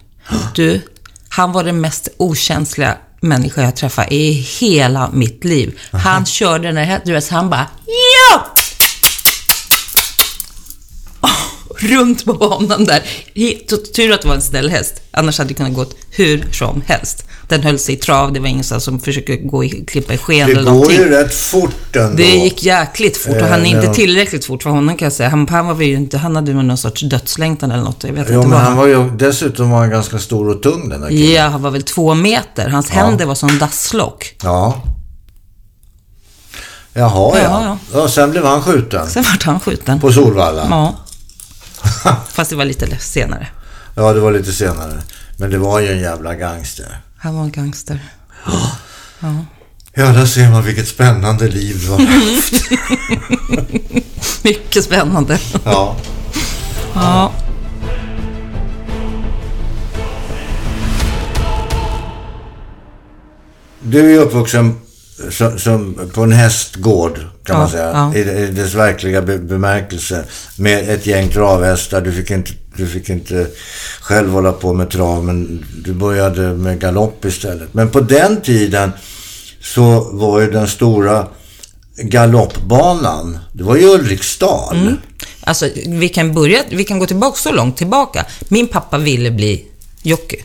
Du, 0.54 0.80
han 1.28 1.52
var 1.52 1.64
den 1.64 1.80
mest 1.80 2.08
okänsliga 2.16 2.96
människa 3.20 3.62
jag 3.62 3.76
träffat 3.76 4.12
i 4.12 4.32
hela 4.32 5.10
mitt 5.12 5.44
liv. 5.44 5.78
Han 5.90 6.26
körde 6.26 6.68
den 6.68 6.76
här, 6.76 7.00
du 7.04 7.12
vet, 7.12 7.28
han 7.28 7.50
bara 7.50 7.66
ja! 7.86 8.46
Runt 11.82 12.24
på 12.24 12.32
banan 12.34 12.84
där. 12.84 13.02
Tur 13.94 14.12
att 14.12 14.22
det 14.22 14.28
var 14.28 14.34
en 14.34 14.42
snäll 14.42 14.70
häst. 14.70 14.94
Annars 15.10 15.38
hade 15.38 15.48
det 15.48 15.54
kunnat 15.54 15.74
gått 15.74 15.96
hur 16.10 16.48
som 16.52 16.82
helst. 16.86 17.24
Den 17.48 17.62
höll 17.62 17.78
sig 17.78 17.94
i 17.94 17.98
trav. 17.98 18.32
Det 18.32 18.40
var 18.40 18.46
ingen 18.48 18.64
som 18.64 19.00
försöker 19.00 19.36
gå 19.36 19.64
i, 19.64 19.68
klippa 19.68 20.14
i 20.14 20.18
sken 20.18 20.46
Det 20.46 20.52
eller 20.52 20.62
går 20.64 20.70
någonting. 20.70 20.96
ju 20.98 21.08
rätt 21.08 21.34
fort 21.34 21.96
ändå. 21.96 22.16
Det 22.16 22.22
gick 22.36 22.62
jäkligt 22.62 23.16
fort 23.16 23.36
och 23.36 23.46
han 23.46 23.60
är 23.60 23.64
Eh, 23.64 23.70
inte 23.70 23.86
ja. 23.86 23.94
tillräckligt 23.94 24.44
fort 24.44 24.62
för 24.62 24.70
honom 24.70 24.96
kan 24.96 25.06
jag 25.06 25.12
säga. 25.12 25.28
Han, 25.28 25.48
han 25.48 25.66
var 25.66 25.82
ju 25.82 25.94
inte, 25.94 26.18
han 26.18 26.36
hade 26.36 26.52
någon 26.54 26.76
sorts 26.78 27.00
dödslängtan 27.02 27.70
eller 27.70 27.82
något. 27.82 28.04
Jag 28.04 28.12
vet 28.12 28.26
Jo, 28.30 28.34
inte 28.36 28.48
men 28.48 28.50
vad 28.58 28.60
han 28.60 28.76
var 28.76 28.86
ju 28.86 29.10
dessutom 29.10 29.70
var 29.70 29.78
han 29.78 29.90
ganska 29.90 30.18
stor 30.18 30.48
och 30.48 30.62
tung 30.62 30.88
den 30.88 31.00
där 31.00 31.08
killen. 31.08 31.32
Ja, 31.34 31.48
han 31.48 31.62
var 31.62 31.70
väl 31.70 31.82
två 31.82 32.14
meter. 32.14 32.68
Hans 32.68 32.90
händer 32.90 33.26
var 33.26 33.34
som 33.34 33.58
dasslock. 33.58 34.34
Ja. 34.42 34.82
Jaha, 36.94 37.38
ja. 37.38 37.42
Ja, 37.42 37.78
ja. 38.00 38.08
sen 38.08 38.30
blev 38.30 38.44
han 38.44 38.62
skjuten. 38.62 39.10
Sen 39.10 39.22
vart 39.22 39.42
han 39.42 39.60
skjuten. 39.60 40.00
På 40.00 40.12
Solvalla. 40.12 40.66
Ja. 40.70 40.94
Fast 42.32 42.50
det 42.50 42.56
var 42.56 42.64
lite 42.64 42.98
senare. 42.98 43.48
Ja, 43.94 44.12
det 44.12 44.20
var 44.20 44.32
lite 44.32 44.52
senare. 44.52 45.02
Men 45.36 45.50
det 45.50 45.58
var 45.58 45.80
ju 45.80 45.92
en 45.92 46.00
jävla 46.00 46.34
gangster. 46.34 47.00
Han 47.18 47.34
var 47.36 47.42
en 47.42 47.50
gangster. 47.52 48.00
Ja, 49.94 50.06
där 50.06 50.26
ser 50.26 50.50
man 50.50 50.62
vilket 50.64 50.88
spännande 50.88 51.48
liv 51.48 51.80
du 51.80 51.90
har 51.90 51.98
haft. 51.98 52.70
Mycket 54.44 54.84
spännande. 54.84 55.38
Ja. 55.64 55.96
Ja. 56.94 57.32
Du 63.80 64.14
är 64.16 64.18
uppvuxen 64.20 64.80
som, 65.30 65.58
som 65.58 66.10
på 66.14 66.22
en 66.22 66.32
hästgård, 66.32 67.14
kan 67.16 67.26
Ja, 67.46 67.58
man 67.58 67.70
säga. 67.70 67.90
ja. 67.92 68.14
I, 68.14 68.20
I 68.20 68.46
dess 68.46 68.74
verkliga 68.74 69.22
be, 69.22 69.38
bemärkelse. 69.38 70.24
Med 70.56 70.90
ett 70.90 71.06
gäng 71.06 71.28
travhästar. 71.28 72.00
Du 72.00 72.12
fick, 72.12 72.30
inte, 72.30 72.50
du 72.76 72.86
fick 72.86 73.08
inte 73.08 73.46
själv 74.00 74.30
hålla 74.30 74.52
på 74.52 74.72
med 74.72 74.90
trav, 74.90 75.24
men 75.24 75.64
du 75.84 75.92
började 75.92 76.42
med 76.54 76.80
galopp 76.80 77.24
istället. 77.24 77.74
Men 77.74 77.90
på 77.90 78.00
den 78.00 78.40
tiden 78.40 78.90
så 79.60 80.10
var 80.12 80.40
ju 80.40 80.50
den 80.50 80.68
stora 80.68 81.26
galoppbanan, 81.96 83.38
det 83.52 83.62
var 83.64 83.76
ju 83.76 83.86
Ulriksdal. 83.86 84.76
Mm. 84.76 84.96
Alltså, 85.40 85.68
vi 85.86 86.08
kan 86.08 86.34
börja, 86.34 86.62
vi 86.70 86.84
kan 86.84 86.98
gå 86.98 87.06
tillbaka 87.06 87.36
så 87.38 87.52
långt 87.52 87.76
tillbaka. 87.76 88.26
Min 88.48 88.68
pappa 88.68 88.98
ville 88.98 89.30
bli 89.30 89.64
jockey. 90.02 90.36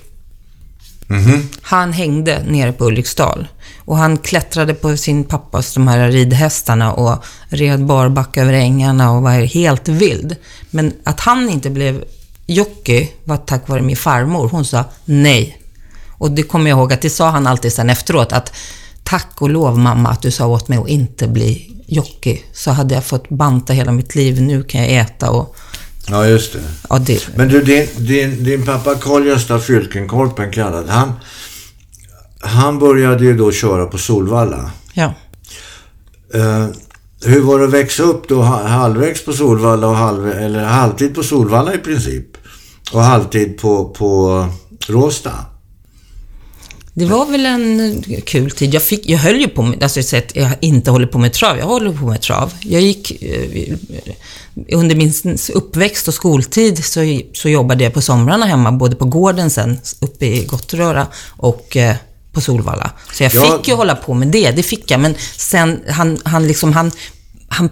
Mm-hmm. 1.07 1.41
Han 1.61 1.93
hängde 1.93 2.43
nere 2.43 2.71
på 2.71 2.85
Ulriksdal. 2.85 3.47
Och 3.85 3.97
han 3.97 4.17
klättrade 4.17 4.73
på 4.73 4.97
sin 4.97 5.23
pappas, 5.23 5.73
de 5.73 5.87
här 5.87 6.11
ridhästarna 6.11 6.93
och 6.93 7.23
red 7.49 7.85
barbacka 7.85 8.41
över 8.41 8.53
ängarna 8.53 9.11
och 9.11 9.21
var 9.21 9.31
helt 9.31 9.87
vild. 9.87 10.35
Men 10.69 10.93
att 11.03 11.19
han 11.19 11.49
inte 11.49 11.69
blev 11.69 12.03
jockey 12.45 13.09
var 13.23 13.37
tack 13.37 13.67
vare 13.67 13.81
min 13.81 13.95
farmor. 13.95 14.49
Hon 14.49 14.65
sa 14.65 14.83
nej. 15.05 15.61
Och 16.17 16.31
det 16.31 16.43
kommer 16.43 16.69
jag 16.69 16.77
ihåg 16.79 16.93
att 16.93 17.01
det 17.01 17.09
sa 17.09 17.29
han 17.29 17.47
alltid 17.47 17.73
sen 17.73 17.89
efteråt 17.89 18.31
att 18.31 18.53
tack 19.03 19.41
och 19.41 19.49
lov 19.49 19.77
mamma 19.77 20.09
att 20.09 20.21
du 20.21 20.31
sa 20.31 20.47
åt 20.47 20.67
mig 20.67 20.77
att 20.77 20.87
inte 20.87 21.27
bli 21.27 21.77
jockey. 21.87 22.41
Så 22.53 22.71
hade 22.71 22.95
jag 22.95 23.03
fått 23.03 23.29
banta 23.29 23.73
hela 23.73 23.91
mitt 23.91 24.15
liv. 24.15 24.41
Nu 24.41 24.63
kan 24.63 24.81
jag 24.81 24.91
äta 24.91 25.29
och 25.31 25.55
Ja, 26.09 26.27
just 26.27 26.53
det. 26.53 26.59
ja, 26.89 26.99
det, 26.99 27.27
Men 27.35 27.47
du, 27.49 27.61
din, 27.61 27.87
din, 27.97 28.43
din 28.43 28.65
pappa 28.65 28.95
Karl-Gösta 28.95 29.59
Fylkenkorpen 29.59 30.51
kallad, 30.51 30.89
han, 30.89 31.11
han 32.39 32.79
började 32.79 33.23
ju 33.25 33.37
då 33.37 33.51
köra 33.51 33.85
på 33.85 33.97
Solvalla. 33.97 34.71
ja. 34.93 35.13
Eh, 36.33 36.65
hur 37.25 37.41
var 37.41 37.59
det 37.59 37.65
att 37.65 37.71
växa 37.73 38.03
upp 38.03 38.27
då 38.29 38.41
ha- 38.41 38.67
halvvägs 38.67 39.25
på 39.25 39.33
Solvalla 39.33 39.87
och 39.87 39.95
halv, 39.95 40.27
eller 40.31 40.63
halvtid 40.63 41.15
på 41.15 41.23
Solvalla 41.23 41.73
i 41.73 41.77
princip? 41.77 42.25
Och 42.93 43.01
halvtid 43.01 43.57
på, 43.57 43.85
på 43.89 44.45
Råsta? 44.87 45.31
Det 46.99 47.05
var 47.05 47.25
väl 47.25 47.45
en 47.45 48.03
kul 48.25 48.51
tid. 48.51 48.73
Jag, 48.73 48.83
fick, 48.83 49.09
jag 49.09 49.17
höll 49.17 49.39
ju 49.39 49.47
på 49.47 49.61
med, 49.61 49.83
alltså 49.83 49.99
jag 49.99 50.05
säger 50.05 50.23
att 50.25 50.35
jag 50.35 50.49
inte 50.59 50.91
håller 50.91 51.07
på 51.07 51.17
med 51.17 51.33
trav, 51.33 51.57
jag 51.57 51.65
håller 51.65 51.91
på 51.91 52.05
med 52.05 52.21
trav. 52.21 52.53
Jag 52.61 52.81
gick, 52.81 53.23
eh, 53.23 53.75
under 54.71 54.95
min 54.95 55.13
uppväxt 55.53 56.07
och 56.07 56.13
skoltid 56.13 56.85
så, 56.85 57.19
så 57.33 57.49
jobbade 57.49 57.83
jag 57.83 57.93
på 57.93 58.01
somrarna 58.01 58.45
hemma, 58.45 58.71
både 58.71 58.95
på 58.95 59.05
gården 59.05 59.49
sen, 59.49 59.79
uppe 59.99 60.25
i 60.25 60.45
Gottröra 60.45 61.07
och 61.29 61.77
eh, 61.77 61.95
på 62.31 62.41
Solvalla. 62.41 62.91
Så 63.13 63.23
jag 63.23 63.33
Ja. 63.35 63.41
fick 63.57 63.67
ju 63.67 63.73
hålla 63.73 63.95
på 63.95 64.13
med 64.13 64.27
det, 64.27 64.51
det 64.51 64.63
fick 64.63 64.91
jag. 64.91 64.99
Men 64.99 65.15
sen, 65.37 65.79
han, 65.89 66.17
han 66.23 66.47
liksom, 66.47 66.73
han, 66.73 66.91
han 67.47 67.69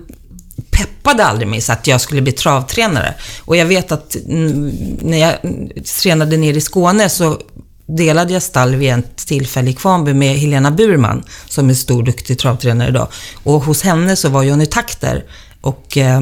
peppade 0.69 1.26
aldrig 1.26 1.47
mig 1.47 1.61
så 1.61 1.71
att 1.73 1.88
jag 1.88 2.01
skulle 2.01 2.21
bli 2.21 2.32
travtränare. 2.32 3.13
Och 3.41 3.57
jag 3.57 3.65
vet 3.65 3.91
att 3.91 4.15
mm, 4.15 4.69
när 5.01 5.17
jag 5.17 5.36
mm, 5.45 5.69
tränade 6.01 6.38
nere 6.38 6.57
i 6.57 6.61
Skåne 6.61 7.09
så 7.09 7.38
delade 7.88 8.33
jag 8.33 8.43
stall 8.43 8.75
vid 8.75 8.93
ett 8.93 9.17
tillfälle 9.17 9.69
i 9.69 9.73
Kvarnby 9.73 10.13
med 10.13 10.38
Helena 10.38 10.71
Burman, 10.71 11.23
som 11.49 11.69
är 11.69 11.73
stor, 11.73 12.03
duktig 12.03 12.39
travtränare 12.39 12.89
idag. 12.89 13.07
Och 13.43 13.63
hos 13.63 13.81
henne 13.81 14.15
så 14.15 14.29
var 14.29 14.43
Johnny 14.43 14.65
Takter 14.65 15.23
och 15.61 15.97
eh, 15.97 16.21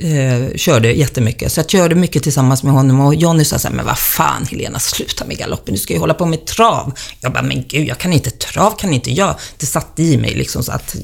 eh, 0.00 0.56
körde 0.56 0.92
jättemycket. 0.92 1.52
Så 1.52 1.60
jag 1.60 1.70
körde 1.70 1.94
mycket 1.94 2.22
tillsammans 2.22 2.62
med 2.62 2.72
honom 2.72 3.00
och 3.00 3.14
Johnny 3.14 3.44
sa 3.44 3.58
så 3.58 3.68
här, 3.68 3.74
men 3.74 3.86
vad 3.86 3.98
fan 3.98 4.46
Helena, 4.50 4.78
sluta 4.78 5.24
med 5.24 5.38
galoppen, 5.38 5.74
du 5.74 5.80
ska 5.80 5.92
ju 5.92 5.98
hålla 5.98 6.14
på 6.14 6.26
med 6.26 6.46
trav. 6.46 6.92
Jag 7.20 7.32
bara, 7.32 7.42
men 7.42 7.64
gud, 7.68 7.88
jag 7.88 7.98
kan 7.98 8.12
inte, 8.12 8.30
trav 8.30 8.70
kan 8.78 8.92
inte 8.92 9.10
jag. 9.10 9.34
Det 9.58 9.66
satt 9.66 9.98
i 9.98 10.16
mig 10.16 10.34
liksom 10.34 10.62
så 10.62 10.72
att... 10.72 10.96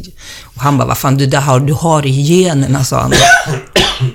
Och 0.42 0.62
han 0.62 0.78
bara, 0.78 0.88
vad 0.88 0.98
fan, 0.98 1.16
du, 1.16 1.26
det 1.26 1.38
har, 1.38 1.60
du 1.60 1.72
har 1.72 2.06
i 2.06 2.10
generna, 2.10 2.84
sa 2.84 3.00
han. 3.00 3.12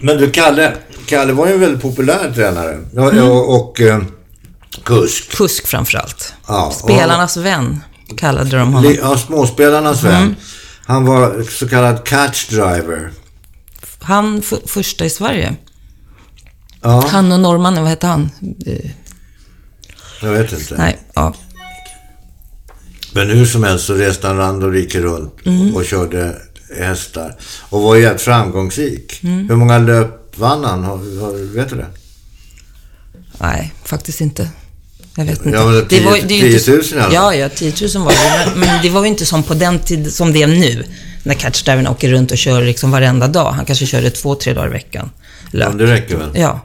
Men 0.01 0.17
du, 0.17 0.31
Kalle, 0.31 0.71
Kalle 1.05 1.33
var 1.33 1.47
ju 1.47 1.53
en 1.53 1.59
väldigt 1.59 1.81
populär 1.81 2.31
tränare. 2.35 2.79
Mm. 2.93 3.29
Och, 3.29 3.55
och 3.55 3.81
eh, 3.81 4.01
kusk. 4.83 5.31
Kusk 5.37 5.67
framförallt. 5.67 6.33
Ja, 6.47 6.71
Spelarnas 6.83 7.37
vän 7.37 7.83
kallade 8.17 8.57
de 8.57 8.73
honom. 8.73 8.95
Ja, 9.01 9.17
småspelarnas 9.17 10.03
vän. 10.03 10.21
Mm. 10.23 10.35
Han 10.85 11.05
var 11.05 11.43
så 11.51 11.67
kallad 11.69 12.05
catch 12.05 12.49
driver. 12.49 13.11
Han 13.99 14.41
första 14.67 15.05
i 15.05 15.09
Sverige. 15.09 15.55
Ja, 16.81 17.07
Han 17.11 17.31
och 17.31 17.39
norrmannen, 17.39 17.81
vad 17.83 17.89
hette 17.89 18.07
han? 18.07 18.29
Jag 20.21 20.31
vet 20.31 20.51
inte. 20.53 20.75
Nej, 20.77 20.99
ja. 21.15 21.33
Men 23.13 23.29
hur 23.29 23.45
som 23.45 23.63
helst 23.63 23.85
så 23.85 23.93
reste 23.93 24.27
han 24.27 24.37
land 24.37 24.63
och 24.63 24.71
rike 24.71 25.01
runt 25.01 25.45
Mm. 25.45 25.75
och 25.75 25.85
körde 25.85 26.35
hästar. 26.79 27.35
Och 27.69 27.81
var 27.81 27.95
jävligt 27.95 28.21
framgångsrik. 28.21 29.19
Mm. 29.23 29.49
Hur 29.49 29.55
många 29.55 29.77
löp 29.77 30.37
vann 30.37 30.63
han? 30.63 30.83
Har, 30.83 30.97
har, 31.21 31.55
vet 31.55 31.69
du 31.69 31.75
det? 31.75 31.87
Nej, 33.39 33.73
faktiskt 33.83 34.21
inte. 34.21 34.49
Jag 35.17 35.25
vet 35.25 35.45
inte. 35.45 35.57
Ja, 35.57 35.65
men 35.65 35.73
det- 35.73 35.85
Det 35.89 36.05
var- 36.05 36.13
10 36.13 36.21
det 36.27 36.33
är 36.33 36.37
ju 36.39 36.51
inte- 36.51 36.65
10 36.65 36.71
000 36.75 36.83
i 36.85 36.93
alla 36.93 37.03
fall. 37.03 37.13
Ja, 37.13 37.35
ja, 37.35 37.49
10 37.49 37.73
000 37.95 38.03
var 38.05 38.11
det. 38.11 38.49
Men, 38.51 38.59
men 38.59 38.81
det 38.81 38.89
var 38.89 39.01
ju 39.01 39.07
inte 39.07 39.25
som 39.25 39.43
på 39.43 39.53
den 39.53 39.79
tid 39.79 40.13
som 40.13 40.33
det 40.33 40.43
är 40.43 40.47
nu. 40.47 40.83
När 41.23 41.33
catchdriverna 41.33 41.91
åker 41.91 42.09
runt 42.09 42.31
och 42.31 42.37
kör 42.37 42.61
liksom 42.61 42.91
varenda 42.91 43.27
dag. 43.27 43.51
Han 43.51 43.65
kanske 43.65 43.85
körde 43.85 44.11
två, 44.11 44.35
tre 44.35 44.53
dagar 44.53 44.67
i 44.67 44.71
veckan. 44.71 45.09
Ja, 45.51 45.69
det 45.69 45.85
räcker 45.85 46.17
väl. 46.17 46.29
Ja. 46.35 46.59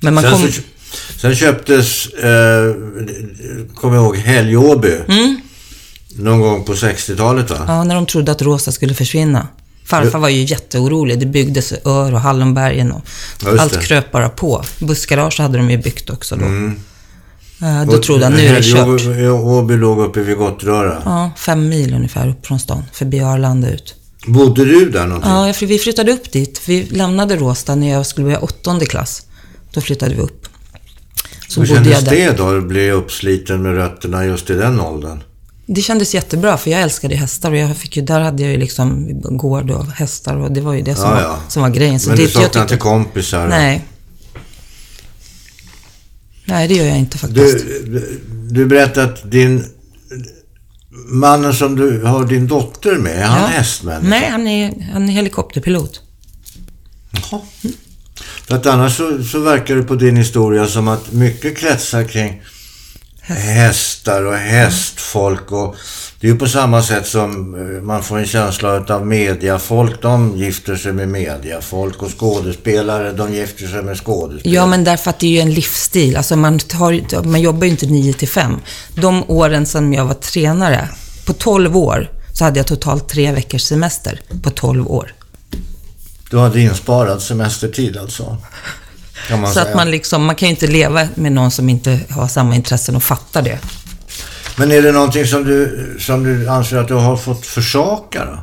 Men 0.00 0.14
man 0.14 0.24
Sen, 0.24 0.32
kom... 0.32 0.52
så, 0.52 0.60
sen 1.20 1.34
köptes, 1.36 2.06
eh, 2.06 2.74
kommer 3.74 3.96
jag 3.96 4.04
ihåg, 4.04 4.16
Helgåby. 4.16 4.92
Mm. 5.08 5.40
Någon 6.18 6.40
gång 6.40 6.64
på 6.64 6.74
60-talet 6.74 7.50
va? 7.50 7.64
Ja, 7.68 7.84
när 7.84 7.94
de 7.94 8.06
trodde 8.06 8.32
att 8.32 8.42
Rosa 8.42 8.72
skulle 8.72 8.94
försvinna. 8.94 9.48
Farfar 9.86 10.18
var 10.18 10.28
ju 10.28 10.42
jätteorolig. 10.44 11.18
Det 11.20 11.26
byggdes 11.26 11.72
Ör 11.84 12.14
och 12.14 12.20
Hallonbergen 12.20 12.92
och 12.92 13.02
Ja, 13.44 13.60
allt 13.60 13.72
det. 13.72 13.80
kröp 13.86 14.12
bara 14.12 14.28
på. 14.28 14.64
Bussgarage 14.78 15.38
hade 15.40 15.58
de 15.58 15.70
ju 15.70 15.78
byggt 15.78 16.10
också 16.10 16.36
då. 16.36 16.44
Mm. 16.44 16.76
Eh, 17.62 17.84
Då 17.84 17.98
trodde 18.02 18.24
han, 18.24 18.32
nu 18.34 18.46
är 18.46 18.54
det 18.54 18.62
kört. 18.62 19.00
Helgåby 19.16 19.76
låg 19.76 19.98
uppe 20.00 20.20
vid 20.22 20.36
Gottröra. 20.36 21.02
Ja, 21.04 21.30
fem 21.36 21.68
mil 21.68 21.94
ungefär 21.94 22.28
upp 22.28 22.46
från 22.46 22.58
stan. 22.58 22.84
Förbi 22.92 23.20
Arlanda 23.20 23.70
ut. 23.70 23.94
Bodde 24.26 24.64
du 24.64 24.90
där 24.90 25.06
någonting? 25.06 25.30
Ja, 25.30 25.46
jag- 25.46 25.66
vi 25.68 25.78
flyttade 25.78 26.12
upp 26.12 26.32
dit. 26.32 26.62
Vi 26.66 26.82
lämnade 26.84 27.36
Råsta 27.36 27.74
när 27.74 27.90
jag 27.92 28.06
skulle 28.06 28.24
börja 28.24 28.38
åttonde 28.40 28.86
klass. 28.86 29.22
Då 29.72 29.80
flyttade 29.80 30.14
vi 30.14 30.20
upp. 30.20 30.48
Så 31.48 31.60
Hur 31.60 31.68
bodde 31.68 31.80
jag 31.90 31.96
kändes 31.98 32.04
där. 32.10 32.16
det 32.30 32.36
då, 32.36 32.56
att 32.58 32.64
bli 32.68 32.90
uppsliten 32.90 33.62
med 33.62 33.74
rötterna 33.74 34.24
just 34.26 34.50
i 34.50 34.54
den 34.54 34.80
åldern? 34.80 35.22
Det 35.68 35.82
kändes 35.82 36.14
jättebra, 36.14 36.58
för 36.58 36.70
jag 36.70 36.80
älskade 36.82 37.14
hästar 37.16 37.50
och 37.50 37.56
jag 37.56 37.76
fick 37.76 37.96
ju, 37.96 38.02
där 38.02 38.20
hade 38.20 38.42
jag 38.42 38.52
ju 38.52 38.58
liksom 38.58 39.06
gård 39.36 39.70
och 39.70 39.86
hästar 39.86 40.36
och 40.36 40.52
det 40.52 40.60
var 40.60 40.72
ju 40.74 40.82
det 40.82 40.94
som, 40.94 41.04
Ja, 41.04 41.14
var, 41.14 41.20
ja. 41.22 41.38
som 41.48 41.62
var 41.62 41.70
grejen. 41.70 42.00
Så 42.00 42.08
Men 42.08 42.18
det, 42.18 42.24
du 42.26 42.30
saknar 42.32 42.62
inte 42.62 42.76
kompisar? 42.76 43.46
Nej. 43.48 43.84
Nej, 46.44 46.68
det 46.68 46.74
gör 46.74 46.84
jag 46.86 46.98
inte 46.98 47.18
faktiskt. 47.18 47.58
Du, 47.86 48.20
du 48.50 48.66
berättade 48.66 49.06
att 49.12 49.30
din... 49.30 49.64
Mannen 51.08 51.54
som 51.54 51.76
du 51.76 52.02
har 52.04 52.24
din 52.24 52.46
dotter 52.46 52.94
med, 52.96 53.16
är 53.18 53.22
han 53.24 53.40
Ja. 53.40 53.46
hästmänniska? 53.46 54.08
Nej, 54.08 54.28
han 54.30 54.46
är, 54.48 54.90
han 54.92 55.08
är 55.08 55.12
helikopterpilot. 55.12 56.00
Jaha. 57.30 57.40
För 58.46 58.56
att 58.56 58.66
annars 58.66 58.96
så, 58.96 59.24
så 59.24 59.40
verkar 59.40 59.76
det 59.76 59.82
på 59.82 59.94
din 59.94 60.16
historia 60.16 60.66
som 60.66 60.88
att 60.88 61.12
mycket 61.12 61.58
kretsar 61.58 62.04
kring 62.04 62.42
hästar 63.34 64.22
och 64.22 64.36
hästfolk 64.36 65.52
och 65.52 65.76
det 66.20 66.26
är 66.26 66.32
ju 66.32 66.38
på 66.38 66.46
samma 66.46 66.82
sätt 66.82 67.06
som 67.06 67.54
eh, 67.54 67.82
man 67.82 68.02
får 68.02 68.18
en 68.18 68.26
känsla 68.26 68.84
av 68.88 69.06
mediafolk, 69.06 70.02
de 70.02 70.36
gifter 70.36 70.76
sig 70.76 70.92
med 70.92 71.08
mediafolk 71.08 72.02
och 72.02 72.20
skådespelare, 72.20 73.12
de 73.12 73.34
gifter 73.34 73.66
sig 73.66 73.82
med 73.82 73.98
skådespelare. 73.98 74.54
Ja, 74.54 74.66
men 74.66 74.84
därför 74.84 75.10
att 75.10 75.18
det 75.18 75.26
är 75.26 75.30
ju 75.30 75.40
en 75.40 75.54
livsstil. 75.54 76.16
Alltså 76.16 76.36
man, 76.36 76.58
tar, 76.58 77.22
man 77.24 77.40
jobbar 77.40 77.64
ju 77.64 77.70
inte 77.70 77.86
9 77.86 78.12
till 78.12 78.28
5. 78.28 78.60
De 78.94 79.30
åren 79.30 79.66
som 79.66 79.92
jag 79.92 80.04
var 80.04 80.14
tränare, 80.14 80.88
på 81.26 81.32
12 81.32 81.76
år, 81.76 82.10
så 82.32 82.44
hade 82.44 82.58
jag 82.58 82.66
totalt 82.66 83.08
tre 83.08 83.32
veckors 83.32 83.62
semester 83.62 84.20
på 84.42 84.50
12 84.50 84.90
år. 84.90 85.14
Du 86.30 86.38
hade 86.38 86.60
insparad 86.60 87.22
semestertid 87.22 87.96
alltså? 87.96 88.36
Så 89.28 89.46
säga. 89.46 89.66
att 89.66 89.74
man 89.74 89.90
liksom, 89.90 90.24
man 90.24 90.34
kan 90.34 90.48
ju 90.48 90.50
inte 90.50 90.66
leva 90.66 91.08
med 91.14 91.32
någon 91.32 91.50
som 91.50 91.68
inte 91.68 92.00
har 92.10 92.28
samma 92.28 92.54
intressen 92.54 92.96
och 92.96 93.02
fattar 93.02 93.42
det. 93.42 93.58
Men 94.56 94.72
är 94.72 94.82
det 94.82 94.92
någonting 94.92 95.26
som 95.26 95.44
du, 95.44 95.96
som 96.00 96.24
du 96.24 96.48
anser 96.48 96.76
att 96.76 96.88
du 96.88 96.94
har 96.94 97.16
fått 97.16 97.46
försaka 97.46 98.24
då? 98.24 98.38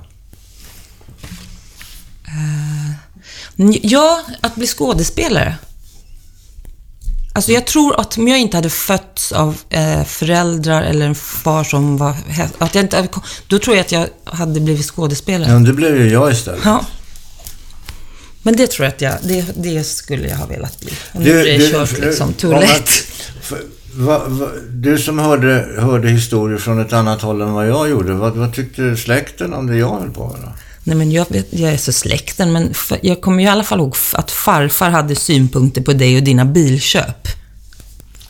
Ja, 3.82 4.24
att 4.42 4.56
bli 4.56 4.68
skådespelare. 4.68 5.58
Alltså 7.36 7.52
jag 7.52 7.66
tror 7.66 8.00
att 8.00 8.18
om 8.18 8.28
jag 8.28 8.40
inte 8.40 8.58
hade 8.58 8.70
fötts 8.70 9.32
av 9.32 9.58
eh, 9.70 10.04
föräldrar 10.04 10.82
eller 10.82 11.06
en 11.06 11.16
far 11.16 11.64
som 11.64 11.98
var 11.98 12.16
att 12.58 12.76
jag 12.76 12.84
inte, 12.84 13.08
Då 13.48 13.60
tror 13.60 13.76
jag 13.76 13.84
att 13.84 13.92
jag 13.92 14.08
hade 14.26 14.60
blivit 14.60 14.86
skådespelare. 14.86 15.52
Ja, 15.52 15.60
det 15.60 15.74
blev 15.74 15.98
ju 15.98 16.12
jag 16.12 16.32
istället. 16.32 16.62
Ja. 16.66 16.86
Men 18.44 18.56
det 18.56 18.68
tror 18.68 18.86
jag 18.86 18.94
att 18.94 19.02
jag, 19.02 19.14
det, 19.24 19.46
det 19.58 19.84
skulle 19.84 20.28
jag 20.28 20.38
ha 20.38 20.46
velat 20.46 20.80
bli. 20.80 20.92
Nu 21.14 21.24
Du- 21.24 21.40
är 21.40 21.44
det 21.46 21.58
du- 21.58 21.72
kört 21.72 22.00
liksom, 22.00 22.34
too 22.34 22.54
om 22.54 22.60
late. 22.62 22.92
du 24.70 24.98
som 24.98 25.20
hörde, 25.20 25.68
hörde 25.80 26.10
historier 26.10 26.58
från 26.58 26.80
ett 26.82 26.94
annat 26.94 27.22
håll 27.22 27.42
än 27.42 27.54
vad 27.54 27.68
jag 27.70 27.90
gjorde, 27.90 28.14
vad, 28.14 28.34
vad 28.36 28.54
tyckte 28.54 28.98
släkten 28.98 29.54
om 29.54 29.68
det 29.68 29.78
jag 29.78 30.00
höll 30.00 30.10
på 30.12 30.28
med? 30.28 30.50
Nej 30.84 30.96
men 30.98 31.12
jag, 31.12 31.26
vet, 31.30 31.48
jag 31.50 31.74
är 31.74 31.78
så 31.78 31.92
släkten, 31.92 32.52
men 32.54 32.74
jag 33.02 33.22
kommer 33.22 33.40
ju 33.40 33.46
i 33.46 33.52
alla 33.52 33.64
fall 33.64 33.80
ihåg 33.80 33.96
att 34.14 34.32
farfar 34.32 34.90
hade 34.90 35.16
synpunkter 35.16 35.82
på 35.82 35.94
dig 35.94 36.18
och 36.18 36.24
dina 36.24 36.46
bilköp. 36.46 37.28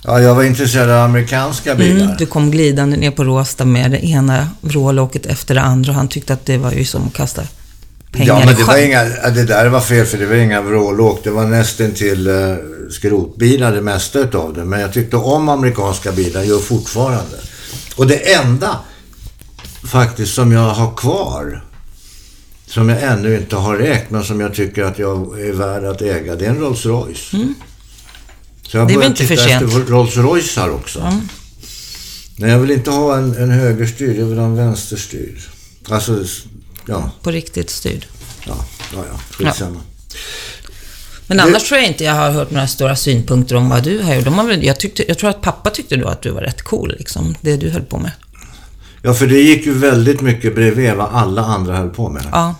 Ja, 0.05 0.19
jag 0.21 0.35
var 0.35 0.43
intresserad 0.43 0.89
av 0.89 1.01
amerikanska 1.05 1.75
bilar. 1.75 2.05
Mm, 2.05 2.17
du 2.17 2.25
kom 2.25 2.51
glidande 2.51 2.97
ner 2.97 3.11
på 3.11 3.23
Råsta 3.23 3.65
med 3.65 3.91
det 3.91 4.05
ena 4.05 4.49
vrålåket 4.61 5.25
efter 5.25 5.55
det 5.55 5.61
andra 5.61 5.91
och 5.91 5.95
han 5.95 6.07
tyckte 6.07 6.33
att 6.33 6.45
det 6.45 6.57
var 6.57 6.71
ju 6.71 6.85
som 6.85 7.07
att 7.07 7.13
kasta 7.13 7.41
pengar 8.13 8.27
Ja, 8.27 8.45
men 8.45 8.55
det 8.55 8.63
var 8.63 8.77
inga, 8.77 9.03
det 9.29 9.43
där 9.43 9.69
var 9.69 9.81
fel 9.81 10.05
för 10.05 10.17
det 10.17 10.25
var 10.25 10.35
inga 10.35 10.61
vrålåk. 10.61 11.23
Det 11.23 11.31
var 11.31 11.45
nästan 11.45 11.91
till 11.91 12.27
uh, 12.27 12.55
skrotbilar 12.89 13.71
det 13.71 13.81
mesta 13.81 14.19
utav 14.19 14.53
det. 14.53 14.65
Men 14.65 14.79
jag 14.79 14.93
tyckte 14.93 15.17
om 15.17 15.49
amerikanska 15.49 16.11
bilar, 16.11 16.43
gör 16.43 16.59
fortfarande. 16.59 17.37
Och 17.95 18.07
det 18.07 18.33
enda 18.33 18.79
faktiskt 19.83 20.33
som 20.33 20.51
jag 20.51 20.69
har 20.69 20.95
kvar, 20.95 21.63
som 22.67 22.89
jag 22.89 23.03
ännu 23.03 23.37
inte 23.37 23.55
har 23.55 23.79
ägt, 23.79 24.11
men 24.11 24.23
som 24.23 24.39
jag 24.39 24.53
tycker 24.53 24.83
att 24.83 24.99
jag 24.99 25.39
är 25.39 25.53
värd 25.53 25.83
att 25.83 26.01
äga, 26.01 26.35
det 26.35 26.45
är 26.45 26.49
en 26.49 26.59
Rolls 26.59 26.85
Royce. 26.85 27.29
Så 28.67 28.77
jag 28.77 28.83
Mm. 28.83 28.87
Det 28.87 28.93
är 28.93 28.97
väl 28.97 28.97
börjar 28.97 29.13
titta 29.13 29.33
efter 29.33 29.91
Rolls 29.91 30.17
Royce 30.17 30.57
också. 30.57 31.13
Men 32.37 32.49
jag 32.49 32.59
vill 32.59 32.71
inte 32.71 32.91
ha 32.91 33.17
en, 33.17 33.37
en 33.37 33.51
högerstyrd, 33.51 34.17
jag 34.17 34.25
vill 34.25 34.37
ha 34.37 34.45
en 34.45 34.55
vänsterstyrd. 34.55 35.37
Alltså, 35.89 36.23
ja, 36.85 37.11
På 37.21 37.31
riktigt 37.31 37.69
styrd. 37.69 38.05
ja, 38.47 38.55
ja, 38.93 39.03
ja 39.11 39.19
skitsamma. 39.31 39.79
Men 41.27 41.39
annars 41.39 41.63
tror 41.63 41.79
jag 41.79 41.87
inte 41.87 42.03
jag 42.03 42.13
har 42.13 42.31
hört 42.31 42.51
några 42.51 42.67
stora 42.67 42.95
synpunkter 42.95 43.55
om 43.55 43.69
vad 43.69 43.83
du 43.83 43.99
har 43.99 44.15
gjort. 44.15 44.25
De 44.25 44.33
har 44.33 44.47
väl, 44.47 44.63
jag, 44.63 44.79
tyckte, 44.79 45.05
jag 45.07 45.17
tror 45.17 45.29
att 45.29 45.41
pappa 45.41 45.69
tyckte 45.69 45.95
då 45.95 46.07
att 46.07 46.21
du 46.21 46.29
var 46.29 46.41
rätt 46.41 46.61
cool, 46.61 46.95
liksom, 46.99 47.35
det 47.41 47.57
du 47.57 47.69
höll 47.69 47.81
på 47.81 47.97
med. 47.97 48.11
Ja, 49.01 49.13
för 49.13 49.27
det 49.27 49.39
gick 49.39 49.65
ju 49.65 49.73
väldigt 49.73 50.21
mycket 50.21 50.55
bredvid 50.55 50.93
vad 50.93 51.09
alla 51.13 51.41
andra 51.41 51.77
höll 51.77 51.89
på 51.89 52.09
med. 52.09 52.23
Ja. 52.31 52.55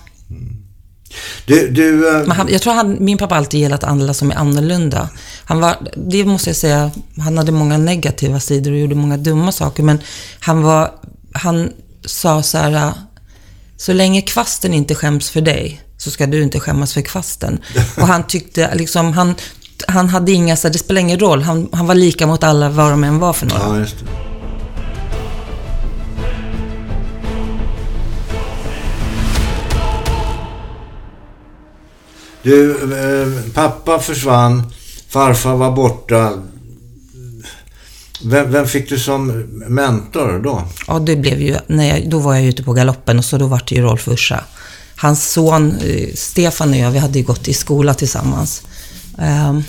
Du, 1.46 1.70
du 1.70 2.18
eh, 2.22 2.28
han, 2.28 2.48
jag 2.52 2.62
tror 2.62 2.74
han, 2.74 2.98
min 3.00 3.18
pappa 3.18 3.36
alltid 3.36 3.60
gillat 3.60 3.84
alla 3.84 4.14
som 4.14 4.32
är 4.32 4.36
annorlunda. 4.36 5.10
Han 5.46 5.60
var, 5.60 5.76
det 5.96 6.26
måste 6.26 6.50
jag 6.50 6.58
säga, 6.58 6.92
han 7.18 7.38
hade 7.38 7.52
många 7.52 7.78
negativa 7.78 8.40
sidor 8.40 8.72
och 8.72 8.78
gjorde 8.78 8.96
många 8.96 9.18
dumma 9.18 9.52
saker, 9.52 9.84
men 9.84 10.00
han 10.40 10.62
var, 10.62 10.92
han 11.34 11.70
sa 12.06 12.44
så 12.44 12.58
här, 12.58 12.94
så 13.84 13.94
länge 13.94 14.22
kvasten 14.22 14.74
inte 14.74 14.96
skäms 14.96 15.30
för 15.30 15.42
dig, 15.42 15.82
så 15.98 16.12
ska 16.12 16.28
du 16.28 16.44
inte 16.44 16.60
skämmas 16.60 16.94
för 16.94 17.02
kvasten. 17.02 17.60
Och 17.98 18.08
han 18.08 18.28
tyckte 18.28 18.76
liksom, 18.76 19.14
han, 19.14 19.36
han 19.88 20.10
hade 20.10 20.32
inga, 20.32 20.56
så 20.56 20.70
det 20.70 20.78
spelar 20.78 21.02
ingen 21.02 21.20
roll, 21.20 21.42
han, 21.42 21.70
han 21.72 21.88
var 21.88 21.96
lika 21.96 22.28
mot 22.28 22.44
alla 22.44 22.70
vad 22.70 22.92
de 22.92 23.04
än 23.04 23.20
var 23.20 23.34
för 23.34 23.46
några. 23.46 23.80
ja. 23.80 23.86
Du, 32.42 32.72
eh, 32.72 33.54
pappa 33.54 34.00
försvann, 34.00 34.74
farfar 35.10 35.56
var 35.56 35.72
borta. 35.72 36.34
Vem, 38.26 38.52
vem 38.52 38.68
fick 38.68 38.90
du 38.90 39.00
som 39.00 39.28
mentor 39.68 40.40
då? 40.44 40.64
Ja, 40.88 41.00
det 41.00 41.16
blev 41.16 41.42
ju, 41.42 41.58
när 41.68 41.88
jag, 41.90 42.10
då 42.10 42.20
var 42.20 42.36
jag 42.36 42.46
ute 42.46 42.64
på 42.64 42.74
galoppen 42.74 43.18
och 43.18 43.26
så 43.26 43.38
då 43.38 43.48
var 43.48 43.62
det 43.68 43.76
ju 43.76 43.82
Rolf 43.82 44.08
Ursa. 44.08 44.44
Hans 44.96 45.32
son 45.32 45.76
eh, 45.82 46.14
Stefan 46.16 46.70
och 46.70 46.78
jag, 46.78 46.92
vi 46.92 47.00
hade 47.00 47.20
ju 47.20 47.26
gått 47.26 47.48
i 47.48 47.54
skola 47.54 47.94
tillsammans. 47.94 48.64
Ehm, 49.18 49.64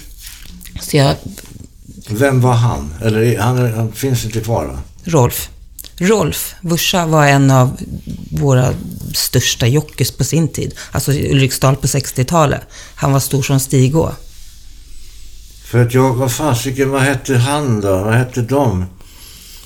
så 0.80 0.96
jag, 0.96 1.14
Vem 2.08 2.40
var 2.40 2.52
han? 2.52 2.94
Eller 3.02 3.38
han, 3.38 3.72
han 3.72 3.92
finns 3.92 4.24
inte 4.24 4.40
kvar 4.40 4.64
va? 4.64 4.78
Rolf. 5.04 5.50
Rolf 5.96 6.54
Wursa 6.60 7.06
var 7.06 7.26
en 7.26 7.50
av 7.50 7.76
våra 8.30 8.74
största 9.14 9.66
jockeys 9.66 10.10
på 10.10 10.24
sin 10.24 10.48
tid. 10.48 10.74
Alltså 10.90 11.12
Ulriksdal 11.12 11.76
på 11.76 11.86
60-talet. 11.86 12.60
Han 12.94 13.12
var 13.12 13.20
stor 13.20 13.42
som 13.42 13.60
Stigå. 13.60 14.12
För 15.64 15.82
att 15.82 15.94
jag, 15.94 16.14
vad 16.14 16.32
fasiken, 16.32 16.90
vad 16.90 17.02
hette 17.02 17.36
han 17.36 17.80
då? 17.80 17.96
Vad 17.98 18.14
hette 18.14 18.42
de? 18.42 18.84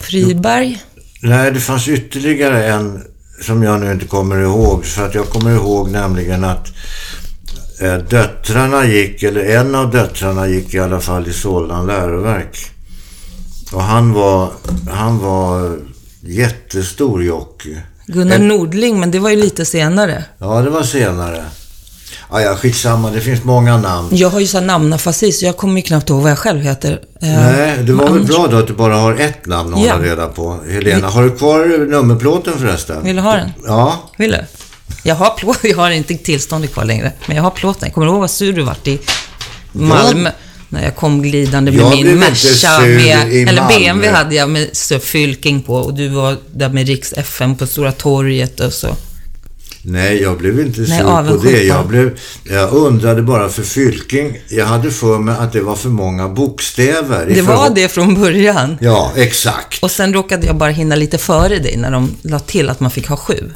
Friberg? 0.00 0.82
Nej, 1.22 1.50
det 1.52 1.60
fanns 1.60 1.88
ytterligare 1.88 2.66
en 2.66 3.02
som 3.42 3.62
jag 3.62 3.80
nu 3.80 3.92
inte 3.92 4.06
kommer 4.06 4.40
ihåg. 4.40 4.84
För 4.84 5.06
att 5.06 5.14
jag 5.14 5.28
kommer 5.28 5.50
ihåg 5.54 5.90
nämligen 5.90 6.44
att 6.44 6.68
eh, 7.80 7.94
döttrarna 7.96 8.84
gick, 8.86 9.22
eller 9.22 9.44
en 9.44 9.74
av 9.74 9.90
döttrarna 9.90 10.48
gick 10.48 10.74
i 10.74 10.78
alla 10.78 11.00
fall 11.00 11.28
i 11.28 11.32
Solna 11.32 11.82
läroverk. 11.82 12.58
Och 13.72 13.82
han 13.82 14.12
var, 14.12 14.50
han 14.90 15.18
var 15.18 15.78
jättestor 16.20 17.24
jockey. 17.24 17.76
Gunnar 18.06 18.36
En- 18.36 18.48
Nordling, 18.48 19.00
men 19.00 19.10
det 19.10 19.18
var 19.18 19.30
ju 19.30 19.36
lite 19.36 19.64
senare. 19.64 20.24
Ja, 20.38 20.62
det 20.62 20.70
var 20.70 20.82
senare. 20.82 21.44
Ja, 22.30 22.40
ja, 22.40 22.56
skitsamma. 22.56 23.10
Det 23.10 23.20
finns 23.20 23.44
många 23.44 23.76
namn. 23.76 24.08
Jag 24.12 24.28
har 24.30 24.40
ju 24.40 24.46
så 24.46 24.58
här 24.58 24.64
namnafasi, 24.66 25.32
så 25.32 25.44
jag 25.44 25.56
kommer 25.56 25.76
ju 25.76 25.82
knappt 25.82 26.10
ihåg 26.10 26.22
vad 26.22 26.30
jag 26.30 26.38
själv 26.38 26.60
heter. 26.60 27.00
Eh, 27.22 27.28
Nej, 27.28 27.76
det 27.82 27.92
var 27.92 28.10
väl 28.10 28.24
bra 28.24 28.46
då 28.46 28.56
att 28.56 28.66
du 28.66 28.72
bara 28.72 28.96
har 28.96 29.14
ett 29.14 29.46
namn 29.46 29.74
att 29.74 29.84
Ja. 29.84 29.92
hålla 29.92 30.04
reda 30.04 30.26
på. 30.28 30.60
Helena, 30.70 31.08
har 31.08 31.22
du 31.22 31.30
kvar 31.36 31.86
nummerplåten 31.90 32.58
förresten? 32.58 33.04
Vill 33.04 33.16
du 33.16 33.22
ha 33.22 33.34
den? 33.34 33.52
Ja. 33.66 34.10
Vill 34.16 34.30
du? 34.30 34.38
Jag 35.02 35.14
har 35.14 35.30
plåt, 35.30 35.58
jag 35.62 35.76
har 35.76 35.90
inte 35.90 36.14
tillståndet 36.14 36.72
kvar 36.72 36.84
längre, 36.84 37.12
men 37.26 37.36
jag 37.36 37.42
har 37.44 37.50
plåten. 37.50 37.90
Kommer 37.90 38.06
du 38.06 38.12
ihåg 38.12 38.20
vad 38.20 38.30
sur 38.30 38.52
du 38.52 38.62
vart 38.62 38.86
i 38.88 38.98
Malmö? 39.72 40.30
När 40.70 40.84
jag 40.84 40.96
kom 40.96 41.22
glidande 41.22 41.72
med 41.72 41.80
Jag 41.80 41.90
min 41.90 42.18
Merca 42.18 42.80
med, 42.80 43.48
eller. 43.48 43.68
BMW 43.68 44.08
hade 44.16 44.34
jag 44.34 44.50
med 44.50 44.68
fylking 45.00 45.62
på 45.62 45.74
och 45.74 45.94
du 45.94 46.08
var 46.08 46.36
där 46.54 46.68
med 46.68 46.86
Riks 46.88 47.12
FM 47.12 47.56
på 47.56 47.66
Stora 47.66 47.92
torget 47.92 48.60
och 48.60 48.72
så. 48.72 48.88
Nej, 49.82 50.22
jag 50.22 50.38
blev 50.38 50.60
inte 50.60 50.86
sur 50.86 51.28
på 51.28 51.42
det. 51.42 51.62
Jag, 51.62 51.86
blev, 51.86 52.18
jag 52.44 52.72
undrade 52.72 53.22
bara 53.22 53.48
för 53.48 53.62
Fylking. 53.62 54.38
Jag 54.48 54.66
hade 54.66 54.90
för 54.90 55.18
mig 55.18 55.36
att 55.38 55.52
det 55.52 55.60
var 55.60 55.76
för 55.76 55.88
många 55.88 56.28
bokstäver. 56.28 57.26
Det 57.26 57.42
var 57.42 57.70
det 57.70 57.88
från 57.88 58.20
början. 58.20 58.76
Ja, 58.80 59.12
exakt. 59.16 59.82
Och 59.82 59.90
sen 59.90 60.14
råkade 60.14 60.46
jag 60.46 60.56
bara 60.56 60.70
hinna 60.70 60.96
lite 60.96 61.18
före 61.18 61.58
dig 61.58 61.76
när 61.76 61.90
de 61.90 62.10
la 62.22 62.38
till 62.38 62.68
att 62.68 62.80
man 62.80 62.90
fick 62.90 63.08
ha 63.08 63.16
sju. 63.16 63.50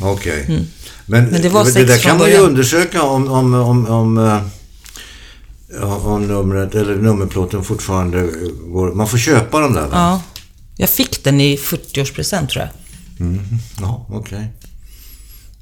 Okej. 0.00 0.44
Men, 0.48 0.66
Mm. 1.20 1.30
Men 1.30 1.42
det 1.42 1.48
var 1.48 1.64
det 1.64 1.84
där 1.84 1.98
kan 1.98 2.18
man 2.18 2.30
ju 2.30 2.36
undersöka 2.36 3.02
om, 3.02 3.28
om, 3.28 3.54
om, 3.54 3.86
om, 3.86 4.18
eh, 4.18 4.40
ja, 5.80 5.96
om 5.96 6.26
numret 6.26 6.74
eller 6.74 6.94
nummerplåten 6.96 7.64
fortfarande 7.64 8.28
går. 8.66 8.92
Man 8.94 9.08
får 9.08 9.18
köpa 9.18 9.60
den 9.60 9.72
där 9.72 9.82
va? 9.82 9.88
Ja. 9.92 10.22
Jag 10.76 10.90
fick 10.90 11.24
den 11.24 11.40
i 11.40 11.56
40-årspresent 11.56 12.48
tror 12.48 12.64
jag. 12.64 12.68
Ja, 13.80 14.06
okej. 14.10 14.48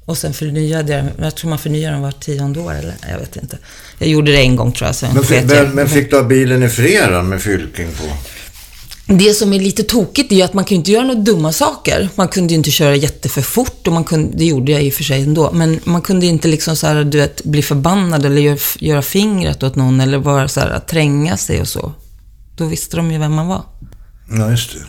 Och 0.05 0.17
sen 0.17 0.33
förnyade 0.33 0.93
jag. 0.93 1.05
Jag 1.19 1.35
tror 1.35 1.49
man 1.49 1.59
förnyar 1.59 1.91
den 1.91 2.01
var 2.01 2.11
tionde 2.11 2.59
år 2.59 2.73
eller? 2.73 2.95
Jag 3.09 3.19
vet 3.19 3.35
inte. 3.35 3.57
Jag 3.97 4.09
gjorde 4.09 4.31
det 4.31 4.41
en 4.41 4.55
gång 4.55 4.71
tror 4.71 4.87
jag, 4.87 4.95
sen 4.95 5.13
Men, 5.13 5.23
sket 5.23 5.45
men, 5.45 5.71
men 5.71 5.89
fick 5.89 6.09
du 6.11 6.17
ha 6.17 6.23
bilen 6.23 6.63
i 6.63 6.69
fred 6.69 7.13
då, 7.13 7.21
med 7.21 7.41
Fylking 7.41 7.87
på? 7.91 8.03
Det 9.13 9.33
som 9.33 9.53
är 9.53 9.59
lite 9.59 9.83
tokigt 9.83 10.31
är 10.31 10.35
ju 10.35 10.41
att 10.41 10.53
man 10.53 10.65
kan 10.65 10.75
ju 10.75 10.79
inte 10.79 10.91
göra 10.91 11.03
några 11.03 11.21
dumma 11.21 11.51
saker. 11.51 12.09
Man 12.15 12.27
kunde 12.27 12.53
ju 12.53 12.57
inte 12.57 12.71
köra 12.71 12.95
jätteför 12.95 13.41
fort 13.41 13.87
och 13.87 13.93
man 13.93 14.03
kunde, 14.03 14.37
det 14.37 14.45
gjorde 14.45 14.71
jag 14.71 14.83
i 14.83 14.89
och 14.89 14.93
för 14.93 15.03
sig 15.03 15.23
ändå. 15.23 15.51
Men 15.51 15.79
man 15.83 16.01
kunde 16.01 16.25
inte 16.25 16.47
liksom 16.47 16.75
så 16.75 16.87
här, 16.87 17.03
du 17.03 17.17
vet, 17.17 17.43
bli 17.43 17.61
förbannad 17.61 18.25
eller 18.25 18.41
göra, 18.41 18.57
göra 18.79 19.01
fingret 19.01 19.63
åt 19.63 19.75
någon 19.75 20.01
eller 20.01 20.19
bara 20.19 20.47
så 20.47 20.59
här, 20.59 20.79
tränga 20.79 21.37
sig 21.37 21.61
och 21.61 21.67
så. 21.67 21.93
Då 22.55 22.65
visste 22.65 22.97
de 22.97 23.11
ju 23.11 23.17
vem 23.17 23.33
man 23.33 23.47
var. 23.47 23.63
Ja, 24.31 24.51
just 24.51 24.71
det. 24.73 24.79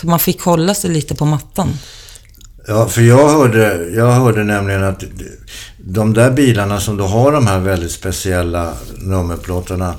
Så 0.00 0.06
man 0.06 0.18
fick 0.18 0.40
hålla 0.40 0.74
sig 0.74 0.90
lite 0.90 1.14
på 1.14 1.24
mattan. 1.24 1.68
Ja, 2.68 2.88
för 2.88 3.02
jag 3.02 3.28
hörde, 3.28 3.88
jag 3.94 4.12
hörde 4.12 4.44
nämligen 4.44 4.84
att 4.84 5.04
de 5.78 6.14
där 6.14 6.30
bilarna 6.30 6.80
som 6.80 6.96
då 6.96 7.04
har 7.04 7.32
de 7.32 7.46
här 7.46 7.58
väldigt 7.58 7.90
speciella 7.90 8.72
nummerplåtarna, 8.96 9.94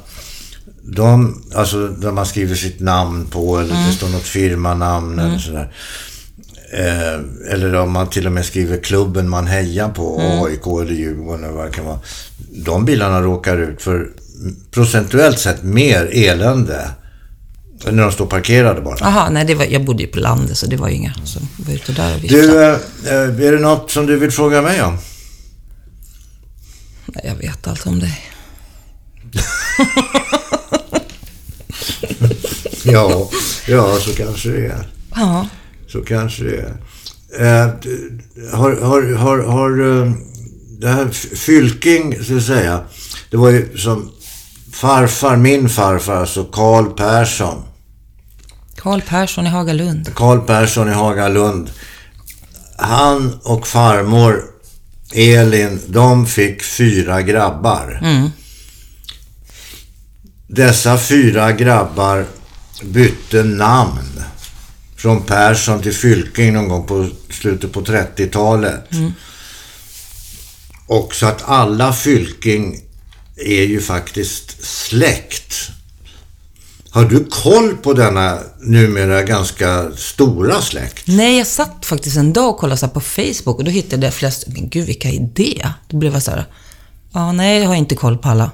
de, 0.82 1.42
alltså 1.56 1.88
där 1.88 2.12
man 2.12 2.26
skriver 2.26 2.56
sitt 2.56 2.80
namn 2.80 3.26
på 3.26 3.58
eller 3.58 3.88
det 3.88 3.94
står 3.94 4.10
något 4.10 4.22
firmanamn 4.22 5.20
eller 5.20 5.38
sådär. 5.38 5.74
Eh, 6.74 7.54
eller 7.54 7.76
om 7.76 7.92
man 7.92 8.08
till 8.10 8.26
och 8.26 8.32
med 8.32 8.46
skriver 8.46 8.78
klubben 8.78 9.30
man 9.30 9.48
hejar 9.48 9.90
på, 9.90 10.22
AIK 10.46 10.68
eller 10.82 10.96
Djurgården 10.96 11.44
eller 11.44 11.54
vad 11.54 11.66
det 11.66 11.72
kan 11.72 11.86
vara. 11.86 12.00
De 12.66 12.86
bilarna 12.86 13.22
råkar 13.22 13.58
ut 13.58 13.82
för 13.82 14.10
procentuellt 14.72 15.40
sett 15.40 15.64
mer 15.64 16.10
elände 16.12 16.90
när 17.86 18.04
de 18.04 18.12
står 18.12 18.26
parkerade 18.26 18.82
bara. 18.82 18.98
Jaha, 19.00 19.30
nej, 19.30 19.46
det 19.46 19.56
var, 19.56 19.66
jag 19.66 19.86
bodde 19.86 20.04
ju 20.04 20.10
på 20.10 20.20
landet 20.20 20.58
så 20.58 20.66
det 20.66 20.78
var 20.78 20.90
ju 20.90 20.96
inga 20.96 21.14
som 21.26 21.48
var 21.58 21.74
ute 21.74 21.92
där 21.92 22.16
och 22.16 22.24
viftade. 22.24 22.42
Du, 22.42 22.64
eh, 22.64 22.74
eh, 23.06 23.48
är 23.48 23.52
det 23.52 23.60
något 23.60 23.92
som 23.92 24.06
du 24.06 24.18
vill 24.20 24.32
fråga 24.32 24.62
mig 24.62 24.82
om? 24.82 24.98
Nej, 27.06 27.24
jag 27.28 27.36
vet 27.36 27.68
allt 27.68 27.88
om 27.88 28.00
dig. 28.00 28.22
Ja, 32.84 33.30
ja, 33.68 33.98
så 34.00 34.14
kanske 34.14 34.50
det 34.50 34.66
är. 34.66 34.88
Ja. 35.16 35.48
Så 35.88 36.02
kanske 36.02 36.44
det 36.44 36.58
är. 36.58 36.76
Eh, 37.40 37.70
har, 38.54 38.82
har, 38.82 39.14
har, 39.14 39.40
har 39.40 40.02
eh, 40.02 40.12
det 40.80 40.88
här 40.88 41.08
Fylking, 41.36 42.24
så 42.24 42.38
att 42.38 42.44
säga, 42.44 42.82
det 43.32 43.38
var 43.38 43.50
ju 43.50 43.78
som 43.78 44.12
farfar, 44.72 45.38
min 45.38 45.70
farfar, 45.70 46.16
alltså 46.16 46.44
Karl 46.44 46.86
Persson. 46.86 47.64
Karl 48.82 49.02
Persson 49.02 49.48
i 49.48 49.50
Hagalund. 49.50 50.16
Karl 50.16 50.40
Persson 50.40 50.90
i 50.90 50.94
Hagalund. 50.94 51.70
Han 52.78 53.40
och 53.44 53.68
farmor 53.68 54.44
Elin, 55.14 55.82
de 55.88 56.26
fick 56.28 56.64
fyra 56.64 57.22
grabbar. 57.22 58.00
Mm. 58.02 58.30
Dessa 60.48 60.98
fyra 60.98 61.52
grabbar 61.52 62.26
bytte 62.84 63.44
namn. 63.44 64.24
Från 64.96 65.24
Persson 65.24 65.82
till 65.82 65.94
Fylking 65.94 66.54
någon 66.54 66.68
gång 66.68 66.88
på 66.88 67.10
slutet 67.30 67.74
på 67.74 67.82
30-talet. 67.82 68.90
Och 70.88 71.16
så 71.16 71.26
att 71.26 71.44
alla 71.46 71.94
Fylking 71.94 72.82
är 73.36 73.64
ju 73.64 73.82
faktiskt 73.82 74.66
släkt. 74.66 75.72
Har 76.92 77.06
du 77.06 77.26
koll 77.30 77.78
på 77.78 77.94
denna 77.94 78.38
numera 78.62 79.24
ganska 79.24 79.92
stora 79.96 80.62
släkt? 80.62 81.08
Nej, 81.08 81.38
jag 81.38 81.48
satt 81.48 81.86
faktiskt 81.86 82.18
en 82.18 82.34
dag 82.34 82.50
och 82.50 82.58
kollade 82.58 82.78
så 82.78 82.88
på 82.88 83.00
Facebook 83.00 83.58
och 83.58 83.64
då 83.64 83.72
hittade 83.72 84.06
jag 84.08 84.14
flest, 84.14 84.44
men 84.48 84.70
gud 84.70 84.86
vilka 84.86 85.10
idé. 85.10 85.68
Då 85.90 85.98
blev 85.98 86.14
jag 86.14 86.24
så 86.24 86.32
här, 86.32 86.46
ja 87.14 87.32
nej, 87.32 87.60
jag 87.62 87.68
har 87.68 87.76
inte 87.76 87.96
koll 87.96 88.18
på 88.18 88.30
alla. 88.30 88.52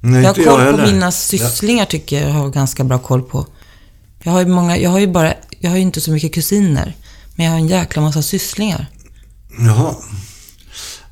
Nej, 0.00 0.22
Jag 0.22 0.28
har 0.28 0.34
koll 0.34 0.44
på 0.44 0.56
heller. 0.58 0.86
mina 0.92 1.12
sysslingar 1.12 1.84
tycker 1.84 2.20
jag 2.20 2.28
jag 2.30 2.34
har 2.34 2.48
ganska 2.48 2.84
bra 2.84 2.98
koll 2.98 3.22
på. 3.22 3.46
Jag 4.22 4.32
har 4.32 4.40
ju 4.40 4.46
många, 4.46 4.78
jag 4.78 4.90
har 4.90 4.98
ju 4.98 5.06
bara, 5.06 5.34
jag 5.60 5.70
har 5.70 5.76
ju 5.76 5.82
inte 5.82 6.00
så 6.00 6.10
mycket 6.10 6.34
kusiner. 6.34 6.96
Men 7.36 7.46
jag 7.46 7.52
har 7.52 7.58
en 7.58 7.68
jäkla 7.68 8.02
massa 8.02 8.22
sysslingar. 8.22 8.86
Jaha. 9.60 9.94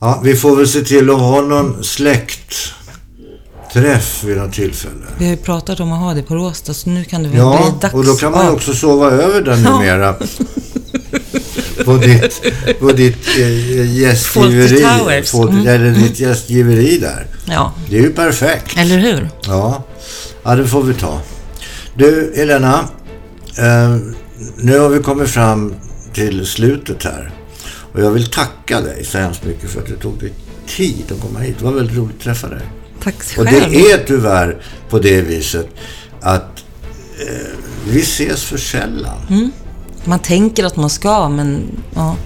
Ja, 0.01 0.21
vi 0.25 0.37
får 0.37 0.57
väl 0.57 0.69
se 0.69 0.81
till 0.83 1.11
att 1.11 1.19
ha 1.21 1.41
någon 1.41 1.85
släktträff 3.73 4.25
vid 4.25 4.37
något 4.37 4.53
tillfälle. 4.53 4.95
Vi 5.19 5.25
har 5.25 5.31
ju 5.31 5.37
pratat 5.37 5.81
om 5.81 5.93
att 5.93 5.99
ha 6.01 6.15
det 6.15 6.23
på 6.23 6.35
Råsta, 6.35 6.75
så 6.75 6.91
nu 6.91 7.05
kan 7.05 7.23
det 7.23 7.29
väl 7.29 7.39
Ja, 7.39 7.71
bli 7.71 7.81
dags 7.81 7.95
och 7.95 8.05
då 8.05 8.15
kan 8.15 8.33
man 8.33 8.49
också 8.49 8.73
sova 8.75 9.11
över 9.11 9.41
där 9.43 9.57
numera. 9.57 10.15
på 11.85 11.97
ditt, 11.97 12.43
på 12.81 12.93
ditt 12.93 13.29
eh, 13.39 13.97
gästgiveri. 14.01 14.69
Fawlty 14.69 14.83
Towers. 14.99 15.33
Fawlty- 15.35 15.51
Mm. 15.57 15.67
Eller 15.67 15.91
ditt 15.91 16.21
gästgiveri 16.21 16.99
där. 16.99 17.27
Ja, 17.47 17.73
Det 17.91 17.99
är 17.99 18.03
ju 18.03 18.11
perfekt. 18.13 18.77
eller 18.79 18.99
hur? 18.99 19.29
Ja, 19.47 19.85
ja 20.43 20.55
det 20.57 20.67
får 20.67 20.83
vi 20.83 20.95
ta. 20.95 21.21
Du, 21.95 22.33
Elena. 22.35 22.89
Eh, 23.59 23.97
nu 24.57 24.79
har 24.79 24.89
vi 24.89 24.99
kommit 25.03 25.29
fram 25.31 25.75
till 26.13 26.47
slutet 26.47 27.05
här. 27.05 27.31
Och 27.93 28.01
jag 28.03 28.11
vill 28.11 28.27
tacka 28.31 28.81
dig 28.81 29.05
så 29.05 29.19
hemskt 29.19 29.45
mycket 29.45 29.71
för 29.71 29.81
att 29.81 29.87
du 29.87 29.97
tog 29.97 30.19
dig 30.21 30.33
tid 30.67 31.05
att 31.13 31.21
komma 31.21 31.39
hit. 31.39 31.57
Det 31.59 31.65
var 31.65 31.73
väldigt 31.73 31.97
roligt 31.97 32.17
att 32.19 32.23
träffa 32.23 32.49
dig. 32.49 32.61
Tack 33.07 33.39
Och 33.39 33.49
själv. 33.49 33.71
det 33.73 33.91
är 33.91 34.05
tyvärr 34.07 34.57
på 34.91 34.99
det 34.99 35.21
viset 35.21 35.69
att 36.21 36.65
eh, 37.21 37.59
vi 37.89 38.01
ses 38.01 38.45
för 38.45 38.57
sällan. 38.59 39.51
Man 40.05 40.19
tänker 40.19 40.65
att 40.65 40.77
man 40.77 40.91
ska, 40.91 41.29
men 41.29 41.63
ja. 41.95 42.17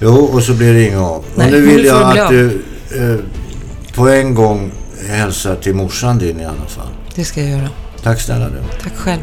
Jo, 0.00 0.14
och 0.14 0.42
så 0.42 0.54
blir 0.54 0.72
det 0.74 0.82
inget 0.82 0.98
av. 0.98 1.24
Nej, 1.34 1.46
och 1.46 1.52
nu 1.52 1.60
vill 1.60 1.84
jag 1.84 2.18
att 2.18 2.28
du 2.28 2.62
eh, 2.94 3.16
på 3.94 4.08
en 4.08 4.34
gång 4.34 4.72
hälsar 5.08 5.56
till 5.56 5.74
morsan 5.74 6.18
din 6.18 6.40
i 6.40 6.44
alla 6.44 6.66
fall. 6.68 6.88
Det 7.14 7.24
ska 7.24 7.40
jag 7.40 7.50
göra. 7.50 7.68
Tack 8.02 8.20
snälla 8.20 8.48
du. 8.48 8.62
Tack 8.82 8.96
själv. 8.96 9.22